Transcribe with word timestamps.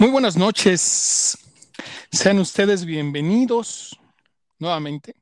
Muy 0.00 0.08
buenas 0.08 0.34
noches. 0.34 1.36
Sean 2.10 2.38
ustedes 2.38 2.86
bienvenidos 2.86 4.00
nuevamente 4.58 5.14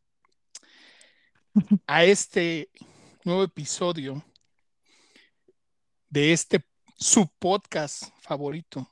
a 1.88 2.04
este 2.04 2.70
nuevo 3.24 3.42
episodio 3.42 4.24
de 6.08 6.32
este 6.32 6.64
su 6.96 7.26
podcast 7.40 8.04
favorito 8.20 8.88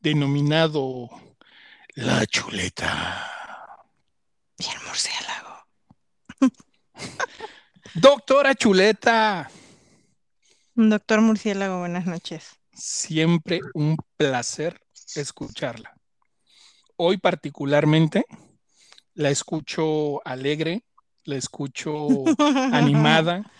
denominado 0.00 1.10
La 1.94 2.24
Chuleta. 2.24 3.84
Y 4.56 4.64
el 4.64 4.82
murciélago. 4.86 5.66
Doctora 7.96 8.54
Chuleta. 8.54 9.50
Doctor 10.74 11.20
Murciélago, 11.20 11.80
buenas 11.80 12.06
noches. 12.06 12.56
Siempre 12.72 13.60
un 13.74 13.98
placer 14.16 14.85
escucharla. 15.14 15.94
Hoy 16.96 17.18
particularmente 17.18 18.24
la 19.14 19.30
escucho 19.30 20.26
alegre, 20.26 20.84
la 21.24 21.36
escucho 21.36 22.06
animada, 22.72 23.50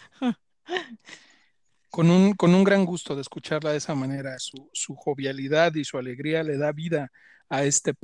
con 1.90 2.10
un, 2.10 2.34
con 2.34 2.54
un 2.54 2.64
gran 2.64 2.84
gusto 2.84 3.14
de 3.14 3.23
escucharla 3.23 3.70
de 3.70 3.78
esa 3.78 3.95
manera. 3.95 4.38
Su, 4.38 4.70
su 4.73 4.95
jovialidad 4.95 5.74
y 5.74 5.84
su 5.84 5.98
alegría 5.98 6.42
le 6.42 6.59
da 6.59 6.73
vida 6.73 7.10
a 7.48 7.65
este. 7.65 7.95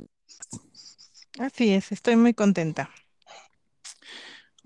Así 1.39 1.73
es, 1.73 1.91
estoy 1.91 2.15
muy 2.15 2.33
contenta. 2.33 2.89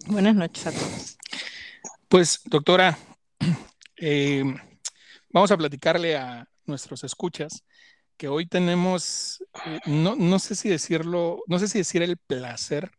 Buenas 0.06 0.36
noches 0.36 0.68
a 0.68 0.72
todos. 0.72 1.18
Pues, 2.08 2.42
doctora, 2.46 2.98
eh, 3.98 4.44
vamos 5.30 5.52
a 5.52 5.58
platicarle 5.58 6.16
a 6.16 6.48
nuestros 6.66 7.04
escuchas 7.04 7.64
que 8.18 8.28
hoy 8.28 8.48
tenemos, 8.48 9.44
eh, 9.66 9.80
no, 9.86 10.16
no 10.16 10.40
sé 10.40 10.56
si 10.56 10.70
decirlo, 10.70 11.44
no 11.48 11.60
sé 11.60 11.68
si 11.68 11.78
decir 11.78 12.02
el 12.02 12.18
placer 12.18 12.92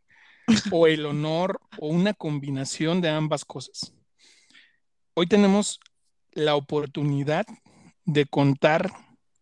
o 0.71 0.87
el 0.87 1.05
honor 1.07 1.61
o 1.79 1.89
una 1.89 2.15
combinación 2.15 3.01
de 3.01 3.11
ambas 3.11 3.45
cosas. 3.45 3.93
Hoy 5.15 5.27
tenemos 5.27 5.81
la 6.33 6.55
oportunidad 6.55 7.45
de 8.05 8.27
contar 8.27 8.91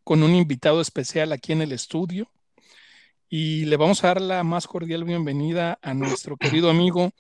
con 0.02 0.22
un 0.22 0.34
invitado 0.34 0.80
especial 0.80 1.33
aquí 1.33 1.52
en 1.52 1.62
el 1.62 1.72
estudio 1.72 2.30
y 3.28 3.66
le 3.66 3.77
vamos 3.77 4.02
a 4.02 4.08
dar 4.08 4.20
la 4.20 4.44
más 4.44 4.66
cordial 4.66 5.05
bienvenida 5.05 5.78
a 5.83 5.94
nuestro 5.94 6.36
querido 6.36 6.70
amigo, 6.70 7.11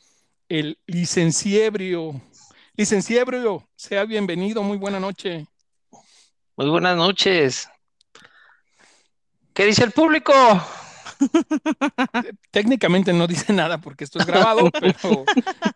el 0.48 0.78
licenciebrio. 0.86 2.20
Licenciebrio, 2.74 3.68
sea 3.74 4.04
bienvenido, 4.04 4.62
muy 4.62 4.78
buena 4.78 5.00
noche. 5.00 5.46
Muy 6.56 6.68
buenas 6.70 6.96
noches. 6.96 7.68
¿Qué 9.56 9.64
dice 9.64 9.84
el 9.84 9.92
público? 9.92 10.34
Técnicamente 12.50 13.14
no 13.14 13.26
dice 13.26 13.54
nada 13.54 13.78
porque 13.78 14.04
esto 14.04 14.18
es 14.18 14.26
grabado, 14.26 14.70
pero 14.80 15.24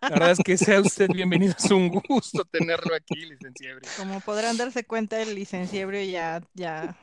la 0.02 0.08
verdad 0.10 0.32
es 0.32 0.38
que 0.44 0.58
sea 0.58 0.82
usted 0.82 1.08
bienvenido. 1.08 1.54
Es 1.58 1.70
un 1.70 1.88
gusto 1.88 2.44
tenerlo 2.44 2.94
aquí, 2.94 3.24
licenciebrio. 3.24 3.90
Como 3.96 4.20
podrán 4.20 4.58
darse 4.58 4.84
cuenta, 4.84 5.22
el 5.22 5.34
licenciebrio 5.34 6.02
ya, 6.04 6.42
ya, 6.52 6.94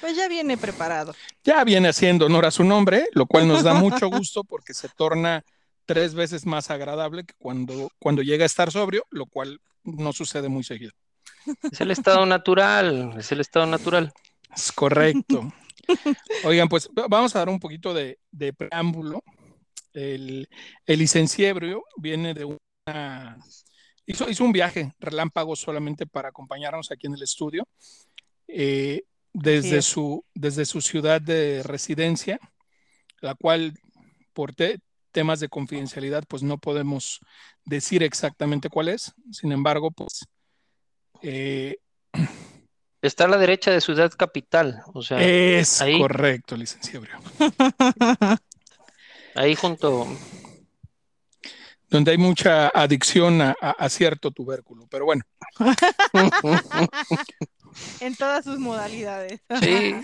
pues 0.00 0.16
ya 0.16 0.26
viene 0.26 0.56
preparado. 0.56 1.14
Ya 1.44 1.62
viene 1.64 1.88
haciendo 1.88 2.24
honor 2.24 2.46
a 2.46 2.50
su 2.50 2.64
nombre, 2.64 3.08
lo 3.12 3.26
cual 3.26 3.46
nos 3.46 3.62
da 3.62 3.74
mucho 3.74 4.08
gusto 4.08 4.44
porque 4.44 4.72
se 4.72 4.88
torna 4.88 5.44
tres 5.84 6.14
veces 6.14 6.46
más 6.46 6.70
agradable 6.70 7.24
que 7.24 7.34
cuando, 7.36 7.90
cuando 7.98 8.22
llega 8.22 8.44
a 8.44 8.46
estar 8.46 8.70
sobrio, 8.70 9.04
lo 9.10 9.26
cual 9.26 9.60
no 9.84 10.14
sucede 10.14 10.48
muy 10.48 10.64
seguido. 10.64 10.92
Es 11.70 11.82
el 11.82 11.90
estado 11.90 12.24
natural, 12.24 13.16
es 13.18 13.30
el 13.32 13.42
estado 13.42 13.66
natural. 13.66 14.14
Es 14.54 14.72
correcto. 14.72 15.52
Oigan, 16.44 16.68
pues 16.68 16.88
vamos 17.08 17.34
a 17.34 17.40
dar 17.40 17.48
un 17.48 17.60
poquito 17.60 17.94
de, 17.94 18.18
de 18.30 18.52
preámbulo. 18.52 19.22
El, 19.92 20.48
el, 20.86 20.98
licenciebrio 20.98 21.84
viene 21.96 22.34
de 22.34 22.44
una... 22.44 23.38
Hizo, 24.06 24.28
hizo, 24.28 24.44
un 24.44 24.52
viaje 24.52 24.92
relámpago 24.98 25.54
solamente 25.54 26.06
para 26.06 26.30
acompañarnos 26.30 26.90
aquí 26.90 27.06
en 27.06 27.14
el 27.14 27.22
estudio, 27.22 27.68
eh, 28.48 29.02
desde, 29.32 29.80
su, 29.80 30.24
desde 30.34 30.64
su 30.64 30.80
ciudad 30.80 31.20
de 31.20 31.62
residencia, 31.62 32.38
la 33.20 33.34
cual 33.34 33.74
por 34.32 34.54
te, 34.54 34.80
temas 35.12 35.40
de 35.40 35.48
confidencialidad 35.48 36.24
pues 36.26 36.42
no 36.42 36.58
podemos 36.58 37.20
decir 37.64 38.02
exactamente 38.02 38.68
cuál 38.68 38.88
es. 38.88 39.12
Sin 39.30 39.52
embargo, 39.52 39.90
pues... 39.90 40.26
Eh, 41.22 41.76
Está 43.02 43.24
a 43.24 43.28
la 43.28 43.36
derecha 43.36 43.72
de 43.72 43.80
Ciudad 43.80 44.12
Capital, 44.16 44.82
o 44.94 45.02
sea. 45.02 45.20
Es 45.20 45.82
ahí, 45.82 45.98
correcto, 45.98 46.56
licenciado. 46.56 47.04
Ahí 49.34 49.56
junto. 49.56 50.06
Donde 51.90 52.12
hay 52.12 52.18
mucha 52.18 52.68
adicción 52.68 53.42
a, 53.42 53.56
a, 53.60 53.72
a 53.72 53.88
cierto 53.88 54.30
tubérculo, 54.30 54.86
pero 54.88 55.04
bueno. 55.04 55.24
en 58.00 58.16
todas 58.16 58.44
sus 58.44 58.58
modalidades. 58.58 59.40
Sí. 59.60 59.94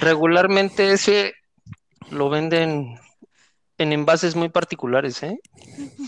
Regularmente 0.00 0.92
ese 0.92 1.34
lo 2.10 2.30
venden 2.30 2.98
en 3.78 3.92
envases 3.92 4.36
muy 4.36 4.48
particulares, 4.48 5.22
¿eh? 5.22 5.38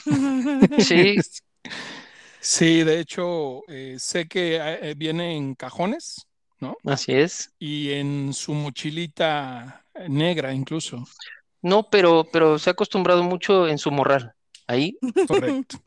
Sí. 0.78 1.16
Sí, 2.41 2.82
de 2.84 3.00
hecho, 3.00 3.62
eh, 3.69 3.97
sé 3.99 4.28
que 4.28 4.56
eh, 4.56 4.94
viene 4.97 5.37
en 5.37 5.54
cajones, 5.54 6.26
¿no? 6.60 6.76
Así 6.84 7.12
es. 7.12 7.53
Y 7.59 7.93
en 7.93 8.32
su 8.32 8.54
mochilita 8.54 9.84
negra 10.09 10.53
incluso. 10.53 11.04
No, 11.62 11.88
pero, 11.91 12.25
pero 12.32 12.59
se 12.59 12.71
ha 12.71 12.72
acostumbrado 12.72 13.22
mucho 13.22 13.66
en 13.69 13.78
su 13.78 13.91
morral. 13.91 14.32
Ahí. 14.66 14.99
Correcto. 15.26 15.78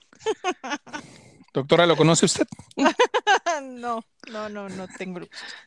Doctora, 1.53 1.85
¿lo 1.85 1.97
conoce 1.97 2.25
usted? 2.25 2.47
no, 3.63 4.01
no, 4.31 4.49
no, 4.49 4.69
no 4.69 4.87
tengo. 4.97 5.19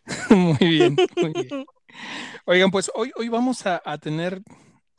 muy 0.30 0.58
bien, 0.58 0.96
muy 1.16 1.32
bien. 1.32 1.66
Oigan, 2.46 2.70
pues 2.70 2.90
hoy, 2.94 3.12
hoy 3.16 3.28
vamos 3.28 3.66
a, 3.66 3.82
a 3.84 3.98
tener 3.98 4.42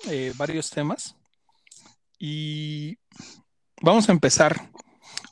eh, 0.07 0.31
varios 0.38 0.69
temas 0.69 1.16
y 2.19 2.97
vamos 3.81 4.07
a 4.09 4.12
empezar 4.12 4.69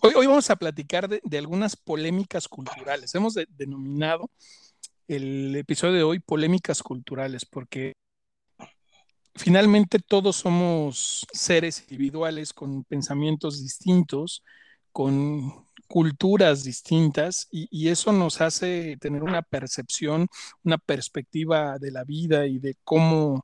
Hoy, 0.05 0.11
hoy, 0.17 0.27
vamos 0.27 0.49
a 0.49 0.57
platicar 0.57 1.07
de, 1.07 1.21
de 1.23 1.37
algunas 1.37 1.77
polémicas 1.77 2.49
culturales. 2.49 3.15
Hemos 3.15 3.35
de, 3.35 3.47
denominado 3.51 4.29
el 5.07 5.55
episodio 5.55 5.93
de 5.93 6.03
hoy 6.03 6.19
polémicas 6.19 6.83
culturales 6.83 7.45
porque 7.45 7.93
finalmente 9.33 9.99
todos 9.99 10.35
somos 10.35 11.25
seres 11.31 11.85
individuales 11.87 12.51
con 12.51 12.83
pensamientos 12.83 13.61
distintos, 13.63 14.43
con 14.91 15.65
culturas 15.87 16.65
distintas 16.65 17.47
y, 17.49 17.69
y 17.71 17.87
eso 17.87 18.11
nos 18.11 18.41
hace 18.41 18.97
tener 18.97 19.23
una 19.23 19.41
percepción, 19.41 20.27
una 20.63 20.79
perspectiva 20.79 21.79
de 21.79 21.91
la 21.91 22.03
vida 22.03 22.45
y 22.45 22.59
de 22.59 22.75
cómo 22.83 23.41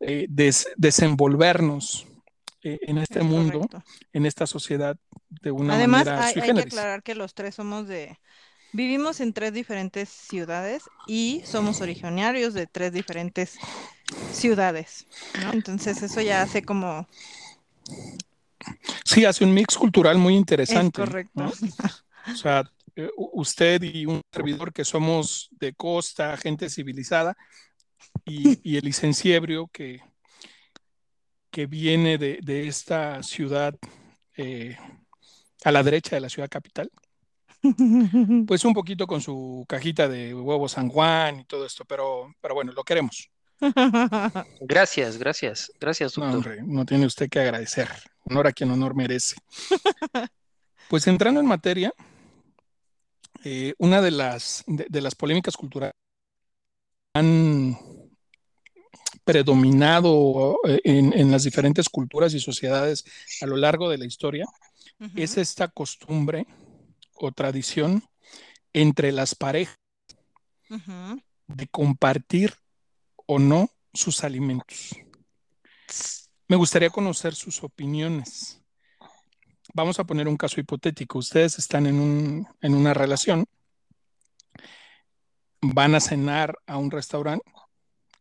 eh, 0.00 0.26
des, 0.28 0.66
desenvolvernos 0.76 2.04
eh, 2.62 2.78
en 2.82 2.98
este 2.98 3.20
Es 3.20 3.24
mundo, 3.24 3.60
correcto. 3.60 3.84
en 4.12 4.26
esta 4.26 4.46
sociedad, 4.46 4.96
de 5.30 5.50
una 5.52 5.74
Además, 5.74 6.04
manera 6.06 6.24
hay, 6.26 6.34
sui 6.34 6.42
hay 6.42 6.52
que 6.52 6.60
aclarar 6.62 7.02
que 7.02 7.14
los 7.14 7.34
tres 7.34 7.54
somos 7.54 7.86
de... 7.88 8.18
Vivimos 8.72 9.20
en 9.20 9.32
tres 9.32 9.52
diferentes 9.52 10.08
ciudades 10.08 10.84
y 11.06 11.42
somos 11.44 11.80
originarios 11.80 12.54
de 12.54 12.66
tres 12.68 12.92
diferentes 12.92 13.58
ciudades, 14.32 15.06
¿no? 15.34 15.52
Entonces 15.52 16.02
eso 16.02 16.20
ya 16.20 16.42
hace 16.42 16.62
como... 16.62 17.08
Sí, 19.04 19.24
hace 19.24 19.44
un 19.44 19.54
mix 19.54 19.76
cultural 19.76 20.18
muy 20.18 20.36
Es 20.66 20.82
interesante. 20.82 20.92
correcto. 20.92 21.32
¿no? 21.34 21.50
O 22.32 22.34
sea, 22.36 22.64
eh, 22.96 23.10
usted 23.16 23.82
y 23.82 24.06
un 24.06 24.20
servidor 24.32 24.72
que 24.72 24.84
somos 24.84 25.48
de 25.52 25.74
costa, 25.74 26.36
gente 26.36 26.70
civilizada, 26.70 27.36
y, 28.24 28.60
y 28.68 28.76
el 28.78 28.84
licenciebrio 28.84 29.68
que, 29.72 30.00
que 31.50 31.66
viene 31.66 32.18
de, 32.18 32.38
de 32.42 32.68
esta 32.68 33.22
ciudad 33.22 33.74
eh, 34.36 34.76
a 35.64 35.72
la 35.72 35.82
derecha 35.82 36.16
de 36.16 36.20
la 36.20 36.28
ciudad 36.28 36.48
capital, 36.48 36.90
pues 38.46 38.64
un 38.64 38.72
poquito 38.74 39.06
con 39.06 39.20
su 39.20 39.64
cajita 39.68 40.08
de 40.08 40.34
huevos 40.34 40.72
San 40.72 40.88
Juan 40.88 41.40
y 41.40 41.44
todo 41.44 41.66
esto, 41.66 41.84
pero, 41.84 42.34
pero 42.40 42.54
bueno, 42.54 42.72
lo 42.72 42.84
queremos. 42.84 43.30
Gracias, 44.60 45.18
gracias, 45.18 45.70
gracias, 45.78 46.16
No, 46.16 46.24
doctor. 46.32 46.52
hombre, 46.52 46.62
no 46.74 46.86
tiene 46.86 47.04
usted 47.06 47.28
que 47.28 47.40
agradecer. 47.40 47.88
Honor 48.24 48.46
a 48.46 48.52
quien 48.52 48.70
honor 48.70 48.94
merece. 48.94 49.36
Pues 50.88 51.06
entrando 51.06 51.38
en 51.38 51.46
materia, 51.46 51.92
eh, 53.44 53.74
una 53.78 54.02
de 54.02 54.10
las, 54.10 54.64
de, 54.66 54.86
de 54.88 55.00
las 55.00 55.14
polémicas 55.14 55.56
culturales 55.56 55.94
han 57.14 57.78
predominado 59.24 60.58
eh, 60.66 60.80
en, 60.82 61.12
en 61.12 61.30
las 61.30 61.44
diferentes 61.44 61.88
culturas 61.88 62.34
y 62.34 62.40
sociedades 62.40 63.04
a 63.40 63.46
lo 63.46 63.56
largo 63.56 63.88
de 63.88 63.98
la 63.98 64.06
historia 64.06 64.46
Es 65.16 65.36
esta 65.38 65.68
costumbre 65.68 66.46
o 67.14 67.32
tradición 67.32 68.04
entre 68.72 69.12
las 69.12 69.34
parejas 69.34 69.78
de 71.46 71.66
compartir 71.68 72.54
o 73.26 73.38
no 73.38 73.70
sus 73.92 74.22
alimentos. 74.24 74.94
Me 76.48 76.56
gustaría 76.56 76.90
conocer 76.90 77.34
sus 77.34 77.62
opiniones. 77.62 78.62
Vamos 79.72 79.98
a 79.98 80.04
poner 80.04 80.28
un 80.28 80.36
caso 80.36 80.60
hipotético. 80.60 81.18
Ustedes 81.18 81.58
están 81.58 81.86
en 81.86 82.00
un- 82.00 82.46
en 82.60 82.74
una 82.74 82.92
relación, 82.92 83.46
van 85.60 85.94
a 85.94 86.00
cenar 86.00 86.58
a 86.66 86.76
un 86.76 86.90
restaurante, 86.90 87.44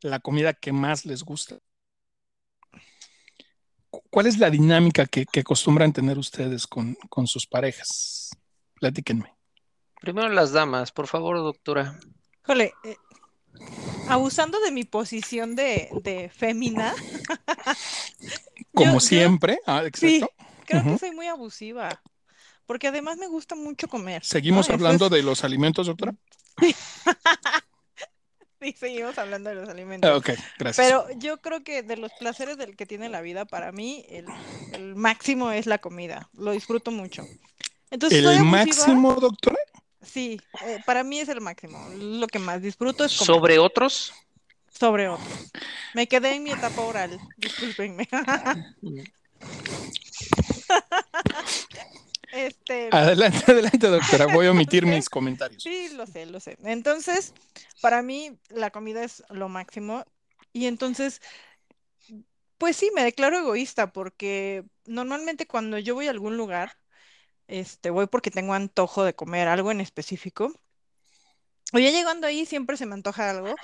la 0.01 0.19
comida 0.19 0.53
que 0.53 0.71
más 0.71 1.05
les 1.05 1.23
gusta. 1.23 1.59
Cu- 4.09 4.15
¿Cuál 4.15 4.27
es 4.27 4.37
la 4.37 4.49
dinámica 4.49 5.05
que, 5.05 5.25
que 5.25 5.41
acostumbran 5.41 5.93
tener 5.93 6.17
ustedes 6.17 6.67
con, 6.67 6.95
con 7.09 7.27
sus 7.27 7.45
parejas? 7.47 8.31
Platíquenme. 8.79 9.33
Primero 10.01 10.29
las 10.29 10.51
damas, 10.51 10.91
por 10.91 11.07
favor, 11.07 11.37
doctora. 11.37 11.99
Híjole, 12.43 12.73
eh, 12.85 12.95
abusando 14.07 14.59
de 14.61 14.71
mi 14.71 14.83
posición 14.83 15.55
de, 15.55 15.89
de 16.03 16.29
fémina, 16.29 16.93
Como 18.73 18.93
yo- 18.93 18.99
siempre, 18.99 19.59
ah, 19.65 19.83
sí, 19.93 20.15
exacto. 20.17 20.35
creo 20.65 20.83
que 20.83 20.97
soy 20.97 21.11
muy 21.11 21.27
abusiva. 21.27 22.01
Porque 22.65 22.87
además 22.87 23.17
me 23.17 23.27
gusta 23.27 23.55
mucho 23.55 23.87
comer. 23.87 24.23
Seguimos 24.23 24.69
hablando 24.69 25.05
es- 25.05 25.11
de 25.11 25.23
los 25.23 25.43
alimentos, 25.43 25.87
doctora. 25.87 26.13
Sí, 28.61 28.75
seguimos 28.77 29.17
hablando 29.17 29.49
de 29.49 29.55
los 29.55 29.69
alimentos. 29.69 30.17
Ok, 30.17 30.31
gracias. 30.57 30.85
Pero 30.85 31.07
yo 31.17 31.37
creo 31.37 31.63
que 31.63 31.81
de 31.81 31.95
los 31.95 32.11
placeres 32.13 32.57
del 32.57 32.75
que 32.75 32.85
tiene 32.85 33.07
la 33.07 33.21
vida, 33.21 33.45
para 33.45 33.71
mí, 33.71 34.05
el, 34.09 34.25
el 34.73 34.95
máximo 34.95 35.51
es 35.51 35.65
la 35.65 35.77
comida. 35.77 36.29
Lo 36.33 36.51
disfruto 36.51 36.91
mucho. 36.91 37.25
Entonces, 37.89 38.23
¿El 38.23 38.43
máximo, 38.43 39.13
doctora? 39.15 39.57
Sí, 40.01 40.39
eh, 40.65 40.79
para 40.85 41.03
mí 41.03 41.19
es 41.19 41.29
el 41.29 41.41
máximo. 41.41 41.79
Lo 41.97 42.27
que 42.27 42.39
más 42.39 42.61
disfruto 42.61 43.05
es 43.05 43.17
comer 43.17 43.25
Sobre 43.27 43.59
otros. 43.59 44.13
sobre 44.71 45.07
otros. 45.07 45.51
Me 45.93 46.07
quedé 46.07 46.35
en 46.35 46.43
mi 46.43 46.51
etapa 46.51 46.81
oral, 46.81 47.17
discúlpenme. 47.37 48.07
Este, 52.31 52.89
Adelante, 52.91 53.39
adelante, 53.51 53.87
doctora. 53.87 54.33
Voy 54.33 54.47
a 54.47 54.51
omitir 54.51 54.85
mis 54.85 55.09
comentarios. 55.09 55.63
sí, 55.63 55.89
lo 55.89 56.05
sé, 56.05 56.25
lo 56.25 56.39
sé. 56.39 56.57
Entonces, 56.63 57.33
para 57.81 58.01
mí 58.01 58.37
la 58.49 58.71
comida 58.71 59.03
es 59.03 59.23
lo 59.29 59.49
máximo 59.49 60.05
y 60.53 60.65
entonces, 60.65 61.21
pues 62.57 62.75
sí, 62.75 62.91
me 62.93 63.03
declaro 63.03 63.39
egoísta 63.39 63.91
porque 63.91 64.63
normalmente 64.85 65.47
cuando 65.47 65.77
yo 65.77 65.95
voy 65.95 66.07
a 66.07 66.11
algún 66.11 66.37
lugar, 66.37 66.77
este, 67.47 67.89
voy 67.89 68.07
porque 68.07 68.31
tengo 68.31 68.53
antojo 68.53 69.03
de 69.03 69.15
comer 69.15 69.47
algo 69.47 69.71
en 69.71 69.81
específico. 69.81 70.53
O 71.71 71.77
ya 71.79 71.91
llegando 71.91 72.25
ahí 72.25 72.45
siempre 72.45 72.77
se 72.77 72.85
me 72.87 72.95
antoja 72.95 73.29
algo 73.29 73.55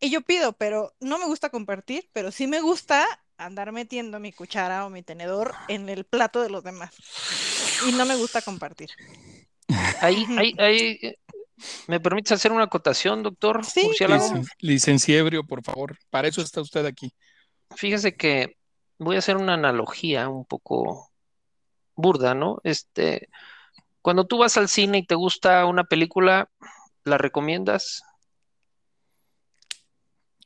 y 0.00 0.10
yo 0.10 0.20
pido, 0.22 0.52
pero 0.52 0.94
no 1.00 1.18
me 1.18 1.26
gusta 1.26 1.50
compartir, 1.50 2.08
pero 2.12 2.30
sí 2.30 2.46
me 2.46 2.60
gusta 2.60 3.06
andar 3.38 3.72
metiendo 3.72 4.18
mi 4.20 4.32
cuchara 4.32 4.84
o 4.84 4.90
mi 4.90 5.02
tenedor 5.02 5.54
en 5.68 5.88
el 5.88 6.04
plato 6.04 6.42
de 6.42 6.50
los 6.50 6.62
demás. 6.64 6.90
Y 7.88 7.92
no 7.92 8.04
me 8.04 8.16
gusta 8.16 8.42
compartir. 8.42 8.90
Ahí, 10.00 10.26
ahí, 10.36 10.54
ahí, 10.58 10.98
eh, 11.02 11.16
¿me 11.86 12.00
permites 12.00 12.32
hacer 12.32 12.52
una 12.52 12.64
acotación, 12.64 13.22
doctor 13.22 13.64
Sí. 13.64 13.88
Licen- 14.00 14.46
licenciebrio, 14.58 15.44
por 15.44 15.62
favor. 15.62 15.96
Para 16.10 16.28
eso 16.28 16.42
está 16.42 16.60
usted 16.60 16.84
aquí. 16.84 17.12
Fíjese 17.76 18.16
que 18.16 18.56
voy 18.98 19.16
a 19.16 19.20
hacer 19.20 19.36
una 19.36 19.54
analogía 19.54 20.28
un 20.28 20.44
poco 20.44 21.10
burda, 21.94 22.34
¿no? 22.34 22.58
Este, 22.64 23.28
cuando 24.02 24.26
tú 24.26 24.38
vas 24.38 24.56
al 24.56 24.68
cine 24.68 24.98
y 24.98 25.06
te 25.06 25.14
gusta 25.14 25.64
una 25.66 25.84
película, 25.84 26.50
¿la 27.04 27.18
recomiendas? 27.18 28.02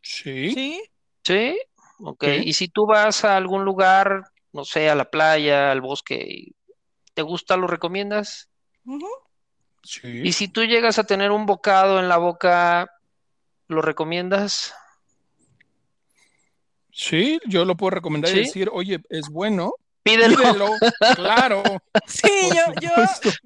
Sí. 0.02 0.52
¿Sí? 0.52 0.82
¿Sí? 1.24 1.58
Ok. 2.04 2.25
Sí. 2.25 2.40
Y 2.44 2.52
si 2.54 2.69
tú 2.69 2.87
vas 2.87 3.25
a 3.25 3.37
algún 3.37 3.64
lugar, 3.64 4.25
no 4.52 4.64
sé, 4.64 4.90
a 4.90 4.94
la 4.94 5.04
playa, 5.06 5.70
al 5.70 5.81
bosque, 5.81 6.25
y 6.28 6.54
¿te 7.14 7.22
gusta, 7.22 7.56
lo 7.56 7.66
recomiendas? 7.66 8.49
Sí. 9.84 10.20
Y 10.25 10.32
si 10.32 10.49
tú 10.49 10.64
llegas 10.64 10.99
a 10.99 11.04
tener 11.04 11.31
un 11.31 11.46
bocado 11.46 11.99
en 12.00 12.08
la 12.08 12.16
boca, 12.16 12.88
¿lo 13.69 13.82
recomiendas? 13.82 14.75
Sí, 16.90 17.38
yo 17.46 17.64
lo 17.64 17.76
puedo 17.76 17.90
recomendar 17.90 18.31
y 18.34 18.40
decir, 18.40 18.69
oye, 18.72 19.00
es 19.08 19.28
bueno, 19.31 19.72
Pídelo. 20.02 20.37
pídelo, 20.37 20.66
claro, 21.16 21.62
Sí, 22.06 22.28
yo, 22.54 22.72
yo, 22.81 22.90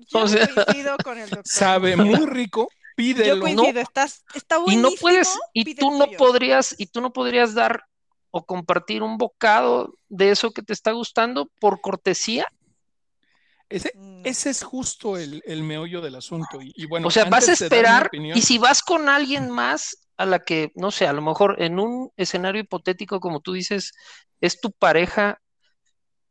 yo 0.08 0.18
O 0.20 0.26
sea- 0.26 0.48
coincido 0.48 0.96
con 1.04 1.18
el 1.18 1.28
doctor. 1.30 1.46
sabe 1.46 1.96
muy 1.96 2.26
rico, 2.26 2.62
Yo 2.70 2.94
pídelo. 2.96 3.40
coincido, 3.40 3.80
estás, 3.80 4.24
está 4.34 4.56
Y 4.66 4.76
no 4.76 4.82
buenísimo, 4.88 4.96
puedes, 5.00 5.38
y 5.52 5.74
tú 5.76 5.90
no 5.98 6.06
podrías, 6.18 6.74
y 6.78 6.86
tú 6.86 7.00
no 7.00 7.12
podrías 7.12 7.54
dar 7.54 7.84
o 8.36 8.44
compartir 8.44 9.02
un 9.02 9.16
bocado 9.16 9.94
de 10.08 10.30
eso 10.30 10.50
que 10.50 10.62
te 10.62 10.72
está 10.72 10.92
gustando 10.92 11.50
por 11.60 11.80
cortesía. 11.80 12.46
Ese, 13.68 13.90
No. 13.94 14.22
ese 14.24 14.50
es 14.50 14.62
justo 14.62 15.16
el, 15.16 15.42
el 15.46 15.62
meollo 15.62 16.00
del 16.00 16.14
asunto. 16.14 16.60
Y, 16.60 16.72
y 16.76 16.86
bueno, 16.86 17.08
O 17.08 17.10
sea, 17.10 17.24
vas 17.24 17.48
a 17.48 17.52
esperar, 17.52 18.06
opinión- 18.08 18.36
y 18.36 18.42
si 18.42 18.58
vas 18.58 18.82
con 18.82 19.08
alguien 19.08 19.50
más 19.50 19.96
a 20.16 20.26
la 20.26 20.38
que, 20.44 20.70
no 20.76 20.90
sé, 20.90 21.06
a 21.06 21.12
lo 21.12 21.22
mejor 21.22 21.60
en 21.62 21.78
un 21.78 22.10
escenario 22.16 22.60
hipotético, 22.62 23.20
como 23.20 23.40
tú 23.40 23.52
dices, 23.54 23.92
es 24.40 24.60
tu 24.60 24.70
pareja, 24.70 25.40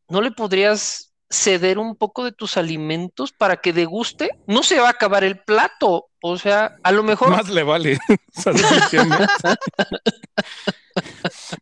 ¿no 0.07 0.21
le 0.21 0.31
podrías 0.31 1.13
ceder 1.29 1.79
un 1.79 1.95
poco 1.95 2.23
de 2.23 2.31
tus 2.31 2.55
alimentos 2.57 3.31
para 3.33 3.57
que 3.57 3.73
deguste? 3.73 4.29
No 4.47 4.63
se 4.63 4.79
va 4.79 4.87
a 4.87 4.91
acabar 4.91 5.23
el 5.23 5.39
plato. 5.39 6.07
O 6.21 6.37
sea, 6.37 6.75
a 6.83 6.91
lo 6.91 7.03
mejor 7.03 7.29
Más 7.29 7.49
le 7.49 7.63
vale. 7.63 7.97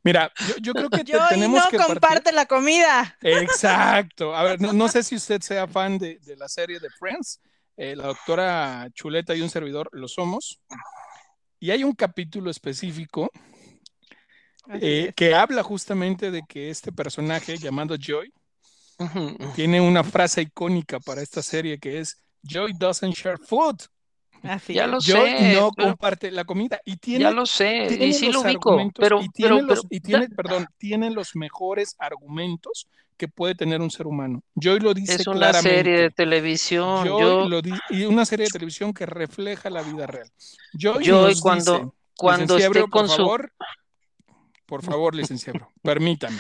Mira, 0.03 0.31
yo, 0.47 0.55
yo 0.61 0.73
creo 0.73 0.89
que 0.89 1.03
te- 1.03 1.11
Yo 1.13 1.19
y 1.25 1.29
tenemos 1.29 1.63
no 1.63 1.69
que 1.69 1.77
partir- 1.77 1.93
comparte 1.93 2.31
la 2.31 2.45
comida. 2.45 3.17
Exacto. 3.21 4.35
A 4.35 4.43
ver, 4.43 4.61
no, 4.61 4.73
no 4.73 4.87
sé 4.87 5.03
si 5.03 5.15
usted 5.15 5.41
sea 5.41 5.67
fan 5.67 5.97
de, 5.97 6.19
de 6.19 6.35
la 6.35 6.47
serie 6.47 6.79
de 6.79 6.89
Friends. 6.89 7.39
Eh, 7.75 7.95
la 7.95 8.07
doctora 8.07 8.87
Chuleta 8.93 9.33
y 9.35 9.41
un 9.41 9.49
servidor 9.49 9.89
lo 9.93 10.07
somos. 10.07 10.59
Y 11.59 11.71
hay 11.71 11.83
un 11.83 11.93
capítulo 11.93 12.51
específico 12.51 13.31
eh, 14.73 15.05
es. 15.09 15.15
que 15.15 15.33
habla 15.33 15.63
justamente 15.63 16.29
de 16.29 16.43
que 16.47 16.69
este 16.69 16.91
personaje 16.91 17.57
llamado 17.57 17.95
Joy 17.97 18.31
Tiene 19.55 19.81
una 19.81 20.03
frase 20.03 20.41
icónica 20.41 20.99
para 20.99 21.21
esta 21.21 21.41
serie 21.41 21.79
que 21.79 21.99
es 21.99 22.17
Joy 22.43 22.73
doesn't 22.77 23.13
share 23.15 23.37
food. 23.37 23.77
Así 24.43 24.73
ya 24.73 24.87
lo 24.87 24.99
Joy 24.99 25.29
sé, 25.31 25.53
no 25.55 25.71
pero- 25.71 25.89
comparte 25.89 26.29
la 26.29 26.43
comida 26.43 26.79
y 26.83 26.97
tiene 26.97 27.23
ya 27.23 27.31
lo 27.31 27.45
sé, 27.45 27.85
tiene 27.87 28.07
y 28.07 28.13
sí 28.13 28.29
lo 28.29 28.41
ubico, 28.41 28.71
argumentos 28.71 29.01
pero, 29.01 29.21
y 29.21 29.29
tiene 29.29 29.55
pero, 29.55 29.65
los, 29.67 29.79
pero 29.83 29.87
y 29.89 29.99
da- 29.99 30.05
tiene, 30.07 30.29
perdón, 30.35 30.67
tiene 30.77 31.11
los 31.11 31.35
mejores 31.37 31.95
argumentos 31.97 32.87
que 33.15 33.29
puede 33.29 33.55
tener 33.55 33.79
un 33.79 33.89
ser 33.89 34.05
humano. 34.05 34.41
Joy 34.55 34.79
lo 34.81 34.93
dice 34.93 35.15
es 35.15 35.27
una 35.27 35.37
claramente. 35.37 35.69
serie 35.77 35.97
de 35.97 36.09
televisión. 36.11 37.07
Joy 37.07 37.21
Yo, 37.21 37.47
lo 37.47 37.61
di- 37.61 37.71
y 37.91 38.03
una 38.03 38.25
serie 38.25 38.45
de 38.47 38.49
televisión 38.51 38.93
que 38.93 39.05
refleja 39.05 39.69
la 39.69 39.81
vida 39.81 40.07
real. 40.07 40.29
Joy, 40.73 41.05
Joy 41.05 41.39
cuando- 41.39 41.77
dice, 41.79 41.91
cuando 42.17 42.43
licenciabro, 42.55 42.79
esté 42.81 42.91
con 42.91 43.01
por 43.07 43.09
su- 43.09 43.15
favor, 43.15 43.53
por 44.65 44.83
favor, 44.83 45.15
licenciabro, 45.15 45.71
permítame. 45.81 46.39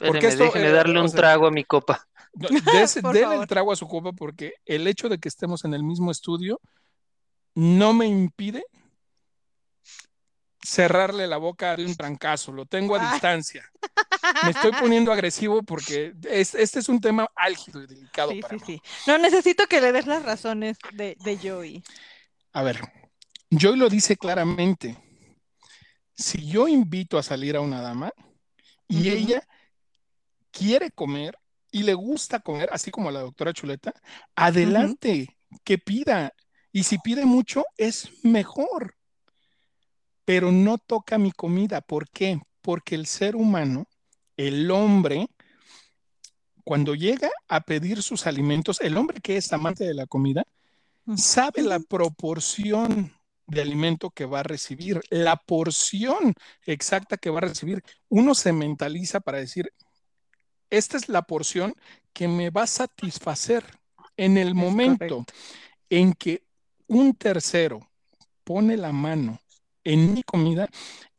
Espéreme, 0.00 0.28
esto, 0.28 0.44
déjeme 0.44 0.66
eh, 0.68 0.72
darle 0.72 0.98
o 0.98 1.02
un 1.02 1.08
sea, 1.08 1.16
trago 1.18 1.46
a 1.46 1.50
mi 1.50 1.64
copa. 1.64 2.06
No, 2.34 2.48
des- 2.72 2.94
favor. 3.00 3.16
el 3.16 3.46
trago 3.46 3.72
a 3.72 3.76
su 3.76 3.88
copa 3.88 4.12
porque 4.12 4.54
el 4.64 4.86
hecho 4.86 5.08
de 5.08 5.18
que 5.18 5.28
estemos 5.28 5.64
en 5.64 5.74
el 5.74 5.82
mismo 5.82 6.10
estudio 6.10 6.60
no 7.54 7.92
me 7.92 8.06
impide 8.06 8.64
cerrarle 10.62 11.26
la 11.26 11.36
boca 11.36 11.76
de 11.76 11.84
un 11.86 11.94
trancazo. 11.96 12.52
Lo 12.52 12.66
tengo 12.66 12.96
a 12.96 13.00
Ay. 13.06 13.12
distancia. 13.12 13.64
Me 14.44 14.50
estoy 14.50 14.72
poniendo 14.72 15.12
agresivo 15.12 15.62
porque 15.62 16.12
es- 16.28 16.54
este 16.54 16.80
es 16.80 16.88
un 16.88 17.00
tema 17.00 17.28
álgido 17.34 17.82
y 17.82 17.86
delicado 17.86 18.30
Sí, 18.32 18.40
para 18.40 18.58
sí, 18.58 18.64
mí. 18.72 18.80
sí. 18.82 18.82
No, 19.06 19.16
necesito 19.18 19.66
que 19.66 19.80
le 19.80 19.92
des 19.92 20.06
las 20.06 20.22
razones 20.22 20.76
de, 20.92 21.16
de 21.24 21.38
Joey. 21.38 21.82
A 22.52 22.62
ver, 22.62 22.80
Joy 23.50 23.76
lo 23.76 23.88
dice 23.88 24.16
claramente. 24.16 24.96
Si 26.14 26.46
yo 26.46 26.68
invito 26.68 27.16
a 27.16 27.22
salir 27.22 27.56
a 27.56 27.60
una 27.60 27.80
dama 27.80 28.12
y 28.88 29.08
ella 29.10 29.46
quiere 30.58 30.90
comer 30.90 31.38
y 31.70 31.82
le 31.82 31.94
gusta 31.94 32.40
comer, 32.40 32.68
así 32.72 32.90
como 32.90 33.08
a 33.08 33.12
la 33.12 33.20
doctora 33.20 33.52
Chuleta, 33.52 33.92
adelante, 34.34 35.36
que 35.64 35.78
pida. 35.78 36.34
Y 36.72 36.84
si 36.84 36.98
pide 36.98 37.24
mucho, 37.24 37.64
es 37.76 38.10
mejor. 38.22 38.96
Pero 40.24 40.52
no 40.52 40.78
toca 40.78 41.18
mi 41.18 41.32
comida. 41.32 41.80
¿Por 41.80 42.08
qué? 42.10 42.40
Porque 42.60 42.94
el 42.94 43.06
ser 43.06 43.36
humano, 43.36 43.86
el 44.36 44.70
hombre, 44.70 45.28
cuando 46.64 46.94
llega 46.94 47.30
a 47.48 47.62
pedir 47.62 48.02
sus 48.02 48.26
alimentos, 48.26 48.80
el 48.80 48.96
hombre 48.96 49.20
que 49.20 49.36
es 49.36 49.52
amante 49.52 49.84
de 49.84 49.94
la 49.94 50.06
comida, 50.06 50.44
sabe 51.16 51.62
la 51.62 51.80
proporción 51.80 53.12
de 53.46 53.62
alimento 53.62 54.10
que 54.10 54.26
va 54.26 54.40
a 54.40 54.42
recibir, 54.42 55.00
la 55.08 55.36
porción 55.36 56.34
exacta 56.66 57.16
que 57.16 57.30
va 57.30 57.38
a 57.38 57.48
recibir. 57.48 57.82
Uno 58.10 58.34
se 58.34 58.52
mentaliza 58.52 59.20
para 59.20 59.38
decir, 59.38 59.72
esta 60.70 60.96
es 60.96 61.08
la 61.08 61.22
porción 61.22 61.74
que 62.12 62.28
me 62.28 62.50
va 62.50 62.64
a 62.64 62.66
satisfacer 62.66 63.64
en 64.16 64.36
el 64.38 64.54
Es 64.54 64.54
momento 64.54 64.98
correcto. 64.98 65.26
en 65.90 66.14
que 66.14 66.44
un 66.88 67.14
tercero 67.14 67.80
pone 68.44 68.76
la 68.76 68.92
mano 68.92 69.40
en 69.84 70.14
mi 70.14 70.22
comida, 70.24 70.68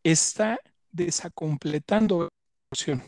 está 0.03 0.59
desacompletando 0.91 2.23
la 2.23 2.29
porción. 2.69 3.03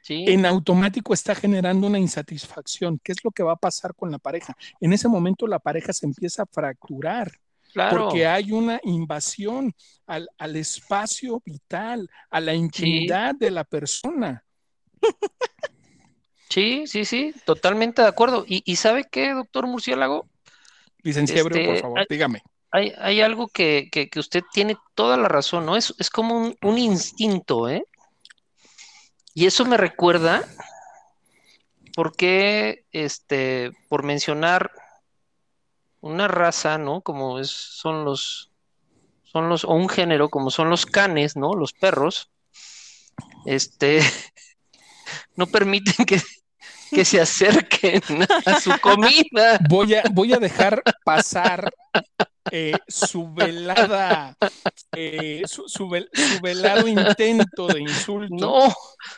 Sí, 0.00 0.24
En 0.24 0.44
automático 0.46 1.14
está 1.14 1.34
generando 1.34 1.86
una 1.86 1.98
insatisfacción. 1.98 3.00
¿Qué 3.02 3.12
es 3.12 3.24
lo 3.24 3.30
que 3.32 3.42
va 3.44 3.52
a 3.52 3.56
pasar 3.56 3.94
con 3.94 4.10
la 4.10 4.18
pareja? 4.18 4.56
En 4.80 4.92
ese 4.92 5.08
momento 5.08 5.46
la 5.46 5.58
pareja 5.60 5.92
se 5.92 6.06
empieza 6.06 6.42
a 6.42 6.46
fracturar 6.46 7.32
claro. 7.72 8.08
porque 8.08 8.26
hay 8.26 8.52
una 8.52 8.80
invasión 8.84 9.74
al, 10.06 10.28
al 10.38 10.56
espacio 10.56 11.42
vital, 11.44 12.10
a 12.30 12.40
la 12.40 12.54
intimidad 12.54 13.34
de 13.36 13.50
la 13.52 13.64
persona. 13.64 14.44
Sí, 16.48 16.86
sí, 16.86 17.04
sí, 17.04 17.34
totalmente 17.44 18.02
de 18.02 18.08
acuerdo. 18.08 18.44
¿Y, 18.46 18.62
y 18.64 18.76
sabe 18.76 19.04
qué, 19.10 19.32
doctor 19.32 19.66
Murciélago? 19.66 20.26
Licenciado, 21.02 21.48
por 21.48 21.58
Este, 21.58 21.80
favor, 21.80 21.98
hay- 22.00 22.06
dígame. 22.08 22.42
Hay, 22.70 22.92
hay 22.98 23.20
algo 23.20 23.48
que, 23.48 23.88
que- 23.90 24.08
que 24.08 24.20
usted 24.20 24.42
tiene 24.52 24.76
toda 24.94 25.16
la 25.16 25.28
razón, 25.28 25.66
¿no? 25.66 25.76
Es, 25.76 25.94
es 25.98 26.10
como 26.10 26.36
un, 26.36 26.56
un 26.62 26.78
instinto, 26.78 27.68
¿eh? 27.68 27.84
Y 29.34 29.46
eso 29.46 29.64
me 29.66 29.76
recuerda, 29.76 30.42
porque, 31.94 32.84
este, 32.92 33.72
por 33.88 34.02
mencionar 34.02 34.70
una 36.00 36.28
raza, 36.28 36.78
¿no? 36.78 37.00
Como 37.00 37.38
es, 37.38 37.50
son 37.50 38.04
los, 38.04 38.50
son 39.24 39.48
los, 39.48 39.64
o 39.64 39.72
un 39.72 39.88
género, 39.88 40.28
como 40.28 40.50
son 40.50 40.70
los 40.70 40.86
canes, 40.86 41.36
¿no? 41.36 41.54
Los 41.54 41.72
perros, 41.72 42.30
este, 43.44 44.00
no 45.36 45.46
permiten 45.46 46.04
que, 46.06 46.20
que 46.90 47.04
se 47.04 47.20
acerquen 47.20 48.02
a 48.44 48.60
su 48.60 48.72
comida. 48.80 49.58
Voy 49.68 49.94
a, 49.94 50.02
voy 50.12 50.32
a 50.32 50.38
dejar 50.38 50.82
pasar 51.04 51.72
eh, 52.52 52.74
su 52.86 53.32
velada, 53.34 54.36
eh, 54.94 55.42
su, 55.46 55.68
su 55.68 55.88
vel- 55.88 56.08
su 56.14 56.40
velado 56.40 56.86
intento 56.86 57.66
de 57.66 57.80
insulto, 57.80 58.28
No, 58.36 58.72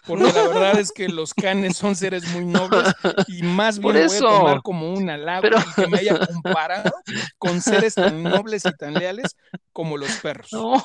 porque 0.07 0.33
la 0.33 0.49
verdad 0.49 0.81
es 0.81 0.91
que 0.93 1.09
los 1.11 1.35
canes 1.35 1.77
son 1.77 1.95
seres 1.95 2.27
muy 2.29 2.47
nobles 2.47 2.87
y 3.27 3.43
más 3.43 3.79
bien 3.81 4.07
voy 4.07 4.17
a 4.17 4.19
tomar 4.19 4.63
como 4.63 4.91
un 4.95 5.11
halago 5.11 5.43
Pero- 5.43 5.59
que 5.77 5.87
me 5.89 5.99
haya 5.99 6.19
comparado 6.27 6.91
con 7.37 7.61
seres 7.61 7.97
tan 7.97 8.23
nobles 8.23 8.65
y 8.65 8.73
tan 8.73 8.95
leales 8.95 9.37
como 9.75 9.99
los 9.99 10.11
perros. 10.23 10.49
no, 10.53 10.83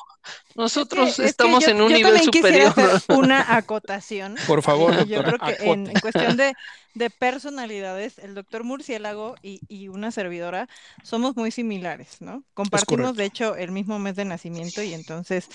nosotros 0.56 1.08
Es 1.10 1.16
que- 1.16 1.22
es 1.22 1.26
que 1.26 1.30
estamos 1.30 1.64
yo- 1.64 1.70
en 1.70 1.80
un 1.82 1.90
yo 1.90 1.96
nivel 1.96 2.12
también 2.14 2.30
quisiera 2.30 2.68
superior. 2.68 2.96
hacer 2.96 3.16
una 3.18 3.56
acotación. 3.56 4.36
Por 4.46 4.62
favor, 4.62 4.94
Eh, 4.94 5.06
Yo 5.06 5.22
doctora, 5.22 5.38
creo 5.56 5.58
que 5.58 5.70
en, 5.70 5.92
cuestión 6.00 6.36
de, 6.36 6.54
de 6.94 7.10
personalidades, 7.10 8.18
el 8.18 8.34
doctor 8.34 8.64
Murciélago 8.64 9.34
y, 9.42 9.60
y 9.68 9.88
una 9.88 10.10
servidora 10.10 10.68
somos 11.02 11.36
muy 11.36 11.50
similares, 11.50 12.20
¿no? 12.20 12.42
Compartimos, 12.54 13.16
de 13.16 13.24
hecho, 13.24 13.56
el 13.56 13.70
mismo 13.72 13.98
mes 13.98 14.16
de 14.16 14.24
nacimiento 14.24 14.82
y 14.82 14.94
entonces 14.94 15.48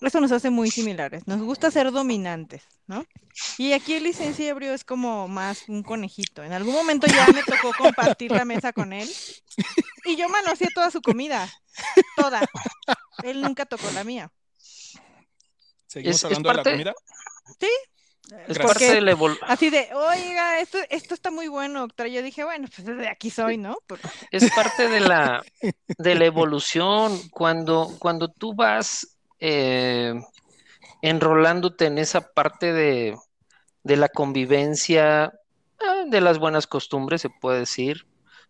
eso 0.00 0.20
nos 0.20 0.30
hace 0.32 0.50
muy 0.50 0.70
similares. 0.70 1.26
Nos 1.26 1.40
gusta 1.40 1.70
ser 1.70 1.90
dominantes, 1.90 2.62
¿no? 2.86 3.04
Y 3.58 3.72
aquí 3.72 3.94
el 3.94 4.04
licenciabrio 4.04 4.72
es 4.72 4.84
como 4.84 5.28
más 5.28 5.64
un 5.68 5.82
conejito. 5.82 6.42
En 6.44 6.52
algún 6.52 6.74
momento 6.74 7.06
ya 7.06 7.26
me 7.34 7.42
tocó 7.42 7.72
compartir 7.76 8.30
la 8.30 8.44
mesa 8.44 8.72
con 8.72 8.92
él 8.92 9.08
y 10.06 10.16
yo 10.16 10.28
manoseé 10.28 10.68
toda 10.74 10.90
su 10.90 11.00
comida, 11.02 11.48
toda. 12.16 12.40
Él 13.22 13.40
nunca 13.42 13.66
tocó 13.66 13.90
la 13.92 14.04
mía. 14.04 14.30
¿Seguimos 15.86 16.16
Es- 16.16 16.20
es 16.20 16.24
hablando 16.24 16.48
de 16.50 16.54
la 16.56 16.62
comida? 16.62 16.94
Es 18.48 18.58
Gracias. 18.58 18.66
parte 18.66 18.92
de 18.92 19.00
la 19.00 19.12
evol- 19.12 19.38
Así 19.42 19.70
de, 19.70 19.88
oiga, 19.94 20.58
esto, 20.58 20.78
esto 20.90 21.14
está 21.14 21.30
muy 21.30 21.46
bueno, 21.46 21.80
doctora. 21.80 22.08
Yo 22.08 22.22
dije, 22.22 22.42
bueno, 22.42 22.66
pues 22.74 22.84
de 22.84 23.08
aquí 23.08 23.30
soy, 23.30 23.56
¿no? 23.56 23.76
Pues, 23.86 24.00
es 24.32 24.50
parte 24.52 24.88
de 24.88 24.98
la, 25.00 25.44
de 25.98 26.14
la 26.16 26.24
evolución. 26.24 27.16
Cuando, 27.30 27.94
cuando 28.00 28.26
tú 28.28 28.52
vas 28.52 29.16
eh, 29.38 30.12
enrolándote 31.02 31.86
en 31.86 31.98
esa 31.98 32.32
parte 32.32 32.72
de, 32.72 33.16
de 33.84 33.96
la 33.96 34.08
convivencia, 34.08 35.32
ah, 35.80 36.02
de 36.06 36.20
las 36.20 36.38
buenas 36.40 36.66
costumbres, 36.66 37.20
se 37.22 37.30
puede 37.30 37.60
decir, 37.60 38.06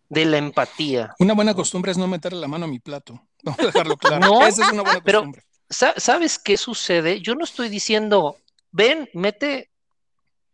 de 0.09 0.25
la 0.25 0.37
empatía. 0.37 1.13
Una 1.19 1.33
buena 1.33 1.53
costumbre 1.53 1.91
es 1.91 1.97
no 1.97 2.07
meterle 2.07 2.39
la 2.39 2.47
mano 2.47 2.65
a 2.65 2.67
mi 2.67 2.79
plato. 2.79 3.21
Vamos 3.43 3.59
a 3.59 3.65
dejarlo 3.65 3.97
claro. 3.97 4.25
No, 4.25 4.45
Esa 4.45 4.65
es 4.65 4.71
una 4.73 4.83
buena 4.83 5.01
pero- 5.03 5.19
costumbre. 5.19 5.43
Sa- 5.69 5.95
¿Sabes 5.97 6.39
qué 6.39 6.55
sucede? 6.55 7.19
Yo 7.21 7.35
no 7.35 7.43
estoy 7.43 7.67
diciendo, 7.67 8.37
ven, 8.71 9.09
mete 9.13 9.69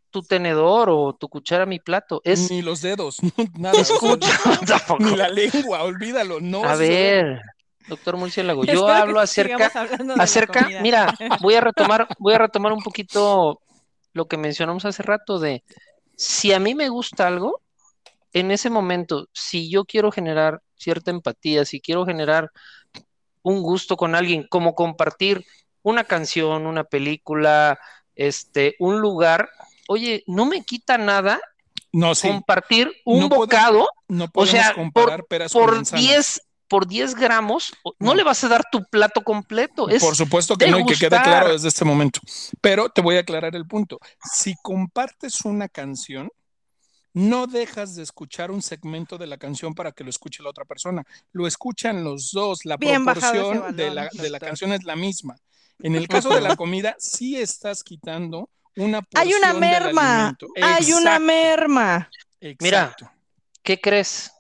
tu 0.10 0.24
tenedor 0.24 0.90
o 0.90 1.14
tu 1.14 1.30
cuchara 1.30 1.64
a 1.64 1.68
mi 1.68 1.80
plato. 1.80 2.20
Es, 2.24 2.50
Ni 2.50 2.62
los 2.64 2.82
dedos, 2.82 3.18
nada. 3.58 3.78
escucha, 3.80 4.28
tampoco. 4.66 5.04
ni 5.04 5.16
la 5.16 5.30
lengua, 5.30 5.84
olvídalo. 5.84 6.40
No 6.40 6.64
A 6.64 6.76
ver, 6.76 7.42
doctor 7.88 8.18
Murciélago, 8.18 8.64
yo 8.66 8.88
hablo 8.88 9.20
acerca, 9.20 9.72
acerca, 10.18 10.68
mira, 10.82 11.16
voy 11.42 11.56
a 11.56 11.62
retomar, 11.62 12.08
voy 12.18 12.34
a 12.34 12.40
retomar 12.40 12.74
un 12.74 12.82
poquito 12.82 13.62
lo 14.14 14.28
que 14.28 14.38
mencionamos 14.38 14.86
hace 14.86 15.04
rato 15.04 15.38
de 15.40 15.64
si 16.16 16.54
a 16.54 16.60
mí 16.60 16.74
me 16.76 16.90
gusta 16.90 17.28
algo, 17.28 17.62
en 18.34 18.52
ese 18.52 18.70
momento, 18.70 19.28
si 19.32 19.70
yo 19.70 19.86
quiero 19.86 20.12
generar 20.12 20.62
cierta 20.76 21.12
empatía, 21.12 21.66
si 21.66 21.80
quiero 21.80 22.06
generar 22.06 22.52
un 23.42 23.62
gusto 23.62 23.96
con 23.98 24.16
alguien, 24.16 24.46
como 24.50 24.74
compartir 24.76 25.46
una 25.82 26.04
canción, 26.04 26.66
una 26.66 26.84
película, 26.84 27.80
este, 28.16 28.76
un 28.80 29.00
lugar, 29.02 29.50
oye, 29.88 30.24
no 30.28 30.46
me 30.46 30.64
quita 30.64 30.98
nada 30.98 31.40
No, 31.92 32.16
sí, 32.16 32.28
compartir 32.28 32.92
un 33.06 33.22
No 33.22 33.30
bocado 33.30 33.88
no 34.08 34.26
o 34.26 34.28
podemos 34.30 34.62
sea, 34.64 34.74
comparar 34.74 35.26
peras 35.26 35.52
por 35.54 35.76
manzanas. 35.76 36.06
10 36.06 36.42
por 36.68 36.88
10 36.88 37.14
gramos, 37.14 37.74
o- 37.84 37.94
no 38.00 38.12
No. 38.12 38.16
le 38.16 38.24
vas 38.24 38.44
a 38.44 38.48
dar 38.48 38.64
tu 38.72 38.84
plato 38.86 39.22
completo. 39.22 39.90
Es, 39.90 40.02
Por 40.02 40.16
supuesto 40.16 40.56
que 40.56 40.72
no, 40.72 40.80
y 40.80 40.86
que 40.86 40.96
quede 40.96 41.22
claro 41.22 41.52
desde 41.52 41.68
este 41.68 41.86
momento. 41.86 42.20
Pero 42.62 42.90
te 42.90 43.02
voy 43.02 43.18
a 43.18 43.20
aclarar 43.20 43.56
el 43.56 43.68
punto. 43.68 44.00
Si 44.34 44.56
compartes 44.64 45.42
una 45.46 45.68
canción, 45.70 46.32
no 47.14 47.48
dejas 47.48 47.96
de 47.96 48.04
escuchar 48.04 48.52
un 48.52 48.62
segmento 48.62 49.18
de 49.18 49.28
la 49.28 49.38
canción 49.38 49.74
para 49.74 49.92
que 49.92 50.04
lo 50.04 50.10
escuche 50.10 50.42
la 50.44 50.50
otra 50.50 50.66
persona. 50.66 51.04
Lo 51.32 51.46
escuchan 51.48 52.04
los 52.04 52.32
dos. 52.32 52.66
La 52.66 52.78
Bien 52.78 53.04
proporción 53.06 53.76
de, 53.76 53.92
la, 53.92 54.10
de 54.12 54.30
la 54.30 54.40
canción 54.40 54.74
es 54.74 54.84
la 54.84 54.96
misma. 54.96 55.36
En 55.80 55.96
el 55.96 56.08
caso 56.08 56.30
de 56.34 56.42
la 56.42 56.56
comida, 56.56 56.96
sí 56.98 57.36
estás 57.38 57.84
quitando 57.84 58.50
una 58.76 59.02
porción 59.02 59.22
Hay 59.28 59.34
una 59.34 59.54
merma, 59.54 60.38
hay 60.62 60.92
una 60.94 61.16
Exacto, 61.18 61.20
merma. 61.26 62.10
Mira. 62.42 62.56
exacto. 62.60 63.12
¿qué 63.62 63.80
crees? 63.80 64.32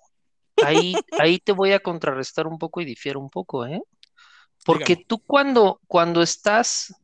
Ahí, 0.63 0.93
ahí 1.19 1.39
te 1.39 1.51
voy 1.51 1.73
a 1.73 1.79
contrarrestar 1.79 2.47
un 2.47 2.57
poco 2.57 2.81
y 2.81 2.85
difiero 2.85 3.19
un 3.19 3.29
poco, 3.29 3.65
¿eh? 3.65 3.81
Porque 4.65 4.95
Dígame. 4.95 5.05
tú 5.07 5.19
cuando, 5.19 5.79
cuando 5.87 6.21
estás 6.21 6.95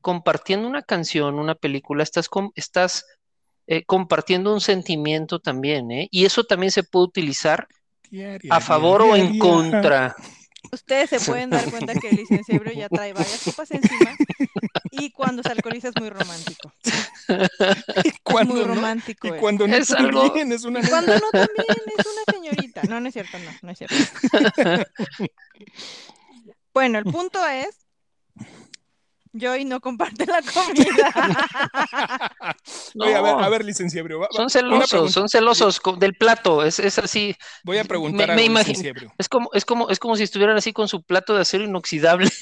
compartiendo 0.00 0.68
una 0.68 0.82
canción, 0.82 1.38
una 1.38 1.54
película, 1.54 2.02
estás, 2.02 2.28
com- 2.28 2.52
estás 2.54 3.04
eh, 3.70 3.84
compartiendo 3.84 4.52
un 4.52 4.60
sentimiento 4.60 5.38
también, 5.38 5.90
¿eh? 5.92 6.08
Y 6.10 6.24
eso 6.24 6.42
también 6.44 6.72
se 6.72 6.82
puede 6.82 7.04
utilizar 7.04 7.68
Diaria, 8.10 8.52
a 8.52 8.60
favor 8.60 9.02
o 9.02 9.14
en 9.14 9.38
contra. 9.38 10.16
Ustedes 10.72 11.08
se 11.10 11.20
pueden 11.20 11.50
dar 11.50 11.70
cuenta 11.70 11.94
que 11.94 12.08
el 12.08 12.16
licenciado 12.16 12.64
ya 12.72 12.88
trae 12.88 13.12
varias 13.12 13.42
copas 13.44 13.70
encima 13.70 14.16
y 14.90 15.10
cuando 15.12 15.42
se 15.42 15.50
alcoholiza 15.52 15.88
es 15.88 15.94
muy 16.00 16.10
romántico. 16.10 16.72
Y 18.04 18.10
cuando 18.22 18.54
muy 18.54 18.62
no, 18.64 18.74
romántico. 18.74 19.28
y 19.28 19.30
es. 19.32 19.36
cuando 19.36 19.68
no 19.68 19.76
Es 19.76 19.90
algo- 19.90 20.22
también 20.28 20.50
es 20.50 20.64
una 20.64 20.80
cuando 20.88 21.12
no 21.14 21.20
también 21.32 21.78
es 21.98 22.06
una 22.06 22.22
señorita. 22.32 22.82
No, 22.84 23.00
no 23.00 23.08
es 23.08 23.12
cierto, 23.12 23.38
no, 23.38 23.50
no 23.62 23.70
es 23.70 23.78
cierto. 23.78 23.94
Bueno, 26.72 26.98
el 26.98 27.04
punto 27.04 27.44
es, 27.46 27.68
Joy 29.32 29.64
no 29.64 29.80
comparte 29.80 30.26
la 30.26 30.40
comida. 30.54 32.32
Oye, 33.00 33.14
a 33.14 33.20
ver, 33.22 33.32
No. 33.36 33.40
a 33.40 33.48
ver, 33.48 33.64
licenciado. 33.64 34.08
va- 34.18 34.26
va- 34.26 34.28
Son 34.32 34.50
celosos, 34.50 35.12
son 35.12 35.28
celosos 35.28 35.80
del 35.98 36.14
plato, 36.14 36.64
es, 36.64 36.78
es 36.78 36.98
así. 36.98 37.34
Voy 37.64 37.78
a 37.78 37.84
preguntar 37.84 38.34
me 38.34 38.44
imagino. 38.44 38.78
licenciado. 38.78 39.12
Es 39.18 39.28
como, 39.28 39.50
es 39.52 39.64
como, 39.64 39.90
es 39.90 39.98
como 39.98 40.16
si 40.16 40.22
estuvieran 40.24 40.56
así 40.56 40.72
con 40.72 40.88
su 40.88 41.02
plato 41.02 41.34
de 41.34 41.42
acero 41.42 41.64
inoxidable. 41.64 42.30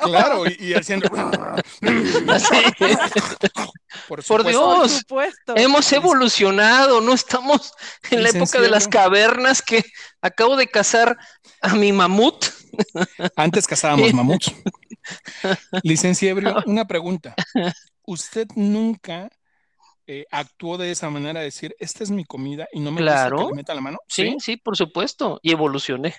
Claro, 0.00 0.46
y, 0.46 0.56
y 0.58 0.72
haciendo. 0.72 1.06
Así. 2.28 2.54
Por, 4.08 4.24
Por 4.24 4.24
supuesto. 4.24 5.04
Por 5.08 5.24
Dios. 5.26 5.36
Hemos 5.56 5.92
evolucionado, 5.92 7.02
no 7.02 7.12
estamos 7.12 7.72
en 8.10 8.22
la 8.22 8.30
época 8.30 8.62
de 8.62 8.70
las 8.70 8.88
cavernas 8.88 9.60
que 9.60 9.84
acabo 10.22 10.56
de 10.56 10.68
cazar 10.68 11.18
a 11.60 11.74
mi 11.74 11.92
mamut. 11.92 12.46
Antes 13.36 13.66
cazábamos 13.66 14.10
mamuts. 14.14 14.52
Licenciado, 15.82 16.40
una 16.66 16.86
pregunta. 16.86 17.34
¿Usted 18.06 18.46
nunca 18.56 19.30
eh, 20.06 20.26
actuó 20.30 20.76
de 20.78 20.90
esa 20.90 21.10
manera, 21.10 21.40
decir, 21.40 21.74
esta 21.78 22.02
es 22.02 22.10
mi 22.10 22.24
comida 22.24 22.68
y 22.72 22.80
no 22.80 22.90
me 22.90 23.00
gusta 23.02 23.14
Claro. 23.14 23.36
que 23.38 23.44
le 23.46 23.54
meta 23.54 23.74
la 23.74 23.80
mano? 23.80 23.98
Sí, 24.08 24.36
sí, 24.40 24.56
por 24.56 24.76
supuesto. 24.76 25.38
Y 25.42 25.52
evolucioné 25.52 26.14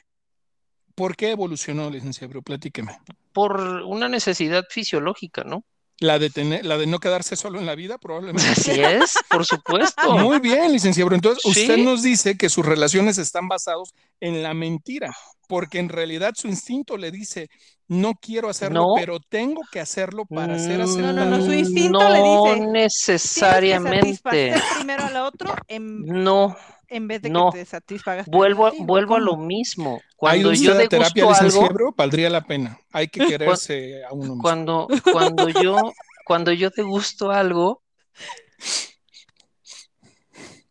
¿Por 0.96 1.16
qué 1.16 1.32
evolucionó, 1.32 1.90
licenciado? 1.90 2.42
Platíqueme. 2.42 2.98
por 3.32 3.60
una 3.62 4.10
necesidad 4.10 4.66
fisiológica, 4.70 5.44
¿no? 5.46 5.64
La 6.00 6.20
de, 6.20 6.30
tener, 6.30 6.66
la 6.66 6.78
de 6.78 6.86
no 6.88 7.00
quedarse 7.00 7.36
solo 7.36 7.60
en 7.60 7.66
la 7.66 7.76
vida, 7.76 7.98
probablemente. 7.98 8.44
Así 8.52 8.72
es, 8.82 9.14
por 9.30 9.46
supuesto. 9.46 10.18
Muy 10.18 10.40
bien, 10.40 10.72
licenciado. 10.72 11.14
Entonces, 11.14 11.46
usted 11.46 11.76
Sí. 11.76 11.84
nos 11.84 12.02
dice 12.04 12.38
que 12.38 12.50
sus 12.50 12.66
relaciones 12.66 13.18
están 13.20 13.48
basadas 13.48 13.94
en 14.20 14.44
la 14.44 14.54
mentira. 14.54 15.16
Porque 15.52 15.80
en 15.80 15.90
realidad 15.90 16.32
su 16.34 16.48
instinto 16.48 16.96
le 16.96 17.12
dice, 17.12 17.50
no 17.90 18.14
quiero 18.14 18.48
hacerlo, 18.48 18.80
No. 18.84 18.94
pero 18.96 19.20
tengo 19.20 19.60
que 19.70 19.82
hacerlo 19.82 20.24
para 20.26 20.58
ser 20.58 20.80
Mm, 20.80 20.84
aceptado. 20.84 21.14
No, 21.14 21.26
no, 21.26 21.38
no, 21.38 21.46
su 21.46 21.52
instinto 21.52 22.00
no 22.00 22.10
le 22.10 22.22
dice, 22.24 22.56
que 22.62 22.68
necesariamente. 22.72 24.54
primero 24.78 25.04
al 25.04 25.18
otro 25.18 25.54
en, 25.68 26.04
No, 26.06 26.56
en 26.88 27.08
vez 27.10 27.22
de 27.22 27.30
no. 27.30 27.52
que 27.52 27.60
te 27.60 27.66
satisfagas 27.66 28.28
vuelvo, 28.28 28.68
a- 28.68 28.72
vuelvo 28.80 29.16
a 29.18 29.20
lo 29.20 29.36
mismo. 29.36 30.00
Cuando 30.16 30.54
yo 30.54 30.74
da 30.74 30.88
terapia, 30.88 31.24
degusto 31.24 31.44
algo, 31.44 31.62
licenciado, 31.64 31.94
valdría 31.98 32.30
la 32.30 32.42
pena. 32.46 32.80
Hay 32.94 33.10
que 33.10 33.26
quererse 33.28 34.06
a 34.06 34.14
uno 34.14 34.28
mismo. 34.36 34.42
cuando, 34.42 34.88
cuando 35.12 35.50
yo, 35.50 35.92
cuando 36.26 36.54
yo 36.54 36.70
degusto 36.70 37.30
algo, 37.30 37.84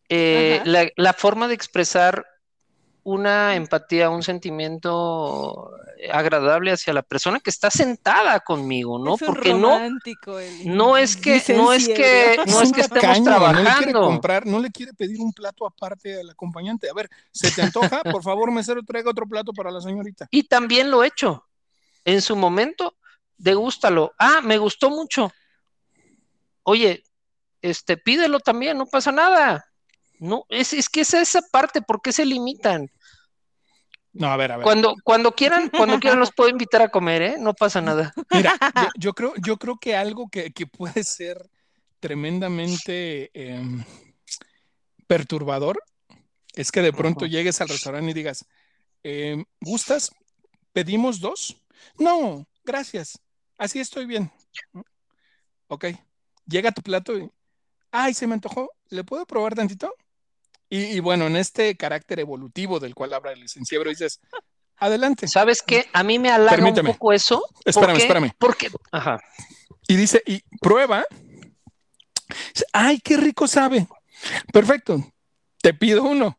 eh, 0.09 0.63
la, 0.65 0.89
la 0.97 1.13
forma 1.13 1.49
de 1.49 1.55
expresar 1.55 2.25
una 3.11 3.57
empatía, 3.57 4.11
un 4.11 4.23
sentimiento 4.23 5.71
agradable 6.13 6.73
hacia 6.73 6.93
la 6.93 7.03
persona 7.03 7.41
que 7.41 7.51
está 7.51 7.71
sentada 7.71 8.41
conmigo, 8.41 8.99
¿no? 8.99 9.17
Es 9.17 9.23
un 9.23 9.27
Porque 9.27 9.53
no, 9.53 9.71
romántico 9.71 10.39
el 10.39 10.77
no 10.77 10.97
es 10.97 11.17
que, 11.17 11.43
no 11.55 11.73
es 11.73 11.89
que, 11.89 12.37
no 12.47 12.63
es 12.63 12.73
que 12.73 12.81
estemos 12.81 13.23
tacaño, 13.23 13.25
No 13.25 13.41
le 13.41 13.55
quiere 13.55 13.63
trabajando. 13.63 14.01
comprar, 14.03 14.47
no 14.47 14.61
le 14.61 14.71
quiere 14.71 14.93
pedir 14.95 15.21
un 15.21 15.33
plato 15.33 15.67
aparte 15.67 16.21
al 16.21 16.31
acompañante. 16.31 16.89
A 16.89 16.95
ver, 16.95 17.09
¿se 17.33 17.51
te 17.51 17.63
antoja? 17.63 18.03
Por 18.19 18.23
favor, 18.23 18.51
mesero, 18.51 18.83
traiga 18.83 19.11
otro 19.11 19.27
plato 19.27 19.53
para 19.53 19.71
la 19.71 19.81
señorita. 19.81 20.29
Y 20.31 20.45
también 20.45 20.91
lo 20.91 21.03
he 21.03 21.09
hecho. 21.09 21.47
En 22.05 22.23
su 22.23 22.37
momento, 22.37 22.97
degústalo. 23.37 24.13
Ah, 24.19 24.41
me 24.43 24.57
gustó 24.59 24.91
mucho. 24.91 25.33
Oye, 26.63 27.03
este, 27.61 27.97
pídelo 27.97 28.41
también, 28.41 28.79
no 28.79 28.87
pasa 28.87 29.13
nada. 29.13 29.67
No, 30.19 30.45
es, 30.49 30.73
es 30.73 30.89
que 30.89 31.01
es 31.01 31.15
esa 31.15 31.41
parte, 31.51 31.81
¿por 31.81 32.03
qué 32.03 32.13
se 32.13 32.27
limitan? 32.27 32.91
No, 34.13 34.27
a 34.29 34.37
ver, 34.37 34.53
a 34.53 34.57
ver. 34.57 34.65
Cuando, 34.65 34.95
cuando 35.05 35.33
quieran, 35.33 35.71
cuando 35.71 36.01
quieran 36.01 36.19
los 36.19 36.33
puedo 36.37 36.51
invitar 36.51 36.83
a 36.83 36.89
comer, 36.89 37.23
¿eh? 37.23 37.37
No 37.39 37.55
pasa 37.55 37.81
nada. 37.81 38.13
Mira, 38.31 38.59
yo, 38.75 38.89
yo 38.97 39.13
creo, 39.15 39.33
yo 39.45 39.57
creo 39.57 39.79
que 39.79 39.97
algo 39.97 40.29
que, 40.29 40.53
que 40.53 40.67
puede 40.67 41.05
ser 41.05 41.49
tremendamente 42.01 43.31
em, 43.35 43.85
perturbador 45.07 45.83
es 46.55 46.73
que 46.73 46.83
de 46.83 46.93
pronto 46.93 47.27
llegues 47.27 47.61
al 47.61 47.69
restaurante 47.69 48.11
y 48.11 48.15
digas, 48.15 48.45
em, 49.03 49.45
¿gustas? 49.61 50.11
¿Pedimos 50.73 51.21
dos? 51.21 51.57
No, 51.99 52.47
gracias. 52.65 53.21
Así 53.59 53.79
estoy 53.79 54.07
bien. 54.07 54.33
Ok. 55.69 55.87
Llega 56.47 56.73
tu 56.73 56.83
plato 56.83 57.17
y, 57.17 57.31
ay, 57.93 58.15
se 58.15 58.27
me 58.27 58.35
antojó. 58.35 58.71
¿Le 58.89 59.05
puedo 59.05 59.27
probar 59.27 59.55
tantito? 59.55 59.95
Y, 60.71 60.85
y 60.85 61.01
bueno, 61.01 61.27
en 61.27 61.37
este 61.37 61.77
carácter 61.77 62.21
evolutivo 62.21 62.81
del 62.81 62.95
cual 62.95 63.13
habla 63.13 63.33
el 63.33 63.41
licenciado, 63.41 63.85
dices, 63.85 64.21
adelante. 64.77 65.29
¿Sabes 65.29 65.63
qué? 65.63 65.87
A 65.93 66.03
mí 66.03 66.19
me 66.19 66.31
halaga 66.31 66.65
un 66.65 66.75
poco 66.87 67.13
eso. 67.13 67.45
¿Por 67.53 67.63
Espérame, 67.67 67.97
qué? 67.97 68.03
espérame. 68.03 68.33
Porque, 68.39 68.71
ajá. 68.91 69.21
Y 69.89 69.97
dice, 69.97 70.23
y 70.27 70.43
prueba. 70.61 71.05
Ay, 72.73 73.01
qué 73.01 73.17
rico 73.17 73.47
sabe. 73.47 73.87
Perfecto. 74.53 75.05
Te 75.61 75.75
pido 75.75 76.05
uno. 76.05 76.39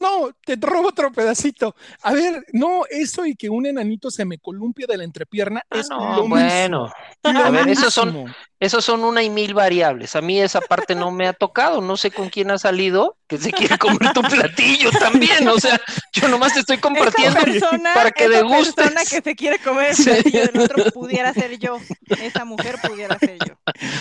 No, 0.00 0.30
te 0.44 0.56
robo 0.60 0.88
otro 0.88 1.10
pedacito. 1.12 1.74
A 2.02 2.12
ver, 2.12 2.44
no, 2.52 2.82
eso 2.88 3.26
y 3.26 3.34
que 3.34 3.50
un 3.50 3.66
enanito 3.66 4.10
se 4.10 4.24
me 4.24 4.38
columpie 4.38 4.86
de 4.86 4.96
la 4.96 5.04
entrepierna 5.04 5.62
Ah, 5.70 5.78
es 5.80 5.88
no, 5.90 6.16
lo 6.16 6.28
bueno. 6.28 6.92
mismo. 7.24 7.40
A 7.44 7.50
ver, 7.50 7.68
esos 7.68 7.92
son, 7.92 8.32
esos 8.60 8.84
son 8.84 9.02
una 9.04 9.22
y 9.22 9.30
mil 9.30 9.54
variables. 9.54 10.14
A 10.14 10.20
mí 10.20 10.40
esa 10.40 10.60
parte 10.60 10.94
no 10.94 11.10
me 11.10 11.26
ha 11.26 11.32
tocado. 11.32 11.80
No 11.80 11.96
sé 11.96 12.10
con 12.12 12.28
quién 12.28 12.50
ha 12.50 12.58
salido 12.58 13.16
que 13.26 13.38
se 13.38 13.50
quiere 13.52 13.76
comer 13.76 14.12
tu 14.12 14.22
platillo 14.22 14.90
también. 14.92 15.48
O 15.48 15.58
sea, 15.58 15.80
yo 16.12 16.28
nomás 16.28 16.54
te 16.54 16.60
estoy 16.60 16.76
Esa 16.76 16.82
compartiendo. 16.82 17.40
persona, 17.40 17.90
para 17.94 18.10
que 18.12 18.24
esa 18.26 18.34
degustes. 18.36 18.74
persona 18.74 19.00
que 19.00 19.20
se 19.20 19.34
quiere 19.36 19.58
comer 19.58 19.90
el 19.90 19.96
Sí. 19.96 20.04
platillo 20.04 20.40
del 20.46 20.60
otro 20.62 20.84
pudiera 20.92 21.34
ser 21.34 21.58
yo. 21.58 21.78
Esa 22.22 22.44
mujer 22.44 22.76
pudiera 22.88 23.18
ser 23.18 23.36
yo. 23.46 23.54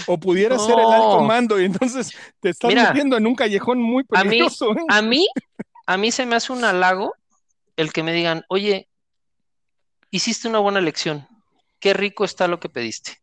O 0.05 0.17
pudiera 0.19 0.57
ser 0.59 0.75
el 0.79 0.85
alto 0.85 1.21
mando 1.21 1.59
y 1.59 1.65
entonces 1.65 2.11
te 2.39 2.49
estás 2.49 2.69
Mira, 2.69 2.89
metiendo 2.89 3.17
en 3.17 3.25
un 3.27 3.35
callejón 3.35 3.81
muy 3.81 4.03
a 4.13 4.23
mí- 4.23 4.29
peligroso. 4.29 4.71
¿eh? 4.73 4.81
A 4.87 5.01
mí, 5.01 5.27
a 5.87 5.97
mí 5.97 6.11
se 6.11 6.25
me 6.25 6.35
hace 6.35 6.53
un 6.53 6.63
halago 6.65 7.15
el 7.77 7.93
que 7.93 8.03
me 8.03 8.11
digan, 8.11 8.43
oye, 8.49 8.89
hiciste 10.11 10.47
una 10.47 10.59
buena 10.59 10.79
elección. 10.79 11.27
Qué 11.79 11.93
rico 11.93 12.25
está 12.25 12.47
lo 12.47 12.59
que 12.59 12.69
pediste. 12.69 13.21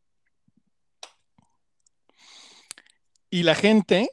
Y 3.29 3.42
la 3.42 3.55
gente, 3.55 4.09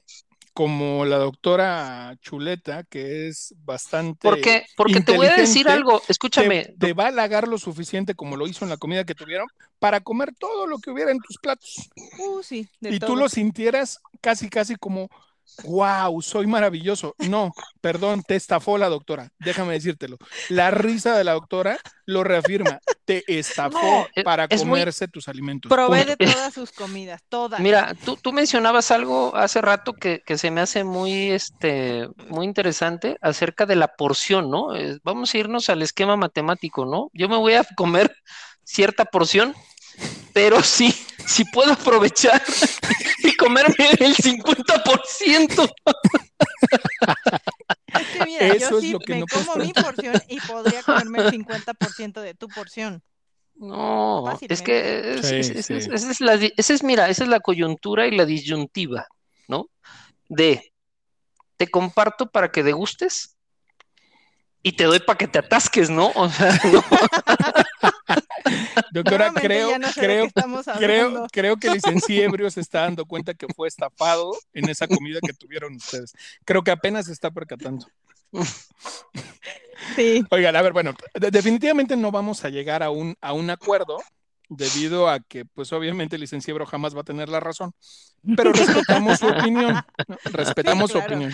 como 0.52 1.06
la 1.06 1.18
doctora 1.18 2.18
Chuleta, 2.22 2.84
que 2.84 3.30
es 3.30 3.54
bastante 3.60 4.20
Porque, 4.22 4.66
porque 4.76 5.00
te 5.00 5.16
voy 5.16 5.28
a 5.28 5.36
decir 5.36 5.70
algo, 5.70 6.02
escúchame, 6.10 6.74
te 6.78 6.94
va 6.94 7.06
a 7.06 7.08
halagar 7.08 7.48
lo 7.48 7.58
suficiente 7.58 8.16
como 8.16 8.36
lo 8.36 8.48
hizo 8.48 8.66
en 8.66 8.70
la 8.70 8.78
comida 8.78 9.06
que 9.06 9.16
tuvieron 9.16 9.48
para 9.80 10.02
comer 10.02 10.34
todo 10.38 10.68
lo 10.68 10.80
que 10.80 10.90
hubiera 10.92 11.12
en 11.12 11.20
tus 11.20 11.38
platos. 11.38 11.90
Uh, 12.18 12.44
sí, 12.44 12.68
de 12.82 12.96
y 12.96 13.00
tú 13.00 13.16
lo 13.16 13.30
sintieras 13.30 14.02
casi, 14.20 14.50
casi 14.50 14.76
como, 14.76 15.10
wow, 15.64 16.22
soy 16.22 16.48
maravilloso. 16.48 17.16
No, 17.20 17.52
perdón, 17.82 18.24
te 18.26 18.36
estafó 18.36 18.78
la 18.78 18.90
doctora, 18.90 19.30
déjame 19.40 19.74
decírtelo. 19.74 20.18
La 20.50 20.72
risa 20.72 21.16
de 21.18 21.24
la 21.24 21.34
doctora 21.34 21.78
lo 22.06 22.24
reafirma, 22.24 22.80
te 23.06 23.24
estafó 23.28 23.80
No, 23.82 24.08
es- 24.16 24.24
para 24.24 24.46
es 24.50 24.62
muy- 24.66 24.80
comerse 24.80 25.08
tus 25.08 25.28
alimentos. 25.28 25.70
Probé 25.70 26.06
punto. 26.06 26.26
de 26.26 26.32
todas 26.34 26.54
sus 26.54 26.72
comidas, 26.72 27.22
todas. 27.30 27.60
Mira, 27.60 27.94
tú, 28.06 28.16
tú 28.18 28.34
mencionabas 28.34 28.92
algo 28.92 29.36
hace 29.36 29.62
rato 29.62 29.94
que, 29.94 30.22
que 30.26 30.38
se 30.38 30.52
me 30.52 30.62
hace 30.62 30.84
muy, 30.84 31.32
este, 31.32 32.08
muy 32.30 32.46
interesante 32.46 33.18
acerca 33.22 33.66
de 33.66 33.76
la 33.76 33.90
porción, 33.96 34.50
¿no? 34.50 34.76
Eh, 34.76 35.00
vamos 35.04 35.34
a 35.34 35.38
irnos 35.38 35.70
al 35.70 35.82
esquema 35.82 36.16
matemático, 36.16 36.86
¿no? 36.86 37.10
Yo 37.14 37.30
me 37.30 37.38
voy 37.38 37.54
a 37.54 37.66
comer 37.76 38.16
cierta 38.64 39.06
porción, 39.06 39.54
pero 40.34 40.64
sí, 40.64 40.96
sí 41.26 41.44
puedo 41.46 41.74
aprovechar 41.74 42.42
y 43.24 43.36
comerme 43.36 43.90
el 44.00 44.16
50%. 44.16 45.70
Es 47.94 48.08
que 48.08 48.26
mira, 48.26 48.48
Eso 48.48 48.70
yo 48.72 48.78
es 48.78 48.84
sí 48.84 48.92
lo 48.94 49.00
que 49.00 49.14
me 49.14 49.20
no 49.22 49.26
como 49.28 49.56
mi 49.58 49.74
porción 49.74 50.22
y 50.30 50.40
podría 50.42 50.82
comerme 50.84 51.20
el 51.24 51.32
50% 51.32 52.22
de 52.22 52.34
tu 52.34 52.48
porción. 52.48 53.04
No, 53.56 54.38
es 54.40 54.62
que 54.62 55.14
es- 55.16 55.28
Sí, 55.28 55.36
es- 55.36 55.50
es- 55.50 55.66
sí. 55.68 55.74
es- 55.76 55.88
esa 55.88 56.12
es 56.12 56.22
la, 56.22 56.38
di- 56.38 56.54
esa 56.58 56.74
es, 56.74 56.84
mira, 56.84 57.10
esa 57.10 57.24
es 57.24 57.30
la 57.30 57.40
coyuntura 57.42 58.08
y 58.08 58.12
la 58.16 58.26
disyuntiva, 58.26 59.06
¿no? 59.48 59.68
De 60.30 60.74
te 61.58 61.68
comparto 61.68 62.32
para 62.32 62.50
que 62.52 62.64
degustes 62.64 63.36
y 64.64 64.72
te 64.72 64.86
doy 64.86 65.00
para 65.00 65.18
que 65.18 65.28
te 65.28 65.38
atasques, 65.40 65.90
¿no? 65.92 66.12
O 66.16 66.30
sea, 66.30 66.50
no. 66.74 66.84
Doctora, 68.92 69.32
creo, 69.34 69.80
no 69.80 69.88
sé 69.92 70.00
creo, 70.02 70.28
creo, 70.78 71.28
creo 71.32 71.58
que 71.58 71.70
licenciebrio 71.72 72.50
se 72.52 72.62
está 72.62 72.82
dando 72.82 73.06
cuenta 73.08 73.34
que 73.34 73.48
fue 73.54 73.68
estafado 73.68 74.32
en 74.54 74.70
esa 74.70 74.88
comida 74.88 75.20
que 75.26 75.34
tuvieron 75.34 75.76
ustedes. 75.76 76.14
Creo 76.46 76.64
que 76.64 76.72
apenas 76.72 77.06
se 77.06 77.14
está 77.14 77.32
percatando. 77.32 77.86
Sí. 79.96 80.24
Oigan, 80.32 80.56
a 80.56 80.62
ver, 80.62 80.74
bueno, 80.74 80.94
de- 81.20 81.32
definitivamente 81.32 81.96
no 81.96 82.12
vamos 82.12 82.44
a 82.46 82.50
llegar 82.50 82.84
a 82.84 82.90
un, 82.90 83.16
a 83.22 83.34
un 83.34 83.50
acuerdo 83.50 83.98
debido 84.50 85.08
a 85.10 85.20
que, 85.20 85.46
pues 85.46 85.72
obviamente 85.74 86.16
el 86.18 86.22
licenciebro 86.22 86.66
jamás 86.66 86.96
va 86.96 87.02
a 87.02 87.06
tener 87.06 87.30
la 87.30 87.40
razón, 87.40 87.74
pero 88.36 88.52
respetamos 88.52 89.20
su 89.20 89.28
opinión, 89.28 89.74
¿no? 90.08 90.18
respetamos 90.26 90.92
Sí, 90.92 90.98
su 90.98 91.04
opinión 91.04 91.34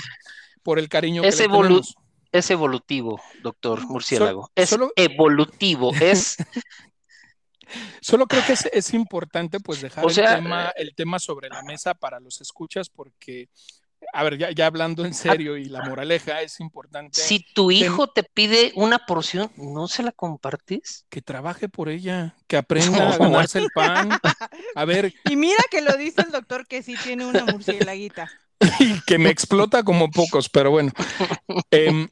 por 0.64 0.78
el 0.80 0.88
cariño 0.90 1.24
que 1.24 1.30
Es 1.30 1.40
le 1.40 1.46
evolu- 1.50 1.62
tenemos. 1.64 1.96
Es 2.34 2.52
evolutivo, 2.52 3.22
doctor 3.42 3.88
Murciélago. 3.88 4.52
es 4.54 4.70
solo- 4.70 4.92
evolutivo, 4.98 5.94
es 6.00 6.36
Solo 8.02 8.28
creo 8.28 8.46
que 8.46 8.54
es, 8.54 8.66
es 8.72 8.94
importante 8.94 9.60
pues 9.60 9.82
dejar 9.82 10.06
O 10.06 10.10
sea, 10.10 10.36
el, 10.36 10.44
tema, 10.44 10.74
el 10.76 10.96
tema 10.96 11.20
sobre 11.20 11.50
la 11.50 11.62
mesa 11.64 11.94
para 11.94 12.20
los 12.20 12.40
escuchas 12.42 12.90
porque, 12.90 13.50
a 14.14 14.24
ver, 14.24 14.38
ya, 14.38 14.52
ya 14.52 14.66
hablando 14.68 15.06
en 15.06 15.14
serio 15.14 15.58
y 15.58 15.66
la 15.66 15.82
moraleja 15.82 16.42
es 16.42 16.60
importante 16.60 17.20
si 17.20 17.40
tu 17.54 17.72
hijo 17.72 18.08
te 18.08 18.24
pide 18.24 18.72
una 18.76 19.00
porción, 19.00 19.52
¿no 19.58 19.88
se 19.88 20.04
la 20.04 20.12
compartes? 20.12 21.06
que 21.10 21.22
trabaje 21.22 21.68
por 21.70 21.90
ella, 21.90 22.36
que 22.48 22.58
aprenda 22.58 23.14
a 23.14 23.18
No. 23.18 23.26
ganarse 23.26 23.60
el 23.60 23.70
pan. 23.74 24.10
A 24.76 24.86
ver, 24.86 25.14
Y 25.30 25.36
mira 25.36 25.64
que 25.70 25.82
lo 25.82 25.96
dice 25.98 26.22
el 26.22 26.32
doctor 26.32 26.68
que 26.68 26.84
sí 26.84 26.96
tiene 27.04 27.26
una 27.26 27.46
murciélaguita. 27.46 28.30
y 28.80 29.02
que 29.02 29.18
me 29.18 29.30
explota 29.30 29.84
como 29.84 30.10
pocos, 30.10 30.50
pero 30.50 30.72
bueno. 30.72 30.92
Em, 31.72 32.08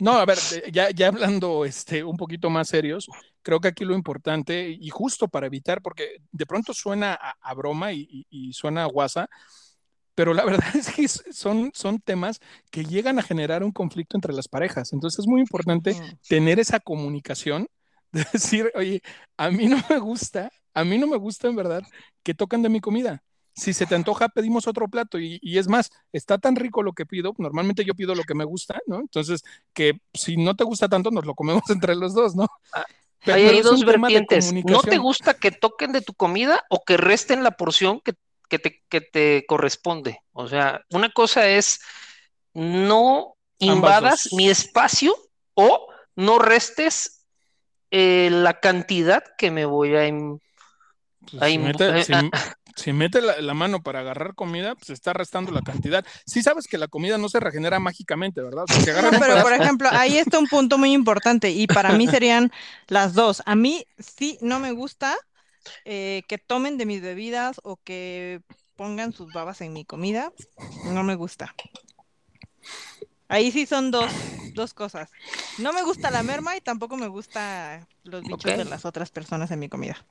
no, 0.00 0.12
a 0.14 0.26
ver, 0.26 0.38
ya, 0.72 0.90
ya 0.90 1.08
hablando 1.08 1.64
este, 1.64 2.04
un 2.04 2.16
poquito 2.16 2.50
más 2.50 2.68
serios, 2.68 3.08
creo 3.42 3.60
que 3.60 3.68
aquí 3.68 3.84
lo 3.84 3.94
importante, 3.94 4.70
y 4.70 4.90
justo 4.90 5.28
para 5.28 5.46
evitar, 5.46 5.82
porque 5.82 6.18
de 6.32 6.46
pronto 6.46 6.74
suena 6.74 7.14
a, 7.14 7.36
a 7.40 7.54
broma 7.54 7.92
y, 7.92 8.08
y- 8.10 8.26
y 8.50 8.52
suena 8.54 8.84
a 8.84 8.86
guasa, 8.86 9.28
pero 10.14 10.34
la 10.34 10.44
verdad 10.46 10.76
es 10.76 10.90
que 10.92 11.08
son, 11.08 11.70
son 11.74 12.00
temas 12.00 12.40
que 12.70 12.84
llegan 12.84 13.18
a 13.18 13.22
generar 13.22 13.64
un 13.64 13.72
conflicto 13.72 14.16
entre 14.16 14.34
las 14.34 14.48
parejas. 14.48 14.92
Entonces 14.92 15.20
es 15.20 15.26
muy 15.28 15.40
importante 15.40 15.96
tener 16.28 16.60
esa 16.60 16.80
comunicación 16.80 17.68
de 18.12 18.26
decir, 18.32 18.70
oye, 18.74 19.02
a 19.36 19.50
mí 19.50 19.66
no 19.68 19.78
me 19.90 19.98
gusta, 19.98 20.50
a 20.74 20.84
mí 20.84 20.98
no 20.98 21.06
me 21.06 21.16
gusta 21.16 21.48
en 21.48 21.56
verdad 21.56 21.82
que 22.22 22.34
tocan 22.34 22.62
de 22.62 22.68
mi 22.70 22.80
comida. 22.80 23.22
Si 23.54 23.72
se 23.72 23.86
te 23.86 23.94
antoja, 23.94 24.28
pedimos 24.28 24.66
otro 24.66 24.88
plato. 24.88 25.18
Y, 25.18 25.38
y, 25.42 25.58
es 25.58 25.68
más, 25.68 25.90
está 26.12 26.38
tan 26.38 26.56
rico 26.56 26.82
lo 26.82 26.92
que 26.92 27.06
pido, 27.06 27.34
normalmente 27.38 27.84
yo 27.84 27.94
pido 27.94 28.14
lo 28.14 28.24
que 28.24 28.34
me 28.34 28.44
gusta, 28.44 28.78
¿no? 28.86 29.00
Entonces, 29.00 29.42
que 29.72 30.00
si 30.14 30.36
no 30.36 30.56
te 30.56 30.64
gusta 30.64 30.88
tanto, 30.88 31.10
nos 31.10 31.26
lo 31.26 31.34
comemos 31.34 31.62
entre 31.70 31.94
los 31.94 32.14
dos, 32.14 32.34
¿no? 32.34 32.46
Ah, 32.72 32.84
pero, 33.24 33.50
hay 33.50 33.60
dos 33.60 33.84
vertientes. 33.84 34.52
¿No 34.64 34.80
te 34.82 34.98
gusta 34.98 35.34
que 35.34 35.50
toquen 35.50 35.92
de 35.92 36.00
tu 36.00 36.14
comida 36.14 36.64
o 36.70 36.82
que 36.84 36.96
resten 36.96 37.42
la 37.42 37.52
porción 37.52 38.00
que, 38.00 38.14
que, 38.48 38.58
te, 38.58 38.82
que 38.88 39.00
te 39.00 39.44
corresponde? 39.46 40.20
O 40.32 40.48
sea, 40.48 40.82
una 40.90 41.10
cosa 41.10 41.46
es 41.46 41.80
no 42.54 43.36
invadas 43.58 44.32
mi 44.32 44.48
espacio 44.48 45.14
o 45.54 45.86
no 46.16 46.38
restes 46.38 47.26
eh, 47.90 48.28
la 48.30 48.60
cantidad 48.60 49.22
que 49.36 49.50
me 49.50 49.64
voy 49.64 49.96
a... 49.96 50.10
Pues 51.30 51.52
si, 51.52 51.58
mete, 51.58 52.04
si, 52.04 52.12
si 52.80 52.92
mete 52.92 53.20
la, 53.20 53.40
la, 53.40 53.54
mano 53.54 53.82
para 53.82 54.00
agarrar 54.00 54.34
comida, 54.34 54.74
pues 54.74 54.90
está 54.90 55.12
restando 55.12 55.52
la 55.52 55.62
cantidad. 55.62 56.04
Sí 56.26 56.42
sabes 56.42 56.66
que 56.66 56.78
la 56.78 56.88
comida 56.88 57.18
no 57.18 57.28
se 57.28 57.40
regenera 57.40 57.78
mágicamente, 57.78 58.40
¿verdad? 58.40 58.64
O 58.68 58.80
sea, 58.80 59.02
no, 59.02 59.10
pero 59.18 59.42
por 59.42 59.52
ejemplo, 59.52 59.88
ahí 59.92 60.16
está 60.16 60.38
un 60.38 60.46
punto 60.46 60.78
muy 60.78 60.92
importante 60.92 61.50
y 61.50 61.66
para 61.66 61.92
mí 61.92 62.06
serían 62.08 62.50
las 62.88 63.12
dos. 63.14 63.42
A 63.46 63.54
mí 63.54 63.86
sí 63.98 64.38
no 64.40 64.60
me 64.60 64.72
gusta 64.72 65.16
eh, 65.84 66.22
que 66.26 66.38
tomen 66.38 66.78
de 66.78 66.86
mis 66.86 67.02
bebidas 67.02 67.60
o 67.64 67.76
que 67.76 68.40
pongan 68.76 69.12
sus 69.12 69.32
babas 69.32 69.60
en 69.60 69.72
mi 69.72 69.84
comida. 69.84 70.32
No 70.86 71.02
me 71.02 71.14
gusta. 71.14 71.54
Ahí 73.28 73.52
sí 73.52 73.66
son 73.66 73.90
dos, 73.90 74.10
dos 74.54 74.74
cosas. 74.74 75.10
No 75.58 75.72
me 75.72 75.82
gusta 75.82 76.10
la 76.10 76.22
merma 76.22 76.56
y 76.56 76.60
tampoco 76.60 76.96
me 76.96 77.08
gusta 77.08 77.86
los 78.04 78.22
bichos 78.22 78.40
okay. 78.40 78.56
de 78.56 78.64
las 78.64 78.84
otras 78.84 79.10
personas 79.10 79.50
en 79.50 79.60
mi 79.60 79.68
comida. 79.68 80.04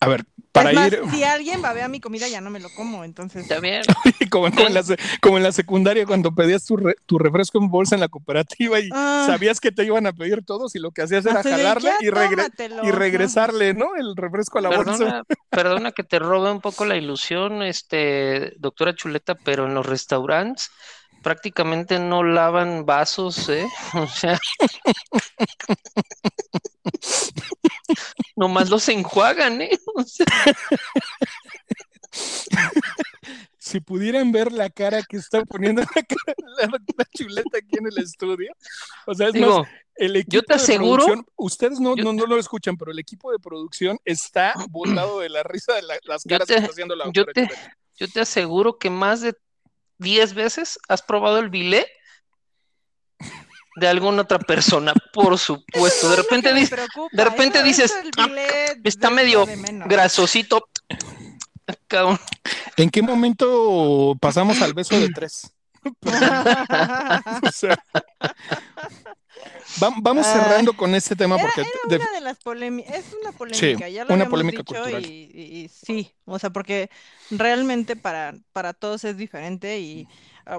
A 0.00 0.08
ver, 0.08 0.24
para 0.58 0.70
es 0.70 0.76
más, 0.76 0.92
ir. 0.92 1.02
Si 1.10 1.24
alguien 1.24 1.62
babea 1.62 1.88
mi 1.88 2.00
comida, 2.00 2.28
ya 2.28 2.40
no 2.40 2.50
me 2.50 2.60
lo 2.60 2.68
como, 2.70 3.04
entonces. 3.04 3.46
También. 3.48 3.82
como, 4.30 4.50
como, 4.50 4.66
en 4.66 4.74
la, 4.74 4.82
como, 5.20 5.36
en 5.36 5.42
la, 5.42 5.52
secundaria, 5.52 6.06
cuando 6.06 6.34
pedías 6.34 6.64
tu, 6.64 6.76
re, 6.76 6.96
tu, 7.06 7.18
refresco 7.18 7.58
en 7.58 7.70
bolsa 7.70 7.94
en 7.94 8.00
la 8.00 8.08
cooperativa 8.08 8.80
y 8.80 8.88
ah. 8.92 9.24
sabías 9.26 9.60
que 9.60 9.72
te 9.72 9.84
iban 9.84 10.06
a 10.06 10.12
pedir 10.12 10.44
todos 10.44 10.74
y 10.74 10.78
lo 10.78 10.90
que 10.90 11.02
hacías 11.02 11.24
era 11.26 11.42
jalarle 11.42 11.90
y, 12.00 12.10
regre 12.10 12.46
y, 12.82 12.90
regresarle, 12.90 13.74
¿no? 13.74 13.96
El 13.96 14.16
refresco 14.16 14.58
a 14.58 14.62
la 14.62 14.70
perdona, 14.70 14.90
bolsa. 14.90 15.22
Perdona 15.50 15.92
que 15.92 16.04
te 16.04 16.18
robe 16.18 16.50
un 16.50 16.60
poco 16.60 16.84
la 16.84 16.96
ilusión, 16.96 17.62
este, 17.62 18.54
doctora 18.58 18.94
Chuleta, 18.94 19.34
pero 19.34 19.66
en 19.66 19.74
los 19.74 19.86
restaurantes 19.86 20.70
prácticamente 21.22 21.98
no 21.98 22.22
lavan 22.22 22.86
vasos, 22.86 23.48
¿eh? 23.48 23.66
O 23.94 24.06
sea. 24.06 24.38
Nomás 28.36 28.70
los 28.70 28.88
enjuagan, 28.88 29.62
¿eh? 29.62 29.78
O 29.94 30.02
sea... 30.04 30.26
Si 33.58 33.80
pudieran 33.80 34.32
ver 34.32 34.50
la 34.50 34.70
cara 34.70 35.02
que 35.02 35.18
está 35.18 35.44
poniendo 35.44 35.82
la, 35.82 36.02
cara, 36.02 36.34
la, 36.56 36.68
la 36.96 37.04
chuleta 37.14 37.58
aquí 37.58 37.76
en 37.78 37.86
el 37.88 37.98
estudio. 37.98 38.50
O 39.06 39.14
sea, 39.14 39.26
es 39.28 39.34
Digo, 39.34 39.64
más, 39.64 39.68
el 39.96 40.16
equipo 40.16 40.36
yo 40.36 40.42
te 40.42 40.54
de 40.54 40.60
aseguro, 40.60 41.04
producción, 41.04 41.26
ustedes 41.36 41.80
no, 41.80 41.94
no, 41.94 42.12
no, 42.12 42.26
lo 42.26 42.38
escuchan, 42.38 42.76
pero 42.76 42.92
el 42.92 42.98
equipo 42.98 43.30
de 43.30 43.38
producción 43.38 43.98
está 44.04 44.54
botado 44.70 45.20
de 45.20 45.28
la 45.28 45.42
risa 45.42 45.74
de 45.74 45.82
la, 45.82 45.98
las 46.04 46.24
caras 46.24 46.46
te, 46.46 46.54
que 46.54 46.60
está 46.60 46.70
haciendo 46.70 46.96
la 46.96 47.10
yo 47.12 47.26
te, 47.26 47.48
yo 47.96 48.08
te 48.08 48.20
aseguro 48.20 48.78
que 48.78 48.90
más 48.90 49.20
de 49.20 49.34
10 49.98 50.34
veces 50.34 50.78
has 50.88 51.02
probado 51.02 51.38
el 51.38 51.50
bilé 51.50 51.86
de 53.78 53.88
alguna 53.88 54.22
otra 54.22 54.38
persona, 54.38 54.92
por 55.12 55.38
supuesto. 55.38 56.10
De 56.10 56.16
repente, 56.16 56.52
dice, 56.54 56.76
de 57.12 57.24
repente 57.24 57.62
dices, 57.62 57.94
ah, 58.18 58.28
está 58.84 59.10
medio 59.10 59.46
grasosito. 59.86 60.68
¿En 62.76 62.90
qué 62.90 63.02
momento 63.02 64.16
pasamos 64.20 64.60
al 64.62 64.74
beso 64.74 64.98
de 64.98 65.08
tres? 65.10 65.52
o 67.42 67.52
sea, 67.52 67.78
vamos 70.00 70.26
cerrando 70.26 70.72
con 70.72 70.94
este 70.94 71.14
tema 71.14 71.36
porque 71.38 71.60
era, 71.60 71.70
era 71.88 72.04
una 72.04 72.12
de 72.12 72.20
las 72.20 72.38
polémicas, 72.38 72.96
es 72.96 73.04
una 73.20 73.32
polémica, 73.32 73.86
sí, 73.86 73.92
ya 73.92 74.04
lo 74.04 74.14
una 74.14 74.28
polémica 74.28 74.58
dicho 74.58 74.74
cultural. 74.74 75.06
Y, 75.06 75.30
y, 75.32 75.42
y, 75.64 75.68
sí, 75.68 76.12
o 76.24 76.38
sea, 76.38 76.50
porque 76.50 76.90
realmente 77.30 77.96
para, 77.96 78.34
para 78.52 78.72
todos 78.72 79.04
es 79.04 79.16
diferente 79.16 79.78
y 79.78 80.08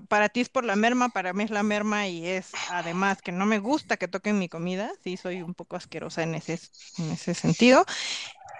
para 0.07 0.29
ti 0.29 0.41
es 0.41 0.49
por 0.49 0.65
la 0.65 0.75
merma, 0.75 1.09
para 1.09 1.33
mí 1.33 1.43
es 1.43 1.49
la 1.51 1.63
merma 1.63 2.07
y 2.07 2.25
es 2.27 2.51
además 2.69 3.21
que 3.21 3.31
no 3.31 3.45
me 3.45 3.59
gusta 3.59 3.97
que 3.97 4.07
toquen 4.07 4.39
mi 4.39 4.49
comida, 4.49 4.91
sí, 5.03 5.17
soy 5.17 5.41
un 5.41 5.53
poco 5.55 5.75
asquerosa 5.75 6.23
en 6.23 6.35
ese, 6.35 6.59
en 6.97 7.11
ese 7.11 7.33
sentido. 7.33 7.85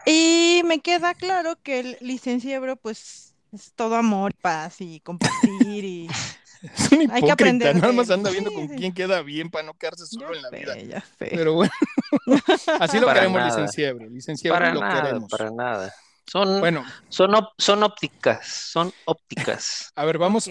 Y 0.05 0.61
me 0.65 0.81
queda 0.81 1.13
claro 1.15 1.55
que 1.61 1.79
el 1.79 1.97
licenciebro 2.01 2.75
pues 2.77 3.35
es 3.51 3.73
todo 3.75 3.95
amor, 3.95 4.33
paz 4.35 4.77
y 4.81 5.01
compartir 5.01 5.83
y 5.85 6.07
es 6.61 6.91
un 6.91 7.09
hay 7.09 7.23
que 7.23 7.31
aprender. 7.31 7.75
nada 7.75 7.93
más 7.93 8.09
anda 8.09 8.29
viendo 8.31 8.51
Sí, 8.51 8.55
con 8.55 8.67
sí. 8.67 8.75
quién 8.75 8.93
queda 8.93 9.21
bien 9.21 9.49
para 9.49 9.65
no 9.65 9.73
quedarse 9.75 10.05
solo 10.07 10.33
Ya 10.33 10.37
en 10.37 10.41
la 10.41 10.49
sé, 10.49 10.57
vida. 10.57 10.77
ya 10.83 11.01
sé. 11.17 11.31
Pero 11.33 11.53
bueno, 11.53 11.71
así 12.79 12.99
lo 12.99 13.07
Para 13.07 13.11
queremos, 13.11 13.41
nada. 13.41 13.45
licenciable. 13.45 14.09
Licenciable 14.09 14.57
Para 14.57 14.71
lo 14.71 14.81
nada, 14.81 14.91
queremos. 15.01 15.29
para 15.29 15.51
nada. 15.51 15.93
Son, 16.31 16.59
Bueno, 16.59 16.85
son, 17.09 17.33
op- 17.33 17.53
son 17.57 17.81
ópticas, 17.83 18.47
son 18.47 18.93
ópticas. 19.05 19.91
a 19.95 20.05
ver, 20.05 20.17
vamos, 20.17 20.47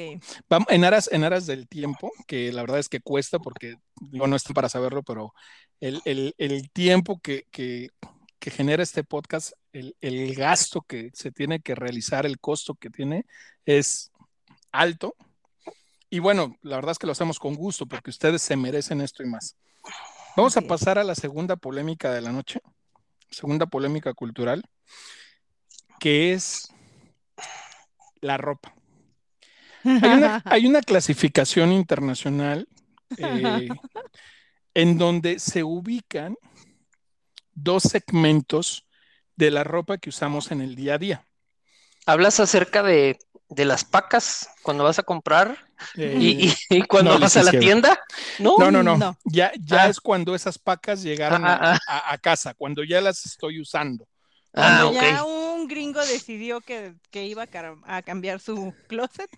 vamos 0.49 0.69
en 0.71 0.85
aras, 0.85 1.09
en 1.13 1.23
aras 1.25 1.47
del 1.47 1.69
tiempo, 1.69 2.11
que 2.27 2.53
la 2.53 2.63
verdad 2.63 2.81
es 2.81 2.89
que 2.89 3.01
cuesta 3.01 3.39
porque 3.39 3.77
digo, 4.01 4.27
no 4.27 4.35
están 4.37 4.55
para 4.55 4.69
saberlo, 4.69 5.03
pero 5.03 5.35
el, 5.81 6.01
el, 6.05 6.35
el 6.39 6.71
tiempo 6.71 7.21
que, 7.21 7.45
que, 7.53 7.91
que 8.41 8.51
genera 8.51 8.83
este 8.83 9.05
podcast, 9.05 9.53
el, 9.73 9.97
el 10.01 10.35
gasto 10.35 10.83
que 10.83 11.11
se 11.15 11.31
tiene 11.31 11.61
que 11.61 11.75
realizar, 11.77 12.27
el 12.27 12.41
costo 12.41 12.75
que 12.75 12.91
tiene, 12.91 13.25
es 13.65 14.11
alto. 14.73 15.15
Y 16.11 16.19
bueno, 16.19 16.57
la 16.63 16.77
verdad 16.77 16.93
es 16.93 16.99
que 16.99 17.07
lo 17.07 17.13
hacemos 17.13 17.39
con 17.39 17.55
gusto 17.55 17.87
porque 17.87 18.11
ustedes 18.11 18.43
se 18.43 18.57
merecen 18.57 19.01
esto 19.01 19.23
y 19.23 19.27
más. 19.27 19.57
Vamos 20.37 20.57
a 20.57 20.63
pasar 20.63 20.99
a 20.99 21.05
la 21.05 21.15
segunda 21.15 21.57
polémica 21.57 22.13
de 22.13 22.21
la 22.21 22.33
noche, 22.33 22.61
segunda 23.31 23.67
polémica 23.67 24.15
cultural, 24.15 24.65
que 25.99 26.33
es 26.33 26.73
la 28.21 28.37
ropa. 28.37 28.75
Hay 29.85 30.11
una, 30.11 30.43
hay 30.45 30.67
una 30.67 30.81
clasificación 30.83 31.73
internacional 31.73 32.69
eh, 33.17 33.69
en 34.75 34.99
donde 34.99 35.39
se 35.39 35.63
ubican 35.65 36.37
dos 37.55 37.83
segmentos 37.85 38.87
de 39.37 39.51
la 39.51 39.65
ropa 39.65 39.99
que 39.99 40.11
usamos 40.11 40.51
en 40.51 40.61
el 40.61 40.75
día 40.75 40.95
a 40.95 40.99
día. 40.99 41.25
Hablas 42.07 42.41
acerca 42.41 42.83
de, 42.83 43.19
de 43.49 43.65
las 43.65 43.85
pacas 43.85 44.49
cuando 44.63 44.85
vas 44.85 44.99
a 44.99 45.03
comprar 45.03 45.57
Eh, 45.97 46.17
y, 46.19 46.49
y- 46.49 46.55
y 46.71 46.83
cuando 46.83 47.15
no, 47.15 47.21
vas 47.21 47.37
a 47.37 47.43
la 47.45 47.53
tienda. 47.53 48.01
No, 48.41 48.57
no, 48.59 48.71
no, 48.71 48.83
no, 48.83 48.97
no. 48.97 49.17
Ya, 49.25 49.53
ya 49.61 49.85
Ah. 49.85 49.89
es 49.89 50.01
cuando 50.01 50.35
esas 50.35 50.59
pacas 50.59 51.03
llegaron 51.05 51.45
Ah, 51.45 51.55
a, 51.55 51.73
ah, 51.75 51.79
a- 51.87 52.13
a 52.15 52.19
casa, 52.19 52.53
cuando 52.55 52.83
ya 52.83 53.01
las 53.01 53.25
estoy 53.27 53.61
usando. 53.61 54.05
Ah, 54.53 54.81
Cuando 54.83 54.89
ok. 54.91 54.95
ya 55.03 55.25
un 55.25 55.48
gringo 55.67 56.01
decidió 56.01 56.61
que, 56.61 56.95
que 57.11 57.27
iba 57.27 57.47
a, 57.85 58.03
cambiar 58.03 58.41
su 58.41 58.75
closet. 58.87 59.31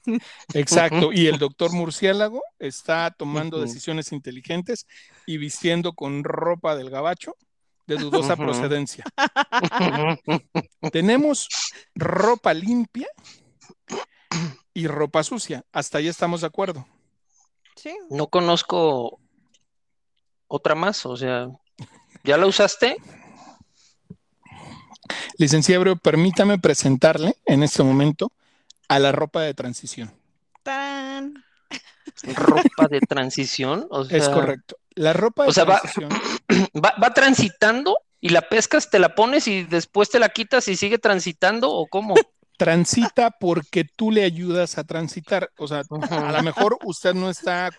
Exacto. 0.55 1.13
Y 1.13 1.27
el 1.29 1.39
doctor 1.39 1.73
Murciélago 1.73 2.43
está 2.59 3.11
tomando 3.11 3.61
decisiones 3.61 4.13
inteligentes 4.13 4.87
y 5.27 5.39
vistiendo 5.39 5.93
con 5.93 6.25
ropa 6.25 6.77
del 6.77 6.91
gabacho 6.91 7.37
de 7.87 7.97
dudosa 7.97 8.37
procedencia. 8.37 9.05
Tenemos 10.93 11.49
ropa 11.95 12.55
limpia 12.55 13.09
y 14.75 14.87
ropa 14.87 15.23
sucia. 15.25 15.65
Hasta 15.73 15.99
ahí 15.99 16.09
estamos 16.09 16.43
de 16.43 16.47
acuerdo. 16.47 16.87
Sí. 17.75 17.97
No 18.11 18.29
conozco 18.29 19.19
otra 20.47 20.75
más, 20.75 21.07
o 21.07 21.17
sea, 21.17 21.49
¿ya 22.25 22.37
la 22.37 22.47
usaste? 22.47 22.97
Licenciado, 25.40 25.96
permítame 25.96 26.59
presentarle 26.59 27.35
en 27.46 27.62
este 27.62 27.83
momento 27.83 28.31
a 28.88 28.98
la 28.98 29.11
ropa 29.11 29.40
de 29.40 29.55
transición. 29.55 30.12
Tan. 30.62 31.42
Ropa 32.35 32.88
de 32.90 33.00
transición, 33.09 33.87
o 33.88 34.05
sea, 34.05 34.18
Es 34.18 34.29
correcto. 34.29 34.76
La 34.96 35.14
ropa 35.14 35.44
de 35.44 35.48
o 35.48 35.53
sea, 35.55 35.64
va- 35.64 35.81
transición. 35.81 36.11
va, 36.85 36.92
va 37.03 37.14
transitando 37.14 37.96
y 38.20 38.29
la 38.29 38.42
pescas, 38.42 38.90
te 38.90 38.98
la 38.98 39.14
pones 39.14 39.48
y 39.48 39.62
después 39.62 40.11
te 40.11 40.18
la 40.18 40.29
quitas 40.29 40.68
y 40.68 40.76
sigue 40.76 40.98
transitando, 40.98 41.70
¿o 41.70 41.87
cómo? 41.87 42.16
transita 42.59 43.31
porque 43.31 43.85
tú 43.85 44.11
le 44.11 44.24
ayudas 44.24 44.76
a 44.76 44.85
transitar. 44.85 45.50
O 45.57 45.66
sea, 45.66 45.81
a 46.11 46.33
lo 46.33 46.42
mejor 46.42 46.76
usted 46.85 47.14
no 47.14 47.31
está 47.31 47.70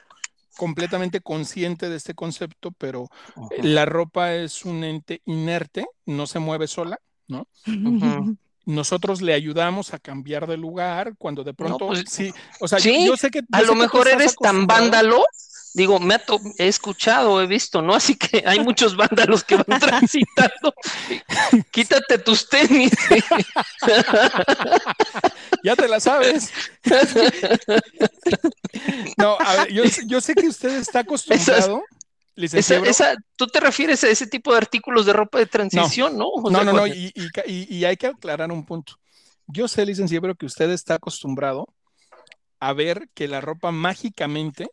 completamente 0.57 1.21
consciente 1.21 1.89
de 1.89 1.97
este 1.97 2.15
concepto, 2.15 2.71
pero 2.71 3.07
la 3.61 3.85
ropa 3.85 4.33
es 4.33 4.65
un 4.65 4.83
ente 4.83 5.21
inerte, 5.25 5.85
no 6.07 6.25
se 6.25 6.39
mueve 6.39 6.65
sola, 6.65 6.97
¿no? 7.31 7.47
Nosotros 8.65 9.21
le 9.21 9.33
ayudamos 9.33 9.93
a 9.93 9.99
cambiar 9.99 10.45
de 10.45 10.57
lugar 10.57 11.13
cuando 11.17 11.43
de 11.43 11.53
pronto, 11.53 11.87
pues, 11.87 12.03
sí, 12.07 12.31
o 12.59 12.67
sea, 12.67 12.79
sí, 12.79 13.05
yo, 13.05 13.13
yo 13.13 13.17
sé 13.17 13.31
que... 13.31 13.39
yo 13.39 13.47
A 13.51 13.61
sé 13.61 13.65
lo 13.65 13.73
que 13.73 13.79
mejor 13.79 14.07
eres 14.07 14.35
tan 14.35 14.67
vándalo 14.67 15.23
Digo, 15.73 15.99
me 15.99 16.15
ha 16.15 16.21
he 16.57 16.67
escuchado, 16.67 17.41
he 17.41 17.47
visto, 17.47 17.81
¿no? 17.81 17.95
Así 17.95 18.15
que 18.15 18.43
hay 18.45 18.59
muchos 18.59 18.95
vándalos 18.95 19.43
que 19.43 19.55
van 19.55 19.65
transitando. 19.79 20.73
Quítate 21.71 22.17
tus 22.17 22.49
tenis. 22.49 22.91
ya 25.63 25.75
te 25.75 25.87
la 25.87 25.99
sabes. 25.99 26.51
no, 29.17 29.37
a 29.39 29.55
ver, 29.55 29.69
yo, 30.07 30.21
sé 30.21 30.35
que 30.35 30.47
usted 30.47 30.77
está 30.77 30.99
acostumbrado. 30.99 31.83
Esa, 32.43 33.15
¿Tú 33.35 33.47
te 33.47 33.59
refieres 33.59 34.03
a 34.03 34.09
ese 34.09 34.27
tipo 34.27 34.51
de 34.51 34.57
artículos 34.57 35.05
de 35.05 35.13
ropa 35.13 35.39
de 35.39 35.45
transición, 35.45 36.17
no? 36.17 36.27
No, 36.49 36.63
no, 36.63 36.73
no, 36.73 36.87
y, 36.87 37.13
y, 37.45 37.85
hay 37.85 37.97
que 37.97 38.07
aclarar 38.07 38.51
un 38.51 38.65
punto. 38.65 38.93
Yo 39.47 39.67
sé, 39.67 39.85
licenciado, 39.85 40.35
que 40.35 40.45
usted 40.45 40.69
está 40.71 40.95
acostumbrado 40.95 41.67
a 42.59 42.73
ver 42.73 43.09
que 43.13 43.27
la 43.27 43.41
ropa 43.41 43.71
mágicamente 43.71 44.69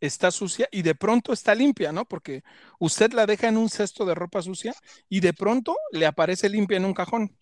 está 0.00 0.30
sucia 0.30 0.68
y 0.72 0.82
de 0.82 0.94
pronto 0.94 1.32
está 1.32 1.54
limpia, 1.54 1.92
¿no? 1.92 2.06
Porque 2.06 2.42
usted 2.78 3.12
la 3.12 3.26
deja 3.26 3.48
en 3.48 3.58
un 3.58 3.68
cesto 3.68 4.04
de 4.04 4.14
ropa 4.14 4.42
sucia 4.42 4.74
y 5.08 5.20
de 5.20 5.32
pronto 5.32 5.76
le 5.92 6.06
aparece 6.06 6.48
limpia 6.48 6.78
en 6.78 6.86
un 6.86 6.94
cajón. 6.94 7.36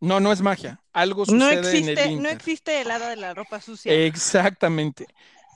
No, 0.00 0.20
no 0.20 0.32
es 0.32 0.42
magia. 0.42 0.82
Algo 0.92 1.24
sucede 1.24 1.38
no 1.38 1.48
existe, 1.50 1.92
en 1.92 2.10
el 2.10 2.22
No 2.22 2.28
existe 2.28 2.80
el 2.80 2.88
lado 2.88 3.06
de 3.06 3.16
la 3.16 3.32
ropa 3.32 3.60
sucia. 3.60 3.92
Exactamente. 3.92 5.06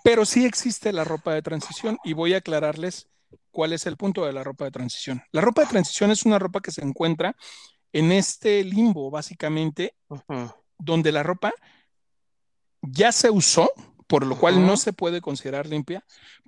Pero 0.05 0.25
sí 0.25 0.45
existe 0.45 0.93
la 0.93 1.05
ropa 1.05 1.35
de 1.35 1.43
transición 1.43 1.99
y 2.05 2.13
voy 2.13 2.35
a 2.35 2.39
aclararles 2.39 3.09
cuál 3.51 3.73
es 3.73 3.87
el 3.87 3.97
punto 3.97 4.25
de 4.25 4.33
la 4.33 4.45
ropa 4.45 4.65
de 4.65 4.71
transición. 4.71 5.23
La 5.33 5.41
ropa 5.41 5.63
de 5.63 5.69
transición 5.69 6.11
es 6.11 6.25
una 6.25 6.39
ropa 6.39 6.61
que 6.61 6.71
se 6.71 6.83
encuentra 6.83 7.37
en 7.93 8.13
este 8.13 8.65
limbo, 8.65 9.11
básicamente, 9.11 9.95
donde 10.79 11.13
la 11.13 11.23
ropa 11.23 11.53
ya 12.83 13.13
se 13.13 13.31
usó, 13.31 13.71
por 14.09 14.27
lo 14.27 14.37
cual 14.37 14.67
no 14.67 14.77
se 14.77 14.93
puede 14.93 15.21
considerar 15.21 15.67
limpia, 15.67 16.05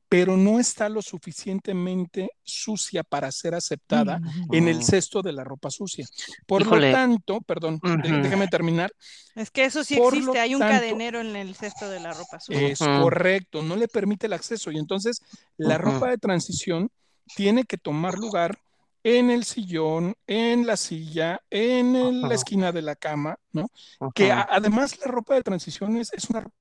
pero 0.09 0.37
no 0.37 0.59
está 0.59 0.89
lo 0.89 1.03
suficientemente 1.03 2.31
sucia 2.43 3.05
para 3.05 3.31
ser 3.31 3.55
aceptada 3.55 4.21
en 4.51 4.67
el 4.67 4.83
cesto 4.83 5.23
de 5.23 5.33
la 5.33 5.45
ropa 5.45 5.71
sucia. 5.71 6.07
Por 6.47 6.67
lo 6.67 6.81
tanto, 6.91 7.41
perdón, 7.43 7.79
déjeme 8.03 8.49
terminar. 8.49 8.91
Es 9.37 9.53
que 9.53 9.65
eso 9.65 9.85
sí 9.85 9.97
existe, 9.97 10.41
hay 10.41 10.57
un 10.57 10.61
cadenero 10.61 11.21
en 11.21 11.37
el 11.37 11.55
cesto 11.55 11.89
de 11.89 12.01
la 12.01 12.13
ropa 12.13 12.41
sucia. 12.41 12.69
Es 12.69 12.81
correcto, 12.81 13.63
no 13.63 13.77
le 13.77 13.87
permite 13.87 14.27
el 14.27 14.33
acceso 14.33 14.73
y 14.73 14.79
entonces 14.79 15.21
la 15.57 15.79
ropa 15.79 16.11
de 16.11 16.19
transición 16.19 16.91
tiene 17.37 17.65
que 17.65 17.79
tomar 17.79 18.19
lugar 18.19 18.59
en 19.03 19.31
el 19.31 19.45
sillón, 19.45 20.15
en 20.27 20.67
la 20.67 20.77
silla, 20.77 21.41
en 21.51 22.21
la 22.23 22.35
esquina 22.35 22.73
de 22.73 22.83
la 22.83 22.97
cama, 22.97 23.39
¿no? 23.53 23.71
Que 24.15 24.33
además 24.33 24.99
la 24.99 25.07
ropa 25.07 25.35
de 25.35 25.43
transición 25.43 25.97
es, 25.97 26.11
una 26.29 26.41
ropa 26.41 26.57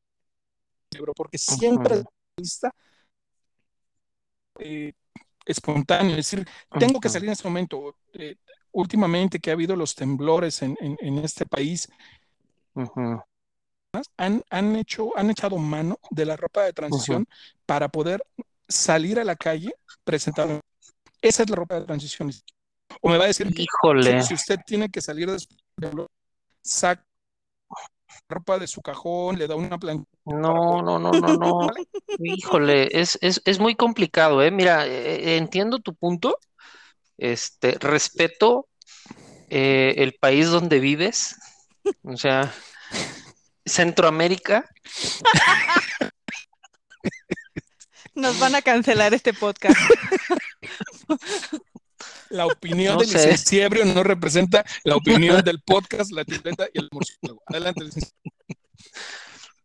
porque 1.16 1.38
siempre 1.38 2.04
está 2.38 2.74
eh, 4.60 4.94
espontáneo, 5.46 6.12
es 6.12 6.18
decir, 6.18 6.48
tengo 6.78 7.00
que 7.00 7.10
salir 7.10 7.28
en 7.28 7.34
este 7.34 7.48
momento. 7.48 7.96
Eh, 8.14 8.36
últimamente 8.72 9.40
que 9.40 9.50
ha 9.50 9.54
habido 9.54 9.76
los 9.76 9.96
temblores 9.96 10.62
en, 10.62 10.78
este 11.18 11.46
país, 11.46 11.90
han, 14.18 14.44
han, 14.50 14.76
hecho, 14.76 15.18
han 15.18 15.32
echado 15.32 15.58
mano 15.58 15.98
de 16.12 16.26
la 16.26 16.38
ropa 16.38 16.64
de 16.64 16.74
transición 16.74 17.26
para 17.66 17.90
poder 17.90 18.24
salir 18.68 19.20
a 19.20 19.24
la 19.24 19.36
calle 19.36 19.74
presentando 20.04 20.60
esa 21.22 21.44
es 21.44 21.50
la 21.50 21.56
ropa 21.56 21.80
de 21.80 21.86
transición. 21.86 22.32
O 23.02 23.10
me 23.10 23.18
va 23.18 23.26
a 23.26 23.28
decir 23.28 23.54
que 23.54 23.66
si 24.24 24.34
usted 24.34 24.60
tiene 24.66 24.90
que 24.90 25.02
salir 25.02 25.30
de 25.30 26.08
saca 26.62 27.04
ropa 28.28 28.60
de 28.60 28.68
su 28.68 28.82
cajón, 28.82 29.38
le 29.38 29.48
da 29.48 29.56
una 29.56 29.78
plancha. 29.78 30.06
No, 30.26 30.82
no, 30.82 31.00
no, 31.00 31.12
no, 31.12 31.12
no. 31.38 31.70
Híjole, 32.20 32.90
es, 32.92 33.18
es, 33.22 33.42
es, 33.46 33.60
muy 33.60 33.76
complicado, 33.76 34.42
¿eh? 34.42 34.52
Mira, 34.52 34.86
eh, 34.88 35.38
entiendo 35.38 35.80
tu 35.80 35.96
punto. 35.96 36.38
Este, 37.18 37.78
respeto 37.80 38.68
eh, 39.50 39.96
el 39.98 40.14
país 40.14 40.50
donde 40.50 40.80
vives. 40.80 41.36
O 42.04 42.18
sea, 42.18 42.54
Centroamérica. 43.66 44.70
Nos 48.16 48.40
van 48.40 48.56
a 48.56 48.62
cancelar 48.62 49.14
este 49.14 49.34
podcast. 49.34 49.80
La 52.30 52.46
opinión 52.46 52.98
del 52.98 53.10
licenciado 53.10 53.86
no 53.86 54.04
representa 54.04 54.64
la 54.84 54.96
opinión 54.96 55.42
del 55.44 55.62
podcast, 55.62 56.12
la 56.12 56.24
tienda 56.24 56.68
y 56.74 56.80
el 56.80 56.90
murciélago. 56.92 57.42
Adelante, 57.48 57.84
licenciado. 57.84 58.16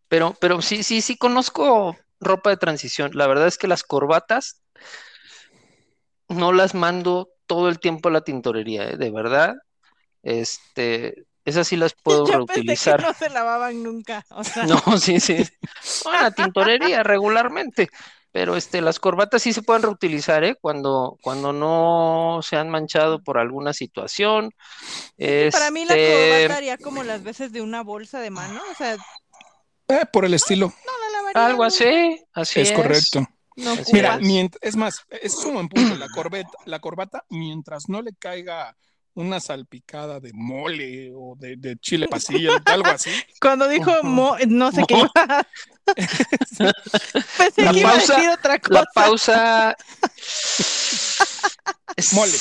Pero, 0.09 0.37
pero 0.41 0.63
sí, 0.63 0.83
sí, 0.83 1.01
sí 1.01 1.17
conozco 1.17 1.97
ropa 2.21 2.51
de 2.51 2.57
transición. 2.57 3.11
La 3.15 3.27
verdad 3.27 3.47
es 3.47 3.59
que 3.59 3.69
las 3.69 3.83
corbatas 3.83 4.63
no 6.29 6.53
las 6.53 6.75
mando 6.75 7.31
todo 7.47 7.69
el 7.69 7.79
tiempo 7.79 8.09
a 8.09 8.13
la 8.13 8.23
tintorería, 8.23 8.91
¿eh? 8.91 8.97
de 8.97 9.11
verdad. 9.11 9.55
Este, 10.23 11.27
esas 11.45 11.69
sí 11.69 11.77
las 11.77 11.95
puedo 12.03 12.27
reutilizar. 12.27 13.01
no 13.03 13.13
se 13.13 13.31
lavaban 13.31 13.83
nunca. 13.83 14.25
No, 14.67 14.99
sí, 14.99 15.21
sí. 15.21 15.45
a 16.11 16.23
la 16.23 16.31
tintorería 16.31 17.03
regularmente. 17.03 17.89
Pero 18.35 18.57
este, 18.57 18.81
las 18.81 18.99
corbatas 18.99 19.43
sí 19.43 19.53
se 19.53 19.63
pueden 19.63 19.83
reutilizar, 19.83 20.43
¿eh? 20.43 20.57
Cuando, 20.61 21.17
cuando 21.23 21.53
no 21.53 22.41
se 22.43 22.57
han 22.57 22.69
manchado 22.69 23.23
por 23.23 23.39
alguna 23.39 23.73
situación. 23.73 24.51
Para 25.53 25.71
mí 25.71 25.85
la 25.85 25.95
este, 25.95 26.41
corbata 26.41 26.57
haría 26.57 26.77
como 26.77 27.05
las 27.05 27.23
veces 27.23 27.53
de 27.53 27.63
una 27.63 27.85
bolsa 27.85 28.19
de 28.19 28.31
mano, 28.31 28.61
o 28.73 28.75
sea... 28.75 28.97
Eh, 29.87 30.03
por 30.13 30.25
el 30.25 30.35
estilo. 30.35 30.67
No, 30.67 30.93
la 30.99 31.17
lavaría. 31.17 31.47
Algo 31.47 31.63
así, 31.63 32.25
así 32.33 32.63
es. 32.63 32.71
Es 32.71 32.77
correcto. 32.77 33.25
Mira, 33.93 34.19
es 34.63 34.75
más, 34.75 35.05
es 35.11 35.37
un 35.45 35.55
buen 35.55 35.69
punto. 35.69 35.95
La, 35.95 36.09
corbeta, 36.09 36.51
la 36.65 36.81
corbata, 36.81 37.25
mientras 37.29 37.89
no 37.89 38.03
le 38.03 38.15
caiga 38.15 38.77
una 39.15 39.41
salpicada 39.41 40.21
de 40.21 40.33
mole 40.35 41.11
o 41.15 41.35
de, 41.39 41.77
chile 41.81 42.09
pasillo, 42.09 42.53
algo 42.65 42.89
así. 42.89 43.11
Cuando 43.41 43.69
dijo 43.69 44.03
mo, 44.03 44.37
no 44.47 44.73
sé 44.73 44.83
qué 44.87 44.97
Pensé 47.37 47.63
la 47.63 47.73
que 47.73 47.81
iba 47.81 47.91
pausa, 47.91 48.15
a 48.15 48.17
decir 48.17 48.31
otra 48.31 48.59
cosa. 48.59 48.75
La 48.75 48.87
pausa. 48.95 49.77
mole. 52.15 52.39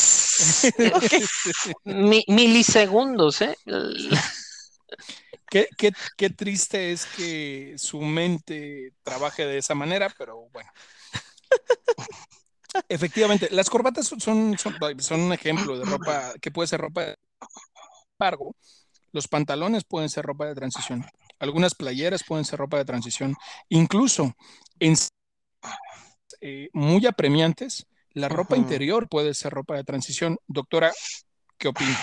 milisegundos, 2.28 3.42
¿eh? 3.42 3.58
Qué, 5.50 5.68
qué, 5.78 5.92
qué 6.18 6.30
triste 6.30 6.94
es 6.94 7.06
que 7.06 7.76
su 7.78 8.00
mente 8.02 8.94
trabaje 9.04 9.46
de 9.46 9.58
esa 9.58 9.76
manera, 9.76 10.10
pero 10.18 10.48
bueno. 10.52 10.72
Efectivamente, 12.90 13.50
las 13.52 13.70
corbatas 13.70 14.08
son, 14.08 14.58
son, 14.58 15.22
un 15.22 15.34
ejemplo 15.34 15.78
de 15.78 15.86
ropa 15.86 16.34
que 16.42 16.52
puede 16.52 16.68
ser 16.68 16.82
ropa 16.82 17.02
de 17.02 17.18
cargo. 18.18 18.56
Los 19.12 19.28
pantalones 19.28 19.84
pueden 19.84 20.10
ser 20.10 20.26
ropa 20.26 20.46
de 20.48 20.56
transición. 20.56 21.06
Algunas 21.40 21.76
playeras 21.76 22.24
pueden 22.24 22.46
ser 22.46 22.60
ropa 22.60 22.78
de 22.78 22.86
transición. 22.86 23.36
Incluso 23.70 24.34
en 24.80 24.96
eh, 26.42 26.70
muy 26.74 27.06
apremiantes, 27.06 27.86
la 28.14 28.30
ropa 28.30 28.58
interior 28.58 29.08
puede 29.08 29.34
ser 29.34 29.54
ropa 29.54 29.76
de 29.76 29.84
transición. 29.84 30.38
Doctora, 30.48 30.92
¿qué 31.58 31.68
opina? 31.68 31.98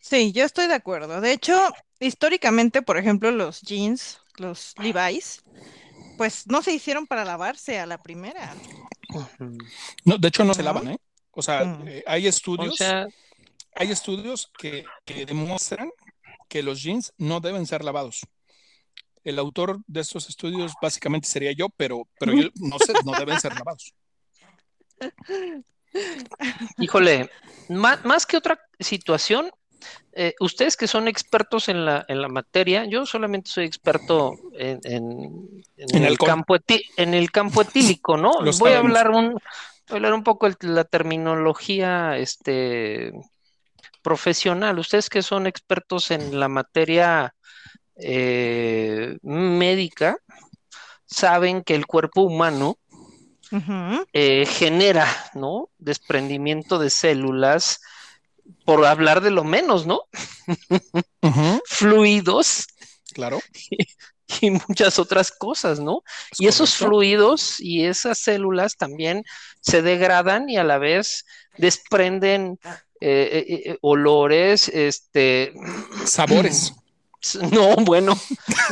Sí, 0.00 0.32
yo 0.32 0.44
estoy 0.44 0.66
de 0.66 0.74
acuerdo. 0.74 1.20
De 1.20 1.32
hecho, 1.32 1.56
históricamente, 1.98 2.82
por 2.82 2.96
ejemplo, 2.96 3.30
los 3.30 3.60
jeans, 3.60 4.20
los 4.36 4.74
Levi's, 4.78 5.42
pues 6.16 6.46
no 6.46 6.62
se 6.62 6.72
hicieron 6.72 7.06
para 7.06 7.24
lavarse 7.24 7.78
a 7.78 7.86
la 7.86 8.02
primera. 8.02 8.54
No, 10.04 10.18
de 10.18 10.28
hecho 10.28 10.44
no 10.44 10.54
se 10.54 10.62
lavan, 10.62 10.88
¿eh? 10.88 10.98
O 11.32 11.42
sea, 11.42 11.64
mm. 11.64 11.88
eh, 11.88 12.04
hay 12.06 12.26
estudios, 12.26 12.76
hay 13.74 13.90
estudios 13.90 14.50
que, 14.58 14.84
demuestran 15.06 15.90
que 16.48 16.62
los 16.62 16.82
jeans 16.82 17.12
no 17.18 17.40
deben 17.40 17.66
ser 17.66 17.84
lavados. 17.84 18.20
El 19.22 19.38
autor 19.38 19.80
de 19.86 20.00
estos 20.00 20.28
estudios 20.28 20.72
básicamente 20.80 21.28
sería 21.28 21.52
yo, 21.52 21.68
pero, 21.68 22.08
pero 22.18 22.32
yo 22.34 22.48
no 22.56 22.78
sé, 22.78 22.92
no 23.04 23.12
deben 23.12 23.38
ser 23.38 23.54
lavados. 23.54 23.94
Híjole, 26.78 27.30
más, 27.68 28.26
que 28.26 28.36
otra 28.36 28.60
situación, 28.78 29.50
eh, 30.12 30.34
ustedes 30.40 30.76
que 30.76 30.86
son 30.86 31.08
expertos 31.08 31.68
en 31.68 31.84
la, 31.84 32.04
en 32.08 32.20
la 32.20 32.28
materia, 32.28 32.84
yo 32.84 33.06
solamente 33.06 33.50
soy 33.50 33.64
experto 33.64 34.34
en, 34.54 34.80
el, 35.76 36.18
campo 36.18 36.56
en 36.96 37.14
el 37.14 37.30
campo 37.30 37.62
etílico, 37.62 38.16
¿no? 38.16 38.32
voy 38.58 38.72
a 38.72 38.78
hablar 38.78 39.10
un, 39.10 39.40
hablar 39.88 40.14
un 40.14 40.24
poco 40.24 40.48
de 40.48 40.56
la 40.62 40.84
terminología 40.84 42.16
este, 42.16 43.12
profesional. 44.02 44.78
Ustedes 44.78 45.08
que 45.08 45.22
son 45.22 45.46
expertos 45.46 46.10
en 46.10 46.38
la 46.38 46.48
materia 46.48 47.34
eh, 47.96 49.18
médica, 49.22 50.16
saben 51.06 51.62
que 51.62 51.74
el 51.74 51.86
cuerpo 51.86 52.22
humano 52.22 52.78
eh, 54.12 54.46
genera, 54.46 55.06
¿no? 55.34 55.70
Desprendimiento 55.78 56.78
de 56.78 56.90
células 56.90 57.80
por 58.64 58.84
hablar 58.84 59.20
de 59.20 59.30
lo 59.30 59.44
menos, 59.44 59.86
¿no? 59.86 60.02
Fluidos. 61.66 62.66
Claro. 63.12 63.40
y 64.40 64.50
muchas 64.50 64.98
otras 64.98 65.32
cosas, 65.32 65.80
¿no? 65.80 66.02
¿Es 66.32 66.40
Y 66.40 66.46
esos 66.46 66.74
fluidos 66.74 67.60
y 67.60 67.84
esas 67.84 68.18
células 68.18 68.76
también 68.76 69.24
se 69.60 69.82
degradan 69.82 70.48
y 70.48 70.56
a 70.56 70.64
la 70.64 70.78
vez 70.78 71.26
desprenden 71.56 72.58
eh, 73.00 73.44
eh, 73.48 73.62
eh, 73.64 73.78
olores, 73.80 74.68
este, 74.68 75.52
Sabores. 76.06 76.74
no, 77.50 77.76
bueno, 77.76 78.18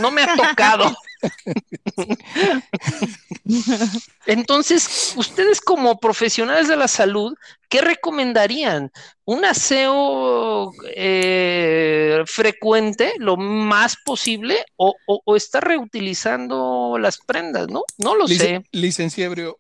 no 0.01 0.11
me 0.11 0.23
ha 0.23 0.37
tocado. 0.37 0.97
Entonces, 4.27 5.15
ustedes 5.17 5.61
como 5.61 5.99
profesionales 5.99 6.69
de 6.69 6.77
la 6.77 6.89
salud, 6.89 7.35
¿qué 7.69 7.81
recomendarían? 7.81 8.91
¿Un 9.25 9.45
aseo 9.45 10.71
eh, 10.95 12.23
frecuente, 12.27 13.13
lo 13.19 13.37
más 13.37 13.97
posible, 14.05 14.65
o, 14.77 14.95
o- 15.07 15.23
o 15.25 15.37
estar 15.37 15.65
reutilizando 15.67 16.97
las 16.99 17.19
prendas, 17.19 17.69
¿no? 17.69 17.83
No 17.99 18.15
lo 18.15 18.27
Lic- 18.27 18.39
sé. 18.39 18.65
Licenciebrio, 18.73 19.59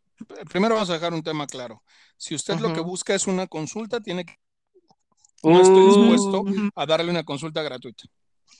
primero 0.50 0.74
vamos 0.74 0.90
a 0.90 0.94
dejar 0.94 1.14
un 1.14 1.22
tema 1.22 1.46
claro. 1.46 1.82
Si 2.16 2.34
usted 2.34 2.58
lo 2.58 2.72
que 2.72 2.80
busca 2.80 3.14
es 3.14 3.26
una 3.26 3.46
consulta, 3.46 4.00
tiene 4.00 4.24
que, 4.24 4.34
no 5.42 5.60
estoy 5.60 5.82
Uh, 5.82 5.86
dispuesto 6.12 6.44
a 6.74 6.86
darle 6.86 7.10
una 7.10 7.22
consulta 7.24 7.62
gratuita. 7.62 8.04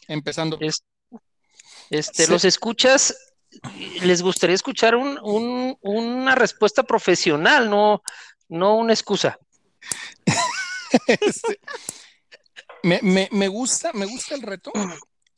Empezando. 0.06 0.56
es- 0.60 0.84
este, 1.90 2.28
los 2.28 2.44
escuchas, 2.44 3.14
les 4.02 4.22
gustaría 4.22 4.54
escuchar 4.54 4.94
un- 4.96 5.18
un- 5.22 5.76
una 5.82 6.34
respuesta 6.34 6.82
profesional, 6.82 7.68
no, 7.70 8.02
no 8.48 8.76
una 8.76 8.92
excusa. 8.92 9.38
Este, 11.06 11.60
me, 12.82 13.00
me- 13.02 13.28
me 13.30 13.48
gusta, 13.48 13.92
me 13.92 14.06
gusta 14.06 14.34
el 14.34 14.42
reto 14.42 14.72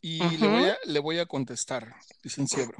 y 0.01 0.19
le, 0.39 0.47
voy 0.49 0.65
a, 0.71 0.79
le 0.85 0.99
voy 1.01 1.19
a 1.19 1.27
contestar, 1.27 1.95
licenciebro. 2.23 2.79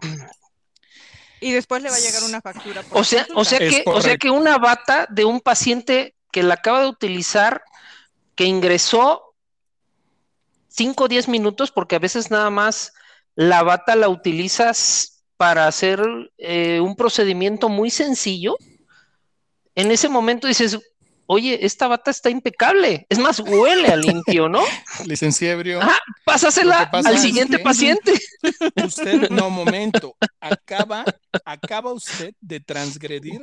Y 1.41 1.53
después 1.53 1.83
le 1.83 1.91
va 1.91 1.97
a 1.97 2.01
llegar 2.01 2.23
una 2.23 2.41
factura. 2.41 2.83
por 2.83 2.99
O 2.99 3.05
sea, 3.05 3.27
o 3.35 3.45
sea 3.45 3.59
que, 3.59 3.83
o 3.87 4.01
sea 4.01 4.17
que 4.17 4.31
una 4.31 4.59
bata 4.59 5.07
de 5.11 5.25
un 5.25 5.41
paciente 5.41 6.15
que 6.31 6.43
la 6.43 6.55
acaba 6.55 6.81
de 6.83 6.89
utilizar, 6.89 7.63
que 8.37 8.45
ingresó 8.45 9.35
5 10.69 11.05
o 11.05 11.09
10 11.09 11.29
minutos, 11.29 11.73
porque 11.73 11.97
a 11.97 12.01
veces 12.01 12.31
nada 12.31 12.51
más 12.51 12.93
la 13.35 13.63
bata 13.63 13.97
la 13.97 14.09
utilizas 14.09 15.20
para 15.41 15.67
hacer 15.67 16.03
eh, 16.37 16.81
un 16.81 16.95
procedimiento 16.95 17.71
muy 17.71 17.89
sencillo. 17.89 18.59
En 19.75 19.91
ese 19.91 20.11
momento 20.11 20.47
dices, 20.47 20.79
oye, 21.25 21.65
esta 21.65 21.89
bata 21.89 22.11
está 22.11 22.29
impecable. 22.29 23.07
Es 23.09 23.19
más, 23.19 23.41
huele 23.41 23.89
a 23.89 23.97
limpio, 23.97 24.51
¿no? 24.51 24.61
Licenciebrio, 25.07 25.81
Ajá. 25.81 25.97
Pásasela 26.27 26.91
al 26.93 27.17
siguiente 27.19 27.57
que- 27.57 27.63
paciente. 27.63 28.13
usted, 28.85 29.31
no, 29.31 29.49
momento, 29.49 30.15
acaba, 30.43 31.07
acaba 31.47 31.91
usted 31.95 32.35
de 32.43 32.61
transgredir 32.61 33.41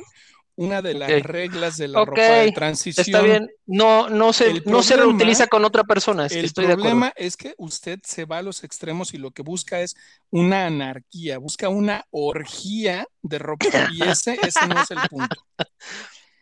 una 0.57 0.81
de 0.81 0.95
las 0.95 1.09
reglas 1.21 1.77
de 1.77 1.87
la 1.87 2.03
ropa 2.03 2.21
de 2.21 2.51
transición. 2.51 3.05
Está 3.05 3.21
bien. 3.21 3.49
No, 3.67 4.09
no 4.09 4.33
se, 4.33 4.49
El 4.49 4.63
no 4.65 4.81
se 4.81 4.97
reutiliza 4.97 5.45
con 5.47 5.63
otra 5.63 5.83
persona. 5.83 6.25
El 6.25 6.45
Estoy 6.45 6.65
de 6.65 6.73
acuerdo. 6.73 6.89
problema 6.89 7.13
es 7.15 7.37
que 7.37 7.53
usted 7.57 7.99
se 8.03 8.25
va 8.25 8.39
a 8.39 8.41
los 8.41 8.63
extremos 8.63 9.13
y 9.13 9.19
lo 9.19 9.31
que 9.31 9.43
busca 9.43 9.79
es 9.81 9.95
una 10.31 10.65
anarquía, 10.65 11.37
busca 11.37 11.69
una 11.69 12.05
orgía 12.09 13.05
de 13.21 13.37
ropa 13.37 13.67
y 13.93 14.01
ese, 14.09 14.37
ese 14.41 14.67
no 14.67 14.81
es 14.81 14.91
el 14.91 14.97
punto. 15.09 15.37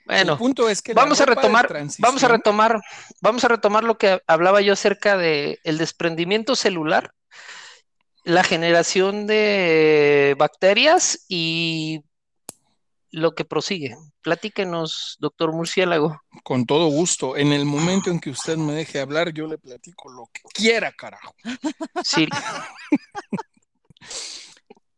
Bueno, 0.06 0.34
el 0.34 0.38
punto 0.38 0.70
es 0.70 0.82
que 0.82 0.94
vamos 0.94 1.20
a 1.20 1.26
retomar, 1.26 1.68
vamos 2.00 2.24
a 2.24 2.28
retomar, 2.30 2.80
vamos 3.22 3.44
a 3.44 3.48
retomar 3.50 3.84
lo 3.84 3.98
que 3.98 4.22
hablaba 4.28 4.62
yo 4.62 4.74
acerca 4.74 5.18
de 5.18 5.60
el 5.64 5.78
desprendimiento 5.78 6.56
celular, 6.56 7.12
la 8.24 8.44
generación 8.44 9.28
de 9.28 10.36
bacterias 10.38 11.26
y 11.28 12.06
lo 13.12 13.36
que 13.36 13.46
prosigue. 13.46 13.96
Platíquenos, 14.22 15.18
doctor 15.20 15.54
Murciélago. 15.54 16.22
Con 16.44 16.66
todo 16.66 16.88
gusto. 16.88 17.38
En 17.38 17.54
el 17.54 17.66
momento 17.66 18.10
en 18.10 18.20
que 18.20 18.30
usted 18.30 18.58
me 18.58 18.74
deje 18.74 19.00
hablar, 19.00 19.34
yo 19.34 19.48
le 19.48 19.58
platico 19.58 20.12
lo 20.12 20.30
que 20.34 20.42
quiera, 20.54 20.92
carajo. 20.92 21.36
Sí, 22.04 22.28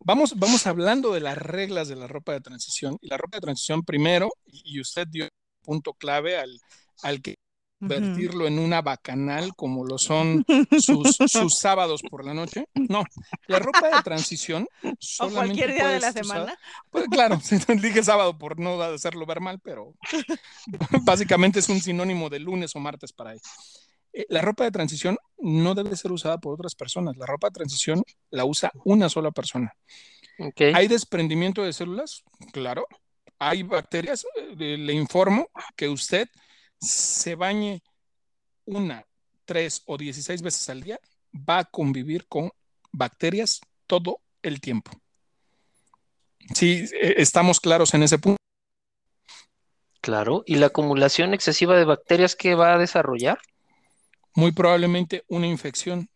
Vamos, 0.07 0.39
vamos 0.39 0.65
hablando 0.67 1.11
de 1.11 1.19
las 1.19 1.37
reglas 1.37 1.89
de 1.89 1.97
la 1.97 2.07
ropa 2.07 2.31
de 2.31 2.39
transición. 2.39 2.97
Y 3.01 3.09
la 3.09 3.17
ropa 3.17 3.37
de 3.37 3.41
transición 3.41 3.83
primero, 3.83 4.29
y 4.45 4.79
usted 4.79 5.05
dio 5.05 5.25
un 5.25 5.29
punto 5.61 5.93
clave 5.95 6.37
al, 6.37 6.61
al 7.03 7.21
que 7.21 7.36
convertirlo 7.79 8.47
en 8.47 8.59
una 8.59 8.81
bacanal 8.81 9.55
como 9.55 9.85
lo 9.85 9.97
son 9.97 10.45
sus, 10.79 11.17
sus 11.27 11.55
sábados 11.55 12.01
por 12.09 12.25
la 12.25 12.33
noche. 12.33 12.67
No, 12.73 13.03
la 13.47 13.59
ropa 13.59 13.95
de 13.95 14.01
transición 14.03 14.67
O 14.83 14.95
solamente 14.99 15.35
cualquier 15.35 15.73
día 15.73 15.87
de 15.89 15.99
la 15.99 16.11
semana. 16.11 16.57
Pues 16.89 17.05
claro, 17.09 17.39
dije 17.81 18.03
sábado 18.03 18.37
por 18.37 18.59
no 18.59 18.81
hacerlo 18.81 19.25
ver 19.25 19.41
mal, 19.41 19.59
pero 19.59 19.93
básicamente 21.03 21.59
es 21.59 21.69
un 21.69 21.81
sinónimo 21.81 22.29
de 22.29 22.39
lunes 22.39 22.75
o 22.75 22.79
martes 22.79 23.13
para 23.13 23.31
ahí. 23.31 23.39
Eh, 24.13 24.25
La 24.29 24.41
ropa 24.41 24.63
de 24.63 24.71
transición 24.71 25.17
no 25.37 25.75
debe 25.75 25.95
ser 25.95 26.11
usada 26.11 26.39
por 26.39 26.53
otras 26.53 26.75
personas. 26.75 27.15
La 27.17 27.25
ropa 27.25 27.47
de 27.47 27.53
transición 27.53 28.03
la 28.31 28.45
usa 28.45 28.71
una 28.83 29.09
sola 29.09 29.31
persona. 29.31 29.75
¿Hay 30.73 30.87
desprendimiento 30.87 31.63
de 31.63 31.73
células? 31.73 32.23
Claro. 32.53 32.85
¿Hay 33.39 33.63
bacterias? 33.63 34.25
Eh, 34.59 34.77
Le 34.77 34.93
informo 34.93 35.49
que 35.75 35.89
usted 35.89 36.27
se 36.79 37.35
bañe 37.35 37.83
una, 38.65 39.05
tres 39.45 39.83
o 39.85 39.97
dieciséis 39.97 40.41
veces 40.41 40.69
al 40.69 40.81
día, 40.81 40.99
va 41.33 41.59
a 41.59 41.65
convivir 41.65 42.27
con 42.27 42.51
bacterias 42.91 43.61
todo 43.87 44.21
el 44.41 44.61
tiempo. 44.61 44.91
Sí, 46.53 46.85
eh, 46.93 47.15
estamos 47.17 47.59
claros 47.59 47.93
en 47.93 48.03
ese 48.03 48.19
punto. 48.19 48.37
Claro. 50.01 50.43
¿Y 50.45 50.55
la 50.55 50.67
acumulación 50.67 51.33
excesiva 51.33 51.75
de 51.75 51.85
bacterias 51.85 52.35
que 52.35 52.55
va 52.55 52.73
a 52.73 52.77
desarrollar? 52.77 53.39
Muy 54.35 54.51
probablemente 54.51 55.25
una 55.27 55.47
infección. 55.47 56.09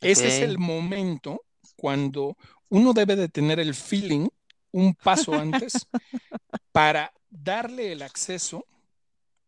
Ese 0.00 0.26
es 0.28 0.40
el 0.40 0.58
momento 0.58 1.44
cuando 1.76 2.36
uno 2.68 2.92
debe 2.92 3.14
de 3.14 3.28
tener 3.28 3.60
el 3.60 3.74
feeling 3.74 4.28
un 4.72 4.94
paso 4.94 5.34
antes 5.34 5.86
para 6.72 7.12
darle 7.30 7.92
el 7.92 8.02
acceso 8.02 8.66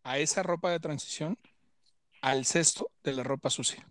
a 0.05 0.19
esa 0.19 0.43
ropa 0.43 0.71
de 0.71 0.79
transición 0.81 1.39
al 2.23 2.45
cesto 2.47 2.91
de 3.03 3.13
la 3.13 3.23
ropa 3.23 3.51
sucia. 3.51 3.87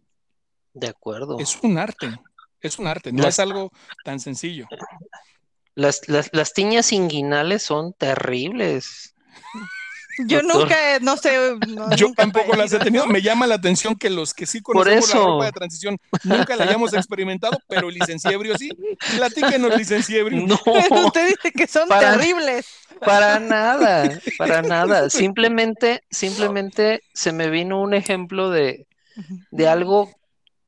De 0.73 0.88
acuerdo. 0.88 1.38
Es 1.39 1.60
un 1.62 1.78
arte, 1.78 2.08
es 2.62 2.80
un 2.80 2.88
arte, 2.88 3.12
no 3.12 3.23
Las- 3.23 3.36
es 3.36 3.39
algo 3.39 3.71
tan 4.04 4.19
sencillo. 4.19 4.67
Las, 5.76 6.08
las, 6.08 6.30
las 6.34 6.54
tiñas 6.54 6.91
inguinales 6.93 7.63
son 7.63 7.93
terribles. 7.93 9.13
Yo 10.28 10.41
Doctor. 10.41 10.62
nunca, 10.62 10.95
he- 10.95 10.99
no 10.99 11.17
sé. 11.17 11.38
no, 11.67 11.95
Yo 11.95 12.08
nunca 12.08 12.23
tampoco 12.23 12.56
las 12.56 12.71
he 12.73 12.80
tenido. 12.80 13.06
Me 13.08 13.21
llama 13.21 13.47
la 13.47 13.56
atención 13.56 13.95
que 13.95 14.10
los 14.10 14.34
que 14.34 14.45
sí 14.45 14.62
Por 14.62 14.76
conocemos 14.76 15.10
la 15.13 15.19
ropa 15.21 15.45
de 15.45 15.52
transición 15.52 15.97
nunca 16.23 16.56
la 16.56 16.65
hayamos 16.65 16.93
experimentado, 16.93 17.58
pero 17.67 17.89
el 17.89 17.95
licenciebrio 17.95 18.58
sí. 18.58 18.69
Platíquenos, 19.17 19.76
licenciebrio. 19.78 20.45
No, 20.45 20.60
Usted 21.06 21.28
dice 21.30 21.52
que 21.52 21.67
son 21.67 21.88
Para- 21.88 22.12
terribles. 22.17 22.67
para 22.99 23.39
nada, 23.39 24.19
para 24.38 24.62
nada. 24.62 25.10
Simplemente, 25.10 26.04
simplemente 26.10 27.02
se 27.13 27.32
me 27.34 27.49
vino 27.49 27.82
un 27.82 27.93
ejemplo 27.93 28.49
de, 28.49 28.86
de 29.52 29.67
algo 29.67 30.10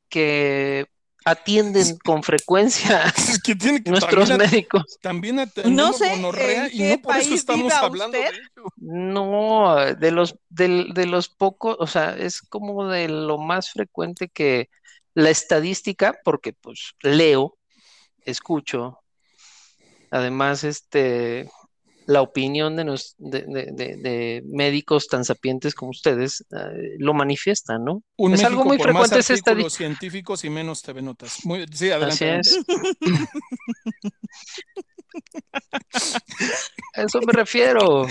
que 0.10 0.86
atienden 1.26 1.98
con 1.98 2.22
frecuencia 2.24 3.04
Es 3.18 3.42
que 3.42 3.56
tiene 3.56 3.84
que 3.84 3.90
nuestros 3.90 4.30
también, 4.30 4.52
médicos. 4.52 5.00
también 5.02 5.36
No 5.66 5.92
sé 5.92 6.10
gonorrea 6.12 6.68
y 6.72 6.78
qué 6.78 6.98
no 6.98 7.02
por 7.02 7.16
eso 7.18 7.30
país 7.30 7.40
estamos 7.40 7.74
hablando 7.74 8.18
usted. 8.18 8.32
de 8.32 8.38
ello. 8.38 8.70
No, 8.78 9.76
de 9.96 10.12
los, 10.12 10.36
del- 10.50 10.94
de 10.94 11.06
los 11.08 11.28
pocos, 11.30 11.76
o 11.80 11.88
sea, 11.88 12.16
es 12.16 12.42
como 12.42 12.88
de 12.88 13.08
lo 13.10 13.38
más 13.40 13.72
frecuente 13.72 14.30
que 14.30 14.70
la 15.16 15.30
estadística, 15.32 16.16
porque 16.24 16.54
pues 16.54 16.92
leo, 17.02 17.58
escucho, 18.26 19.00
además, 20.12 20.64
este, 20.64 21.50
la 22.08 22.22
opinión 22.22 22.76
de, 22.76 22.86
nos, 22.86 23.16
de, 23.18 23.42
de- 23.48 23.72
de- 23.72 23.98
de 23.98 24.44
médicos 24.46 25.08
tan 25.08 25.26
sapientes 25.26 25.74
como 25.74 25.92
ustedes 25.92 26.46
eh, 26.52 26.96
lo 27.00 27.14
manifiestan, 27.14 27.84
¿no? 27.84 28.04
Un 28.18 28.34
Es 28.34 28.40
México 28.42 28.48
algo 28.48 28.66
muy 28.66 28.78
por 28.78 28.94
más 28.94 29.10
frecuente, 29.10 29.20
es 29.20 29.30
esta 29.32 29.70
científicos 29.70 30.44
y 30.46 30.50
menos 30.50 30.82
TV 30.82 31.02
notas. 31.02 31.46
Muy, 31.46 31.66
sí, 31.72 31.90
adelante. 31.92 32.32
Así 32.32 32.56
es. 32.58 32.66
A 36.96 37.02
eso 37.04 37.20
me 37.22 37.34
refiero. 37.34 38.06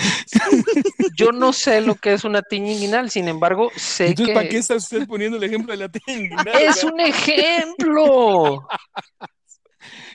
Yo 1.16 1.32
no 1.32 1.52
sé 1.52 1.80
lo 1.80 1.94
que 1.94 2.14
es 2.14 2.24
una 2.24 2.42
tiña 2.42 2.72
inguinal, 2.72 3.10
sin 3.10 3.28
embargo, 3.28 3.70
sé 3.76 4.08
Entonces, 4.08 4.34
¿para 4.34 4.44
que 4.44 4.50
qué 4.52 4.56
está 4.58 4.74
usted 4.76 5.06
poniendo 5.06 5.36
el 5.36 5.44
ejemplo 5.44 5.72
de 5.72 5.78
la 5.78 5.88
tienda? 5.88 6.42
es 6.52 6.82
un 6.84 7.00
ejemplo. 7.00 8.66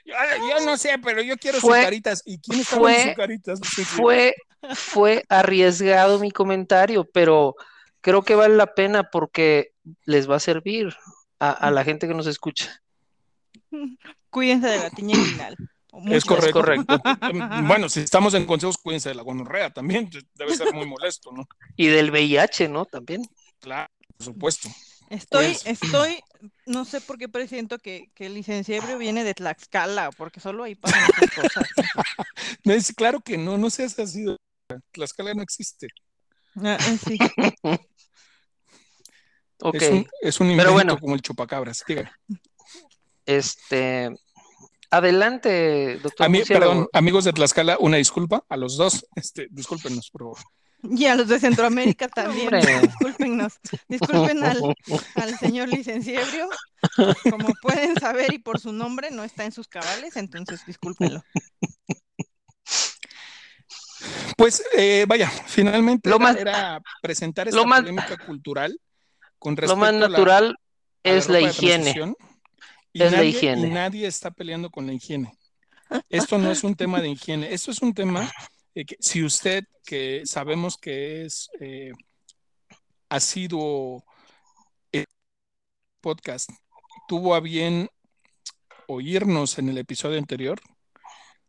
Yo, 0.09 0.49
yo 0.59 0.65
no 0.65 0.77
sé, 0.77 0.97
pero 1.03 1.21
yo 1.21 1.37
quiero 1.37 1.59
Fue- 1.59 1.79
sucaritas. 1.79 2.21
¿Y 2.25 2.39
quién 2.39 2.59
está 2.61 2.77
fue- 2.77 2.95
con 2.95 3.09
sucaritas? 3.11 3.59
Fue, 3.85 4.33
fue 4.75 5.23
arriesgado 5.29 6.19
mi 6.19 6.31
comentario, 6.31 7.05
pero 7.13 7.55
creo 8.01 8.23
que 8.23 8.35
vale 8.35 8.55
la 8.55 8.73
pena 8.73 9.03
porque 9.09 9.73
les 10.05 10.29
va 10.29 10.37
a 10.37 10.39
servir 10.39 10.95
a, 11.39 11.51
a 11.51 11.71
la 11.71 11.83
gente 11.83 12.07
que 12.07 12.13
nos 12.13 12.27
escucha. 12.27 12.81
Cuídense 14.29 14.67
de 14.67 14.77
la 14.79 14.89
tiña 14.89 15.15
inguinal. 15.17 15.55
o 15.91 16.03
Es 16.07 16.25
correcto. 16.25 16.59
correcto. 16.59 17.01
Bueno, 17.67 17.89
si 17.89 18.01
estamos 18.01 18.33
en 18.33 18.45
consejos, 18.45 18.77
cuídense 18.77 19.09
de 19.09 19.15
la 19.15 19.23
gonorrea 19.23 19.71
también. 19.71 20.09
Debe 20.35 20.55
ser 20.55 20.73
muy 20.73 20.85
molesto, 20.85 21.31
¿no? 21.31 21.47
Y 21.75 21.87
del 21.87 22.11
VIH, 22.11 22.69
¿no? 22.69 22.85
También. 22.85 23.21
Claro, 23.59 23.89
por 24.17 24.25
supuesto. 24.25 24.69
Estoy, 25.09 25.47
Pues- 25.47 25.65
estoy, 25.65 26.19
no 26.65 26.85
sé 26.85 27.01
por 27.01 27.17
qué 27.17 27.27
presiento 27.27 27.79
que, 27.79 28.11
que 28.13 28.27
el 28.27 28.35
licenciebrio 28.35 28.97
viene 28.97 29.23
de 29.23 29.33
Tlaxcala, 29.33 30.11
porque 30.11 30.39
solo 30.39 30.63
ahí 30.63 30.75
pasan 30.75 31.01
esas 31.17 31.35
cosas. 31.35 31.67
Me 32.63 32.75
dice, 32.75 32.93
claro 32.93 33.19
que 33.21 33.37
no, 33.37 33.57
no 33.57 33.69
seas 33.69 33.97
así. 33.99 34.25
Tlaxcala 34.91 35.33
no 35.33 35.41
existe. 35.41 35.87
Ah, 36.55 36.77
eh, 36.79 36.97
sí. 37.05 37.17
Ok. 39.61 39.75
Es 39.75 39.89
un, 39.91 40.07
es 40.21 40.39
un 40.39 40.47
Pero 40.47 40.51
invento 40.51 40.73
bueno. 40.73 40.97
como 40.99 41.15
el 41.15 41.21
chupacabras. 41.21 41.83
Diga. 41.85 42.17
Este. 43.25 44.09
Adelante, 44.89 45.99
doctor. 46.01 46.25
A 46.25 46.29
mí, 46.29 46.41
perdón, 46.47 46.87
amigos 46.93 47.25
de 47.25 47.33
Tlaxcala, 47.33 47.77
una 47.79 47.97
disculpa 47.97 48.45
a 48.47 48.55
los 48.55 48.77
dos. 48.77 49.05
Este, 49.15 49.47
discúlpenos, 49.51 50.09
por 50.11 50.21
favor. 50.21 50.37
Y 50.83 51.05
a 51.07 51.15
los 51.15 51.27
de 51.27 51.39
Centroamérica 51.39 52.07
también, 52.15 52.53
Hombre. 52.53 52.79
discúlpenos. 52.81 53.53
Disculpen 53.87 54.43
al, 54.43 54.61
al 55.15 55.37
señor 55.37 55.67
licenciebrio. 55.69 56.47
Como 57.29 57.53
pueden 57.61 57.95
saber 57.99 58.33
y 58.33 58.37
por 58.39 58.59
su 58.59 58.71
nombre 58.71 59.11
no 59.11 59.23
está 59.23 59.43
en 59.43 59.51
sus 59.51 59.67
cabales, 59.67 60.15
entonces 60.15 60.65
discúlpenlo. 60.65 61.21
Pues 64.37 64.63
eh, 64.77 65.05
vaya, 65.07 65.29
finalmente 65.29 66.09
Lo 66.09 66.15
era, 66.15 66.23
más- 66.25 66.37
era 66.37 66.81
presentar 67.01 67.47
lo 67.47 67.51
esta 67.51 67.67
más- 67.67 67.81
polémica 67.81 68.17
cultural 68.25 68.79
con 69.37 69.53
Lo 69.55 69.61
respecto 69.61 69.75
más 69.77 69.89
a 69.89 69.93
la- 69.93 70.07
natural 70.07 70.45
a 70.45 71.09
la 71.09 71.15
es 71.17 71.27
la 71.29 71.41
higiene. 71.41 72.13
Y 72.93 73.03
Es 73.03 73.11
la 73.11 73.17
nadie, 73.17 73.29
higiene. 73.29 73.67
y 73.67 73.69
nadie 73.71 74.07
está 74.07 74.31
peleando 74.31 74.69
con 74.69 74.87
la 74.87 74.93
higiene. 74.93 75.33
Esto 76.09 76.37
no 76.37 76.51
es 76.51 76.63
un 76.63 76.75
tema 76.75 77.01
de 77.01 77.09
higiene, 77.09 77.53
esto 77.53 77.71
es 77.71 77.81
un 77.81 77.93
tema 77.93 78.31
si 78.99 79.23
usted, 79.23 79.65
que 79.85 80.23
sabemos 80.25 80.77
que 80.77 81.25
es 81.25 81.49
eh, 81.59 81.91
ha 83.09 83.19
sido 83.19 84.03
el 84.91 85.05
podcast, 86.01 86.49
tuvo 87.07 87.35
a 87.35 87.39
bien 87.39 87.89
oírnos 88.87 89.57
en 89.57 89.69
el 89.69 89.77
episodio 89.77 90.17
anterior, 90.17 90.59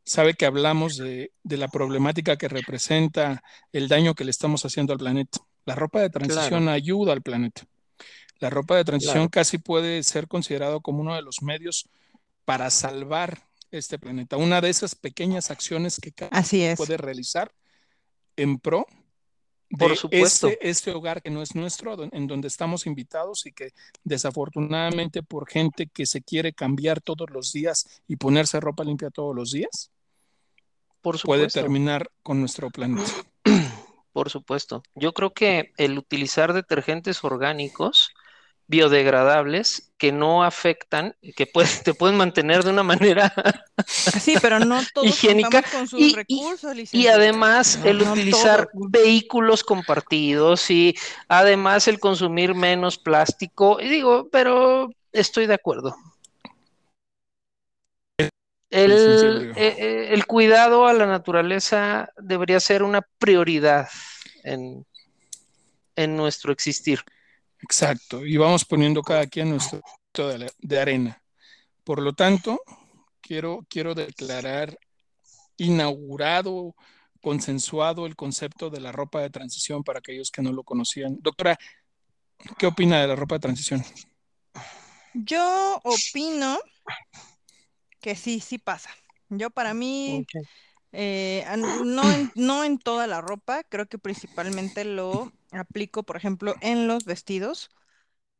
sabe 0.05 0.35
que 0.35 0.47
hablamos 0.47 0.97
de, 0.97 1.33
de 1.43 1.57
la 1.57 1.68
problemática 1.68 2.37
que 2.37 2.49
representa 2.49 3.43
el 3.72 3.89
daño 3.89 4.14
que 4.14 4.24
le 4.24 4.31
estamos 4.31 4.64
haciendo 4.64 4.93
al 4.93 4.99
planeta. 4.99 5.39
La 5.64 5.74
ropa 5.74 6.01
de 6.01 6.11
transición 6.11 6.68
ayuda 6.68 7.12
al 7.12 7.22
planeta. 7.22 7.62
La 8.39 8.49
ropa 8.49 8.76
de 8.76 8.85
transición 8.85 9.28
Claro. 9.28 9.31
casi 9.31 9.59
puede 9.59 10.03
ser 10.03 10.26
considerado 10.26 10.81
como 10.81 11.01
uno 11.01 11.14
de 11.14 11.22
los 11.22 11.43
medios 11.43 11.89
para 12.45 12.70
salvar 12.70 13.49
este 13.71 13.99
planeta. 13.99 14.37
Una 14.37 14.61
de 14.61 14.71
esas 14.71 14.95
pequeñas 14.95 15.51
acciones 15.51 15.99
que 16.01 16.12
cada 16.12 16.31
Así 16.37 16.62
es. 16.62 16.77
puede 16.77 16.97
realizar 16.97 17.53
en 18.37 18.59
pro 18.59 18.87
de 19.71 19.87
Por 19.87 19.97
supuesto. 19.97 20.49
este, 20.49 20.68
este 20.68 20.91
hogar 20.91 21.23
que 21.23 21.31
no 21.31 21.43
es 21.43 21.55
nuestro, 21.55 21.97
en 22.12 22.27
donde 22.27 22.49
estamos 22.49 22.87
invitados 22.87 23.47
y 23.47 23.53
que 23.53 23.71
desafortunadamente 24.03 25.23
por 25.23 25.49
gente 25.49 25.87
que 25.87 26.07
se 26.07 26.23
quiere 26.23 26.53
cambiar 26.53 27.01
todos 27.01 27.31
los 27.31 27.53
días 27.53 28.03
y 28.09 28.16
ponerse 28.16 28.59
ropa 28.59 28.83
limpia 28.83 29.11
todos 29.11 29.35
los 29.35 29.53
días, 29.53 29.93
Por 31.01 31.21
puede 31.23 31.47
terminar 31.47 32.11
con 32.23 32.41
nuestro 32.41 32.68
planeta. 32.71 33.11
Por 34.12 34.29
supuesto. 34.29 34.83
Yo 34.97 35.12
creo 35.12 35.33
que 35.33 35.73
el 35.77 35.97
utilizar 35.97 36.53
detergentes 36.53 37.23
orgánicos 37.23 38.12
biodegradables 38.71 39.91
que 39.99 40.12
no 40.12 40.45
afectan, 40.45 41.16
que 41.37 41.47
te 41.85 41.93
pueden 41.93 42.16
mantener 42.16 42.62
de 42.62 42.71
una 42.71 42.85
manera 42.85 43.33
Sí, 43.87 44.37
pero 44.41 44.61
no 44.61 44.81
todos 44.95 45.09
Higiénica 45.09 45.62
con 45.62 45.87
sus 45.89 46.01
y- 46.01 46.14
recursos, 46.14 46.77
y 46.93 47.07
además 47.09 47.77
No, 47.79 47.87
el 47.87 47.99
no 47.99 48.12
utilizar 48.12 48.68
vehículos 48.75 49.64
compartidos 49.64 50.71
y 50.71 50.95
además 51.29 51.89
el 51.89 51.99
consumir 51.99 52.55
menos 52.55 52.97
plástico. 52.97 53.81
Y 53.81 53.89
digo, 53.89 54.29
pero 54.31 54.91
estoy 55.12 55.47
de 55.47 55.55
acuerdo. 55.55 55.95
El, 58.71 58.93
eh, 59.57 59.75
eh, 59.79 60.09
el 60.11 60.27
cuidado 60.27 60.87
a 60.87 60.93
la 60.93 61.07
naturaleza 61.07 62.09
debería 62.16 62.61
ser 62.61 62.85
una 62.85 63.03
prioridad 63.18 63.89
en, 64.45 64.87
en 65.97 66.16
nuestro 66.16 66.53
existir. 66.53 67.01
Exacto. 67.62 68.24
Y 68.24 68.36
vamos 68.36 68.64
poniendo 68.64 69.02
cada 69.02 69.26
quien 69.26 69.50
nuestro 69.50 69.80
de, 70.14 70.38
la- 70.38 70.52
de 70.58 70.80
arena. 70.80 71.22
Por 71.84 72.00
lo 72.02 72.12
tanto, 72.12 72.61
quiero, 73.20 73.64
quiero 73.68 73.94
declarar 73.94 74.78
inaugurado, 75.56 76.74
consensuado 77.20 78.06
el 78.06 78.16
concepto 78.16 78.70
de 78.70 78.80
la 78.80 78.92
ropa 78.92 79.20
de 79.20 79.30
transición 79.30 79.84
para 79.84 79.98
aquellos 79.98 80.30
que 80.30 80.42
no 80.42 80.52
lo 80.52 80.64
conocían. 80.64 81.18
Doctora, 81.20 81.58
¿qué 82.58 82.66
opina 82.66 83.00
de 83.00 83.08
la 83.08 83.16
ropa 83.16 83.36
de 83.36 83.40
transición? 83.40 83.84
Yo 85.14 85.80
opino 85.84 86.58
que 88.00 88.16
sí, 88.16 88.40
sí 88.40 88.58
pasa. 88.58 88.90
Yo 89.28 89.50
para 89.50 89.74
mí, 89.74 90.26
eh, 90.92 91.44
no 91.56 92.02
no 92.34 92.64
en 92.64 92.78
toda 92.78 93.06
la 93.06 93.20
ropa, 93.20 93.62
creo 93.64 93.86
que 93.86 93.98
principalmente 93.98 94.84
lo 94.84 95.30
aplico, 95.53 96.03
por 96.03 96.16
ejemplo, 96.16 96.55
en 96.61 96.86
los 96.86 97.05
vestidos, 97.05 97.70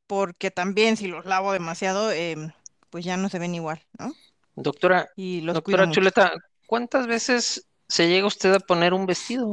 porque 0.06 0.50
también 0.50 0.96
si 0.96 1.06
los 1.08 1.24
lavo 1.24 1.52
demasiado, 1.52 2.11
em, 2.11 2.52
pues 2.90 3.04
ya 3.04 3.16
no 3.16 3.28
se 3.28 3.38
ven 3.38 3.54
igual, 3.54 3.84
¿no? 3.98 4.14
Doctora, 4.56 5.08
Y 5.16 5.40
los 5.42 5.54
doctora 5.54 5.86
mucho. 5.86 6.00
Chuleta, 6.00 6.34
¿cuántas 6.66 7.06
veces 7.06 7.66
se 7.88 8.08
llega 8.08 8.26
usted 8.26 8.52
a 8.54 8.61
poner 8.61 8.92
un 8.94 9.06
vestido? 9.06 9.52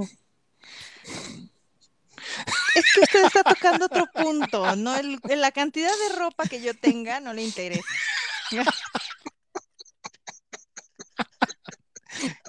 Es 2.75 2.85
que 2.93 3.01
usted 3.01 3.25
está 3.25 3.43
tocando 3.43 3.85
otro 3.85 4.05
punto, 4.13 4.75
¿no? 4.75 4.95
El- 4.95 5.19
la 5.23 5.51
cantidad 5.51 5.91
de 6.09 6.15
ropa 6.15 6.45
que 6.47 6.61
yo 6.61 6.73
tenga 6.75 7.19
no 7.19 7.33
le 7.33 7.43
interesa. 7.43 7.85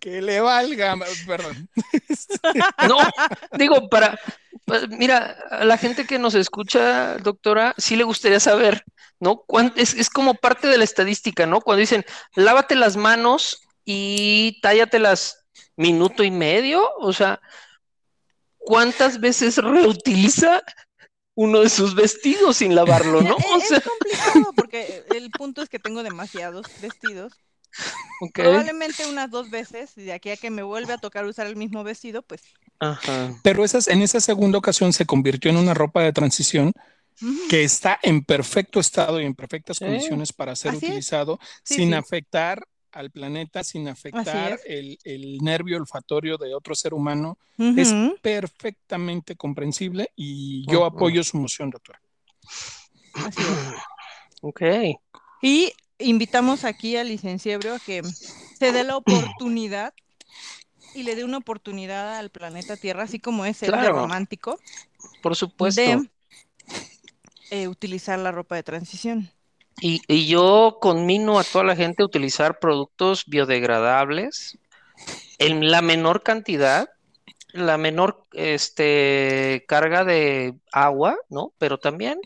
Que 0.01 0.23
le 0.23 0.41
valga, 0.41 0.97
perdón. 1.27 1.69
No, 2.89 2.99
digo, 3.59 3.89
para, 3.89 4.19
pa- 4.69 4.87
mira, 4.89 5.37
a 5.51 5.65
la 5.65 5.77
gente 5.77 6.07
que 6.07 6.19
nos 6.19 6.35
escucha, 6.35 7.17
doctora, 7.19 7.75
sí 7.79 7.97
le 7.97 8.05
gustaría 8.05 8.39
saber, 8.39 8.85
¿no? 9.19 9.45
Es, 9.75 9.95
es 9.95 10.11
como 10.11 10.35
parte 10.35 10.69
de 10.69 10.79
la 10.79 10.85
estadística, 10.85 11.47
¿no? 11.47 11.61
Cuando 11.61 11.81
dicen, 11.81 12.05
lávate 12.37 12.77
las 12.77 12.97
manos 12.97 13.63
y 13.85 14.61
tállatelas 14.61 15.45
minuto 15.77 16.23
y 16.23 16.31
medio, 16.31 16.89
o 16.99 17.13
sea, 17.13 17.41
¿cuántas 18.59 19.21
veces 19.21 19.57
reutiliza 19.57 20.63
uno 21.35 21.61
de 21.61 21.69
sus 21.69 21.95
vestidos 21.95 22.59
sin 22.59 22.75
lavarlo, 22.75 23.23
no? 23.23 23.37
es, 23.63 23.83
complicado 23.83 24.53
porque 24.55 25.05
el 25.15 25.31
punto 25.31 25.63
es 25.63 25.69
que 25.69 25.79
tengo 25.79 26.03
demasiados 26.03 26.67
vestidos. 26.81 27.33
Probablemente 28.35 29.07
unas 29.07 29.31
dos 29.31 29.49
veces, 29.51 29.97
y 29.97 30.03
de 30.03 30.13
aquí 30.13 30.31
a 30.31 30.37
que 30.37 30.51
me 30.51 30.63
vuelve 30.63 30.93
a 30.93 30.99
tocar 30.99 31.25
usar 31.25 31.47
el 31.47 31.55
mismo 31.55 31.85
vestido, 31.85 32.23
pues 32.23 32.43
ajá, 32.81 33.35
Pero 33.43 33.65
esas, 33.65 33.89
en 33.89 34.03
esa 34.03 34.21
segunda 34.21 34.59
ocasión 34.59 34.93
se 34.93 35.07
convirtió 35.07 35.51
en 35.51 35.57
una 35.57 35.75
ropa 35.75 36.03
de 36.03 36.13
transición 36.13 36.73
que 37.51 37.65
está 37.65 37.99
en 38.03 38.23
perfecto 38.23 38.79
estado 38.79 39.21
y 39.21 39.25
en 39.25 39.35
perfectas 39.35 39.79
Sí. 39.79 39.85
condiciones 39.85 40.33
para 40.33 40.55
ser 40.55 40.71
Así 40.73 40.87
utilizado 40.87 41.39
Sí, 41.65 41.75
sin 41.77 41.89
sí. 41.89 41.95
afectar 41.95 42.65
al 42.93 43.11
planeta, 43.11 43.65
sin 43.65 43.89
afectar 43.89 44.59
el, 44.67 44.99
el 45.05 45.39
nervio 45.39 45.77
olfatorio 45.77 46.37
de 46.39 46.55
otro 46.55 46.75
ser 46.75 46.95
humano. 46.95 47.37
Es 47.59 47.93
perfectamente 48.23 49.35
comprensible 49.37 50.11
y 50.17 50.65
yo 50.71 50.85
apoyo 50.85 51.23
su 51.25 51.37
moción, 51.39 51.71
doctora. 51.71 52.01
Así 53.15 53.43
es. 53.43 53.49
ok, 54.43 54.63
Y 55.43 55.73
invitamos 55.99 56.65
aquí 56.65 56.97
al 56.97 57.09
licenciebro 57.09 57.75
a 57.75 57.79
que 57.81 58.03
se 58.59 58.73
dé 58.73 58.85
la 58.85 58.97
oportunidad 58.97 59.93
y 60.95 61.03
le 61.03 61.15
dé 61.15 61.25
una 61.25 61.39
oportunidad 61.39 62.17
al 62.19 62.31
planeta 62.31 62.77
Tierra, 62.77 63.05
así 63.05 63.19
como 63.19 63.45
es 63.47 63.63
el 63.63 63.71
Claro. 63.71 63.95
romántico, 63.97 64.59
por 65.23 65.37
supuesto. 65.37 65.81
de 65.81 66.09
eh, 67.51 67.69
utilizar 67.69 68.19
la 68.19 68.33
ropa 68.33 68.57
de 68.57 68.63
transición. 68.63 69.31
Y, 69.81 70.03
y 70.09 70.27
yo 70.27 70.79
conmino 70.81 71.39
a 71.39 71.45
toda 71.45 71.65
la 71.65 71.77
gente 71.77 72.03
a 72.03 72.07
utilizar 72.07 72.59
productos 72.59 73.25
biodegradables 73.27 74.59
en 75.39 75.71
la 75.71 75.83
menor 75.83 76.23
cantidad, 76.23 76.89
la 77.53 77.79
menor 77.79 78.25
este, 78.33 79.65
carga 79.69 80.05
de 80.05 80.55
agua, 80.73 81.17
¿no? 81.29 81.53
Pero 81.59 81.79
también 81.79 82.19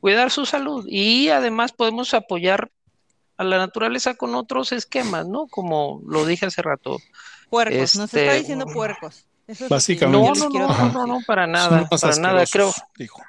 cuidar 0.00 0.30
su 0.30 0.44
salud. 0.44 0.86
Y 0.88 1.30
además 1.30 1.72
podemos 1.72 2.12
apoyar 2.14 2.70
a 3.38 3.44
la 3.44 3.56
naturaleza 3.58 4.14
con 4.14 4.34
otros 4.34 4.72
esquemas, 4.72 5.26
¿no? 5.26 5.46
Como 5.46 6.02
lo 6.06 6.26
dije 6.26 6.46
hace 6.46 6.60
rato. 6.62 6.98
Puercos, 7.50 7.96
nos 7.96 8.04
está 8.14 8.20
Este, 8.20 8.38
diciendo 8.40 8.66
puercos. 8.66 9.26
Eso 9.46 9.64
es 9.64 9.70
Básicamente. 9.70 10.38
No, 10.40 10.48
no, 10.48 10.48
no, 10.50 10.68
no, 10.68 10.92
no, 10.92 11.06
no, 11.06 11.18
para 11.26 11.46
nada, 11.46 11.88
para 11.88 12.16
nada. 12.16 12.44
Creo, 12.46 12.72
dijo. 12.96 13.22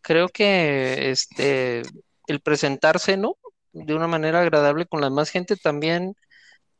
creo 0.00 0.28
que 0.28 1.10
este 1.10 1.82
el 2.26 2.40
presentarse, 2.40 3.16
¿no? 3.16 3.36
de 3.72 3.94
una 3.94 4.06
manera 4.08 4.40
agradable 4.40 4.86
con 4.86 5.00
la 5.00 5.08
demás 5.08 5.28
gente, 5.30 5.56
también 5.56 6.16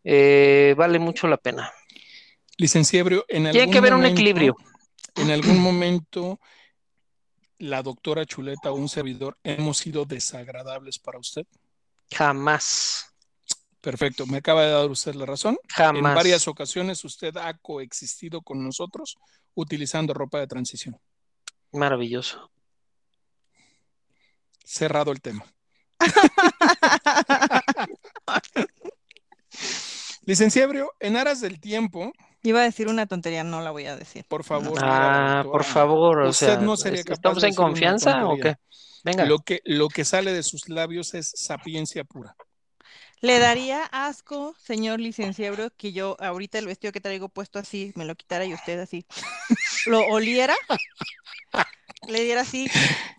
eh, 0.05 0.75
vale 0.77 0.99
mucho 0.99 1.29
la 1.29 1.37
pena. 1.37 1.71
Licenciebrio, 2.57 3.25
en 3.29 3.47
algún 3.47 3.53
Tiene 3.53 3.73
que 3.73 3.79
haber 3.79 3.93
un 3.93 4.01
momento- 4.01 4.15
equilibrio. 4.21 4.57
En 5.17 5.31
algún 5.31 5.61
momento, 5.61 6.41
la 7.59 7.83
doctora 7.83 8.25
Chuleta 8.25 8.71
o 8.73 8.75
un 8.75 8.89
servidor 8.89 9.37
hemos 9.45 9.79
sido 9.79 10.05
desagradables 10.07 10.99
para 10.99 11.19
usted. 11.19 11.45
Jamás, 12.13 13.15
Perfecto, 13.81 14.27
me 14.27 14.39
acaba 14.39 14.65
de 14.65 14.73
dar 14.73 14.91
usted 14.91 15.15
la 15.15 15.27
razón. 15.27 15.57
En 15.77 15.97
jamás. 15.97 16.15
varias 16.15 16.49
ocasiones 16.49 17.05
usted 17.05 17.37
ha 17.37 17.55
coexistido 17.59 18.43
con 18.43 18.65
nosotros 18.65 19.17
utilizando 19.55 20.15
ropa 20.15 20.41
de 20.41 20.47
transición. 20.47 20.99
Maravilloso. 21.73 22.51
Cerrado 24.65 25.13
el 25.13 25.21
tema. 25.21 25.45
Licenciabrio, 30.23 30.93
en 31.01 31.17
aras 31.17 31.41
del 31.41 31.61
tiempo, 31.61 32.13
Iba 32.43 32.61
a 32.61 32.65
decir 32.65 32.87
una 32.89 33.07
tontería, 33.07 33.43
no 33.43 33.61
la 33.63 33.73
voy 33.73 33.87
a 33.87 33.97
decir. 33.97 34.25
por 34.29 34.45
favor. 34.45 34.79
Ah, 34.81 35.43
doctora, 35.43 35.53
por 35.53 35.65
favor, 35.65 36.19
o 36.21 36.29
usted 36.29 36.47
sea, 36.47 36.57
no 36.59 36.77
sería 36.77 37.03
capaz 37.03 37.15
¿estamos 37.15 37.43
de 37.43 37.49
en 37.49 37.55
confianza 37.55 38.27
o 38.27 38.37
qué? 38.37 38.57
Venga. 39.03 39.25
Lo 39.25 39.41
que, 39.41 39.61
lo 39.65 39.89
que 39.89 40.05
sale 40.05 40.33
de 40.33 40.43
sus 40.43 40.69
labios 40.69 41.15
es 41.15 41.33
sapiencia 41.35 42.05
pura. 42.05 42.37
¿Le 43.21 43.39
daría 43.41 43.85
asco, 43.85 44.55
señor 44.63 45.01
licenciado, 45.01 45.71
que 45.77 45.93
yo 45.93 46.17
ahorita 46.21 46.59
el 46.59 46.67
vestido 46.67 46.93
que 46.93 47.01
traigo 47.01 47.29
puesto 47.29 47.59
así, 47.59 47.93
me 47.97 48.05
lo 48.05 48.15
quitara 48.15 48.45
y 48.45 48.55
usted 48.55 48.79
así, 48.79 49.07
lo 49.87 50.01
oliera? 50.07 50.55
Le 52.07 52.23
diera 52.23 52.43
así 52.43 52.71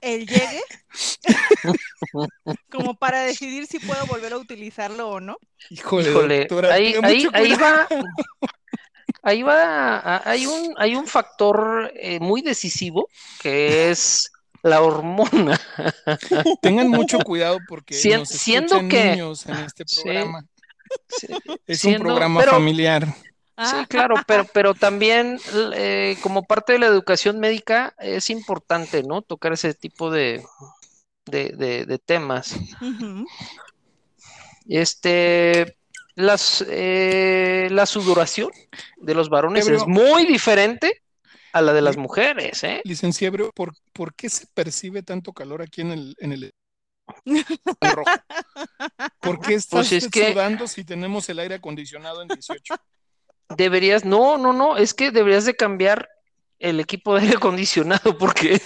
el 0.01 0.25
llegue, 0.25 0.61
como 2.71 2.95
para 2.95 3.23
decidir 3.23 3.67
si 3.67 3.79
puedo 3.79 4.05
volver 4.05 4.31
a 4.33 4.37
utilizarlo 4.37 5.09
o 5.09 5.19
no. 5.19 5.37
Híjole, 5.69 6.09
Híjole, 6.09 6.39
doctora, 6.39 6.73
ahí, 6.73 6.95
ahí, 7.03 7.25
mucho 7.25 7.31
ahí 7.35 7.53
va, 7.55 7.87
ahí 9.21 9.43
va, 9.43 10.21
hay 10.29 10.45
un, 10.45 10.73
hay 10.77 10.95
un 10.95 11.07
factor 11.07 11.91
eh, 11.95 12.19
muy 12.21 12.41
decisivo 12.41 13.09
que 13.41 13.91
es 13.91 14.31
la 14.63 14.81
hormona. 14.81 15.59
Tengan 16.61 16.89
mucho 16.89 17.19
cuidado 17.19 17.59
porque 17.67 17.95
nos 18.17 18.29
siendo 18.29 18.79
que- 18.87 19.11
niños 19.11 19.45
en 19.45 19.55
este 19.57 19.83
Sí. 19.87 20.01
programa. 20.03 20.45
Sí, 21.07 21.27
Es 21.67 21.79
siendo- 21.81 21.99
un 21.99 22.05
programa 22.07 22.39
pero- 22.39 22.51
familiar. 22.53 23.07
Sí, 23.61 23.75
claro, 23.89 24.15
pero, 24.25 24.45
pero 24.53 24.73
también 24.73 25.37
eh, 25.75 26.17
como 26.23 26.43
parte 26.43 26.71
de 26.73 26.79
la 26.79 26.85
educación 26.85 27.39
médica 27.41 27.93
es 27.99 28.29
importante, 28.29 29.03
¿no? 29.03 29.21
Tocar 29.21 29.51
ese 29.51 29.73
tipo 29.73 30.09
de, 30.09 30.45
de, 31.25 31.49
de- 31.49 31.85
de 31.85 31.99
temas. 31.99 32.55
Este, 34.67 35.75
las, 36.15 36.63
eh, 36.69 37.67
la 37.71 37.85
sudoración 37.85 38.51
de 38.97 39.13
los 39.15 39.29
varones 39.29 39.65
Pero- 39.65 39.77
es 39.77 39.87
muy 39.87 40.25
diferente 40.25 41.01
a 41.53 41.61
la 41.61 41.73
de 41.73 41.81
las 41.81 41.97
mujeres, 41.97 42.63
¿eh? 42.63 42.81
Licenciado, 42.83 43.51
¿por, 43.53 43.73
¿por 43.93 44.13
qué 44.13 44.29
se 44.29 44.47
percibe 44.53 45.03
tanto 45.03 45.33
calor 45.33 45.61
aquí 45.61 45.81
en 45.81 45.91
el, 45.91 46.15
en 46.19 46.31
el, 46.33 46.53
rojo? 47.81 48.11
¿Por 49.19 49.39
qué 49.41 49.59
Pues 49.69 49.91
es 49.91 50.05
usted 50.05 50.09
que- 50.11 50.31
sudando 50.33 50.67
si 50.67 50.83
tenemos 50.83 51.27
el 51.29 51.39
aire 51.39 51.55
acondicionado 51.55 52.21
en 52.21 52.27
18? 52.27 52.75
Deberías, 53.57 54.05
no, 54.05 54.37
no, 54.37 54.53
no, 54.53 54.77
es 54.77 54.93
que 54.93 55.09
deberías 55.11 55.45
de 55.45 55.55
cambiar 55.55 56.07
el 56.59 56.79
equipo 56.79 57.15
de 57.15 57.21
aire 57.21 57.37
acondicionado 57.37 58.17
porque 58.17 58.61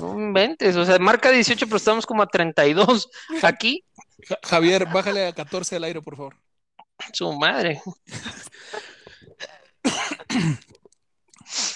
no 0.00 0.14
inventes, 0.18 0.74
o 0.76 0.84
sea, 0.86 0.98
marca 0.98 1.30
18, 1.30 1.66
pero 1.66 1.76
estamos 1.76 2.06
como 2.06 2.22
a 2.22 2.26
32 2.28 3.10
aquí, 3.42 3.84
Ja- 4.28 4.38
Javier, 4.42 4.86
bájale 4.86 5.26
a 5.26 5.32
14 5.34 5.76
al 5.76 5.84
aire, 5.84 6.00
por 6.00 6.16
favor. 6.16 6.36
su 7.12 7.30
madre. 7.34 7.82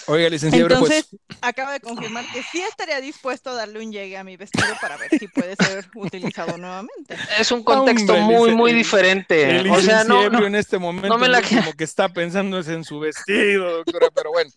Oiga, 0.07 0.29
licenciado, 0.29 0.67
Entonces, 0.67 1.07
pues 1.09 1.37
acaba 1.41 1.73
de 1.73 1.79
confirmar 1.79 2.25
que 2.31 2.41
sí 2.43 2.61
estaría 2.61 2.99
dispuesto 3.01 3.51
a 3.51 3.53
darle 3.53 3.83
un 3.83 3.91
llegue 3.91 4.17
a 4.17 4.23
mi 4.23 4.37
vestido 4.37 4.67
para 4.81 4.97
ver 4.97 5.09
si 5.19 5.27
puede 5.27 5.55
ser 5.55 5.85
utilizado 5.95 6.57
nuevamente. 6.57 7.15
Es 7.37 7.51
un 7.51 7.63
contexto 7.63 8.13
Hombre, 8.13 8.37
muy, 8.37 8.55
muy 8.55 8.73
diferente. 8.73 9.57
el 9.57 9.69
O 9.69 9.79
sea, 9.81 10.03
no, 10.03 10.29
no, 10.29 10.45
en 10.45 10.55
este 10.55 10.77
momento 10.79 11.09
no 11.09 11.17
me 11.17 11.27
la 11.27 11.41
lo 11.41 11.47
último 11.47 11.73
que 11.77 11.83
está 11.83 12.09
pensando 12.09 12.59
es 12.59 12.67
en 12.69 12.83
su 12.83 12.99
vestido, 12.99 13.77
doctora, 13.77 14.07
pero 14.13 14.31
bueno. 14.31 14.51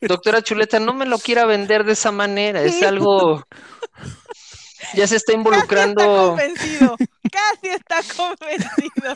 doctora 0.00 0.42
Chuleta, 0.42 0.78
no 0.78 0.94
me 0.94 1.06
lo 1.06 1.18
quiera 1.18 1.46
vender 1.46 1.84
de 1.84 1.92
esa 1.92 2.12
manera, 2.12 2.62
es 2.62 2.82
algo, 2.82 3.44
ya 4.94 5.06
se 5.06 5.16
está 5.16 5.16
Casi 5.16 5.16
está 5.16 5.32
involucrando. 5.32 6.28
convencido, 6.28 6.96
casi 7.32 7.68
está 7.68 7.96
convencido. 8.16 9.14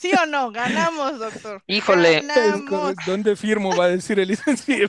¿Sí 0.00 0.12
o 0.22 0.26
no? 0.26 0.50
Ganamos, 0.50 1.18
doctor. 1.18 1.62
Híjole. 1.66 2.22
Ganamos. 2.22 2.94
¿Dónde 3.06 3.36
firmo? 3.36 3.74
Va 3.76 3.86
a 3.86 3.88
decir 3.88 4.18
el 4.20 4.28
licenciado. 4.28 4.88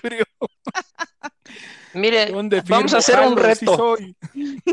Mire, 1.94 2.32
vamos 2.68 2.94
a 2.94 2.98
hacer 2.98 3.20
un 3.20 3.36
Jalo, 3.36 3.56
sí 3.56 3.66
reto. 3.66 3.98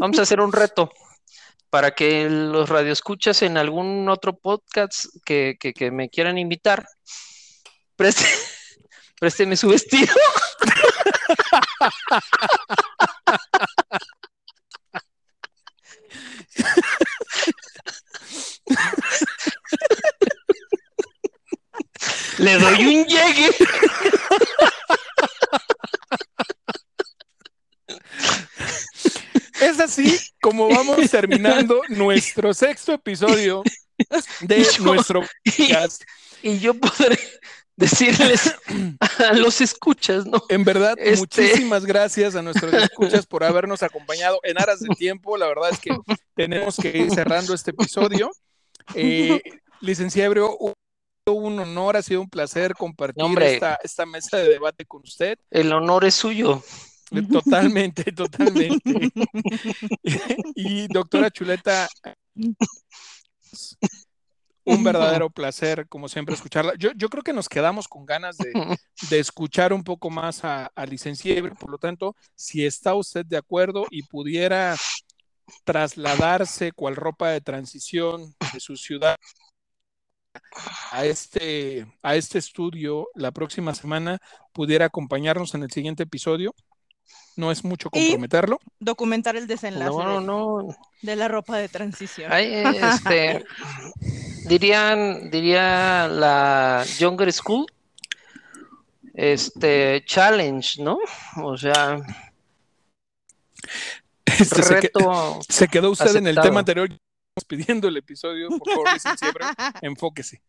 Vamos 0.00 0.18
a 0.18 0.22
hacer 0.22 0.40
un 0.40 0.52
reto 0.52 0.90
para 1.72 1.92
que 1.92 2.28
los 2.28 2.68
radioescuchas 2.68 3.40
en 3.40 3.56
algún 3.56 4.06
otro 4.10 4.36
podcast 4.36 5.06
que, 5.24 5.56
que, 5.58 5.72
que 5.72 5.90
me 5.90 6.10
quieran 6.10 6.36
invitar, 6.36 6.86
preste, 7.96 8.26
présteme 9.18 9.56
su 9.56 9.68
vestido. 9.68 10.12
Le 22.38 22.58
doy 22.58 22.96
un 22.96 23.04
llegue. 23.06 23.50
Es 29.60 29.78
así 29.80 30.18
como 30.40 30.68
vamos 30.68 31.10
terminando 31.10 31.82
nuestro 31.88 32.52
sexto 32.54 32.92
episodio 32.92 33.62
de 34.40 34.64
Yo- 34.64 34.84
nuestro 34.84 35.22
podcast. 35.44 36.02
Y 36.42 36.58
yo 36.58 36.74
podré 36.74 37.18
decirles 37.76 38.54
a 39.18 39.32
los 39.34 39.60
escuchas, 39.60 40.26
¿no? 40.26 40.42
En 40.48 40.64
verdad, 40.64 40.96
Este- 40.98 41.18
muchísimas 41.18 41.84
gracias 41.86 42.34
a 42.34 42.42
nuestros 42.42 42.72
escuchas 42.74 43.26
por 43.26 43.44
habernos 43.44 43.82
acompañado 43.82 44.40
en 44.42 44.60
aras 44.60 44.80
de 44.80 44.88
tiempo. 44.96 45.36
La 45.36 45.46
verdad 45.46 45.70
es 45.70 45.78
que 45.78 45.96
tenemos 46.34 46.76
que 46.76 46.88
ir 46.98 47.10
cerrando 47.12 47.54
este 47.54 47.70
episodio. 47.70 48.30
Eh, 48.94 49.40
licenciado, 49.80 50.74
un 51.30 51.58
honor, 51.60 51.96
ha 51.96 52.02
sido 52.02 52.20
un 52.20 52.28
placer 52.28 52.74
compartir 52.74 53.22
Hombre. 53.22 53.54
esta, 53.54 53.78
esta 53.82 54.04
mesa 54.06 54.38
de 54.38 54.48
debate 54.48 54.84
con 54.84 55.02
usted. 55.02 55.38
El 55.50 55.72
honor 55.72 56.04
es 56.04 56.14
suyo. 56.14 56.62
Eh, 57.12 57.22
Totalmente, 57.30 58.04
totalmente. 58.12 59.12
y 60.54 60.88
doctora 60.88 61.30
Chuleta, 61.30 61.88
un 64.64 64.82
verdadero 64.82 65.30
placer, 65.30 65.86
como 65.88 66.08
siempre, 66.08 66.34
escucharla. 66.34 66.74
Yo, 66.76 66.90
yo 66.96 67.08
creo 67.08 67.22
que 67.22 67.32
nos 67.32 67.48
quedamos 67.48 67.86
con 67.86 68.04
ganas 68.06 68.36
de, 68.38 68.52
de 69.10 69.18
escuchar 69.20 69.72
un 69.72 69.84
poco 69.84 70.10
más 70.10 70.44
a, 70.44 70.66
a 70.74 70.86
licenciado. 70.86 71.54
Por 71.54 71.70
lo 71.70 71.78
tanto, 71.78 72.16
si 72.34 72.64
está 72.64 72.94
usted 72.94 73.26
de 73.26 73.36
acuerdo 73.36 73.86
y 73.90 74.02
pudiera 74.04 74.74
trasladarse 75.64 76.72
cual 76.72 76.96
ropa 76.96 77.28
de 77.30 77.40
transición 77.40 78.34
de 78.52 78.58
su 78.60 78.76
ciudad 78.76 79.16
a 80.90 81.04
este, 81.04 81.86
a 82.02 82.16
este 82.16 82.38
estudio 82.38 83.08
la 83.14 83.30
próxima 83.30 83.74
semana, 83.74 84.18
pudiera 84.52 84.86
acompañarnos 84.86 85.54
en 85.54 85.62
el 85.62 85.70
siguiente 85.70 86.02
episodio. 86.04 86.54
No 87.36 87.50
es 87.50 87.64
mucho 87.64 87.88
Y- 87.92 88.08
comprometerlo. 88.08 88.58
Documentar 88.78 89.36
el 89.36 89.46
desenlace 89.46 89.90
No, 89.90 90.20
no, 90.20 90.76
de, 91.00 91.16
la 91.16 91.28
ropa 91.28 91.56
de 91.56 91.68
transición. 91.68 92.30
Ay, 92.30 92.52
este, 92.52 93.44
dirían, 94.48 95.30
diría 95.30 96.08
la 96.08 96.84
Younger 96.98 97.32
School, 97.32 97.66
este, 99.14 100.02
challenge, 100.06 100.82
¿no? 100.82 100.98
O 101.42 101.56
sea, 101.56 102.00
Este, 104.24 104.62
se, 104.62 105.68
quedó 105.68 105.90
usted 105.90 106.16
en 106.16 106.26
el 106.26 106.40
tema 106.40 106.60
anterior. 106.60 106.88
Estamos 107.34 107.48
pidiendo 107.48 107.88
el 107.88 107.96
episodio, 107.96 108.48
por 108.50 108.68
favor, 108.70 108.88
enfóquese. 109.82 110.42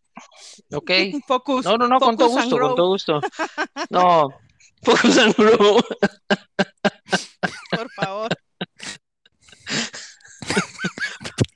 Ok. 0.73 0.91
Focus. 1.27 1.63
No, 1.63 1.77
no, 1.77 1.87
no, 1.87 1.97
con 1.97 2.17
todo 2.17 2.29
Focus 2.29 2.43
gusto, 2.43 2.59
con 2.59 2.75
todo 2.75 2.87
gusto. 2.89 3.21
No, 3.89 4.29
focus 4.83 5.17
and 5.17 5.35
grow. 5.37 5.81
Por 7.71 7.89
favor. 7.93 8.29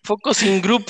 Focusing 0.04 0.62
group. 0.62 0.86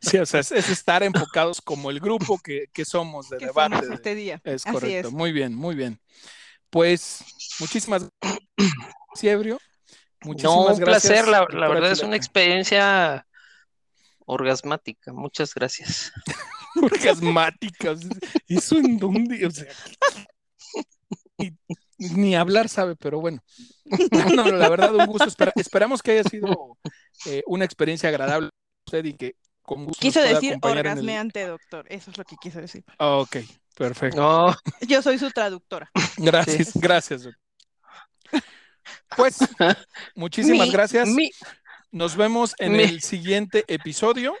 Sí, 0.00 0.18
o 0.18 0.26
sea, 0.26 0.40
es, 0.40 0.52
es 0.52 0.68
estar 0.68 1.02
enfocados 1.02 1.60
como 1.60 1.90
el 1.90 1.98
grupo 1.98 2.38
que, 2.38 2.66
que 2.72 2.84
somos 2.84 3.28
de 3.30 3.38
que 3.38 3.46
debate. 3.46 3.76
somos 3.80 3.94
este 3.94 4.14
día. 4.14 4.40
Es 4.44 4.64
Así 4.64 4.74
correcto, 4.74 5.08
es. 5.08 5.14
muy 5.14 5.32
bien, 5.32 5.54
muy 5.56 5.74
bien. 5.74 6.00
Pues 6.70 7.24
muchísimas 7.58 8.08
gracias, 8.20 9.34
Ebrio. 9.34 9.58
Muchísimas 10.22 10.54
No, 10.56 10.74
un 10.74 10.80
gracias. 10.80 11.22
placer, 11.24 11.28
la, 11.28 11.68
verdad 11.68 11.92
es 11.92 12.02
una 12.02 12.16
experiencia 12.16 13.26
orgasmática. 14.26 15.12
Muchas 15.12 15.54
gracias. 15.54 16.12
orgasmáticas. 16.82 18.00
¿Eso 18.46 18.76
en 18.78 18.98
dónde? 18.98 19.46
O 19.46 19.50
sea, 19.50 19.66
ni, 21.38 21.52
ni 21.98 22.36
hablar 22.36 22.68
sabe, 22.68 22.96
pero 22.96 23.20
bueno. 23.20 23.40
No, 24.12 24.44
no, 24.44 24.50
la 24.50 24.68
verdad, 24.68 24.94
un 24.94 25.06
gusto. 25.06 25.24
Espera- 25.28 25.52
esperamos 25.56 26.02
que 26.02 26.10
haya 26.12 26.24
sido 26.24 26.76
eh, 27.26 27.42
una 27.46 27.64
experiencia 27.64 28.08
agradable 28.10 28.50
para 28.50 28.98
usted 28.98 29.04
y 29.08 29.14
que 29.16 29.36
con 29.62 29.84
gusto 29.86 30.00
Quiso 30.00 30.20
decir 30.20 30.54
el- 30.54 30.58
orgasmeante, 30.70 31.46
doctor. 31.46 31.86
Eso 31.88 32.10
es 32.10 32.18
lo 32.18 32.24
que 32.24 32.36
quiso 32.36 32.60
decir. 32.60 32.84
Ok, 32.98 33.36
perfecto. 33.76 34.20
No, 34.20 34.54
Yo 34.86 35.00
soy 35.00 35.18
su 35.18 35.30
traductora. 35.30 35.90
Gracias, 36.18 36.72
gracias. 36.74 37.22
doctor. 37.22 37.40
Pues, 39.16 39.38
muchísimas 40.14 40.66
mi- 40.68 40.72
gracias. 40.72 41.08
Mi, 41.08 41.30
Nos 41.90 42.16
vemos 42.16 42.54
en 42.58 42.72
mi- 42.72 42.82
el 42.82 43.02
siguiente 43.02 43.64
episodio 43.68 44.34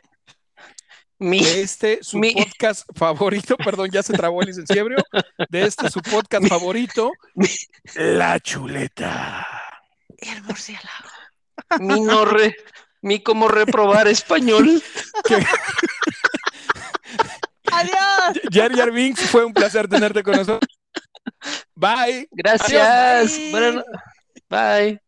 mi, 1.18 1.42
de 1.42 1.62
este 1.62 1.98
su 2.02 2.18
mi- 2.18 2.32
podcast 2.34 2.88
favorito. 2.94 3.56
Perdón, 3.56 3.90
ya 3.90 4.02
se 4.02 4.12
trabó 4.12 4.40
el 4.42 4.48
licenciabrio. 4.48 4.98
De 5.48 5.62
este 5.64 5.90
su 5.90 6.00
podcast 6.00 6.46
favorito, 6.46 7.10
La 7.94 8.38
Chuleta. 8.40 9.46
El 10.18 10.42
murciélago. 10.42 11.08
mi 11.80 12.00
no 12.00 12.24
re- 12.24 12.54
mi 13.02 13.20
como 13.20 13.48
reprobar 13.48 14.06
español. 14.08 14.82
¡Adiós! 17.70 18.40
Jar 18.50 18.74
Jar 18.74 18.90
Binks, 18.90 19.28
fue 19.30 19.44
un 19.44 19.52
placer 19.52 19.88
tenerte 19.88 20.22
con 20.22 20.36
nosotros. 20.36 20.70
Bye. 21.74 22.28
Gracias. 22.32 23.38
Bye. 23.52 23.82
Bye. 24.50 24.98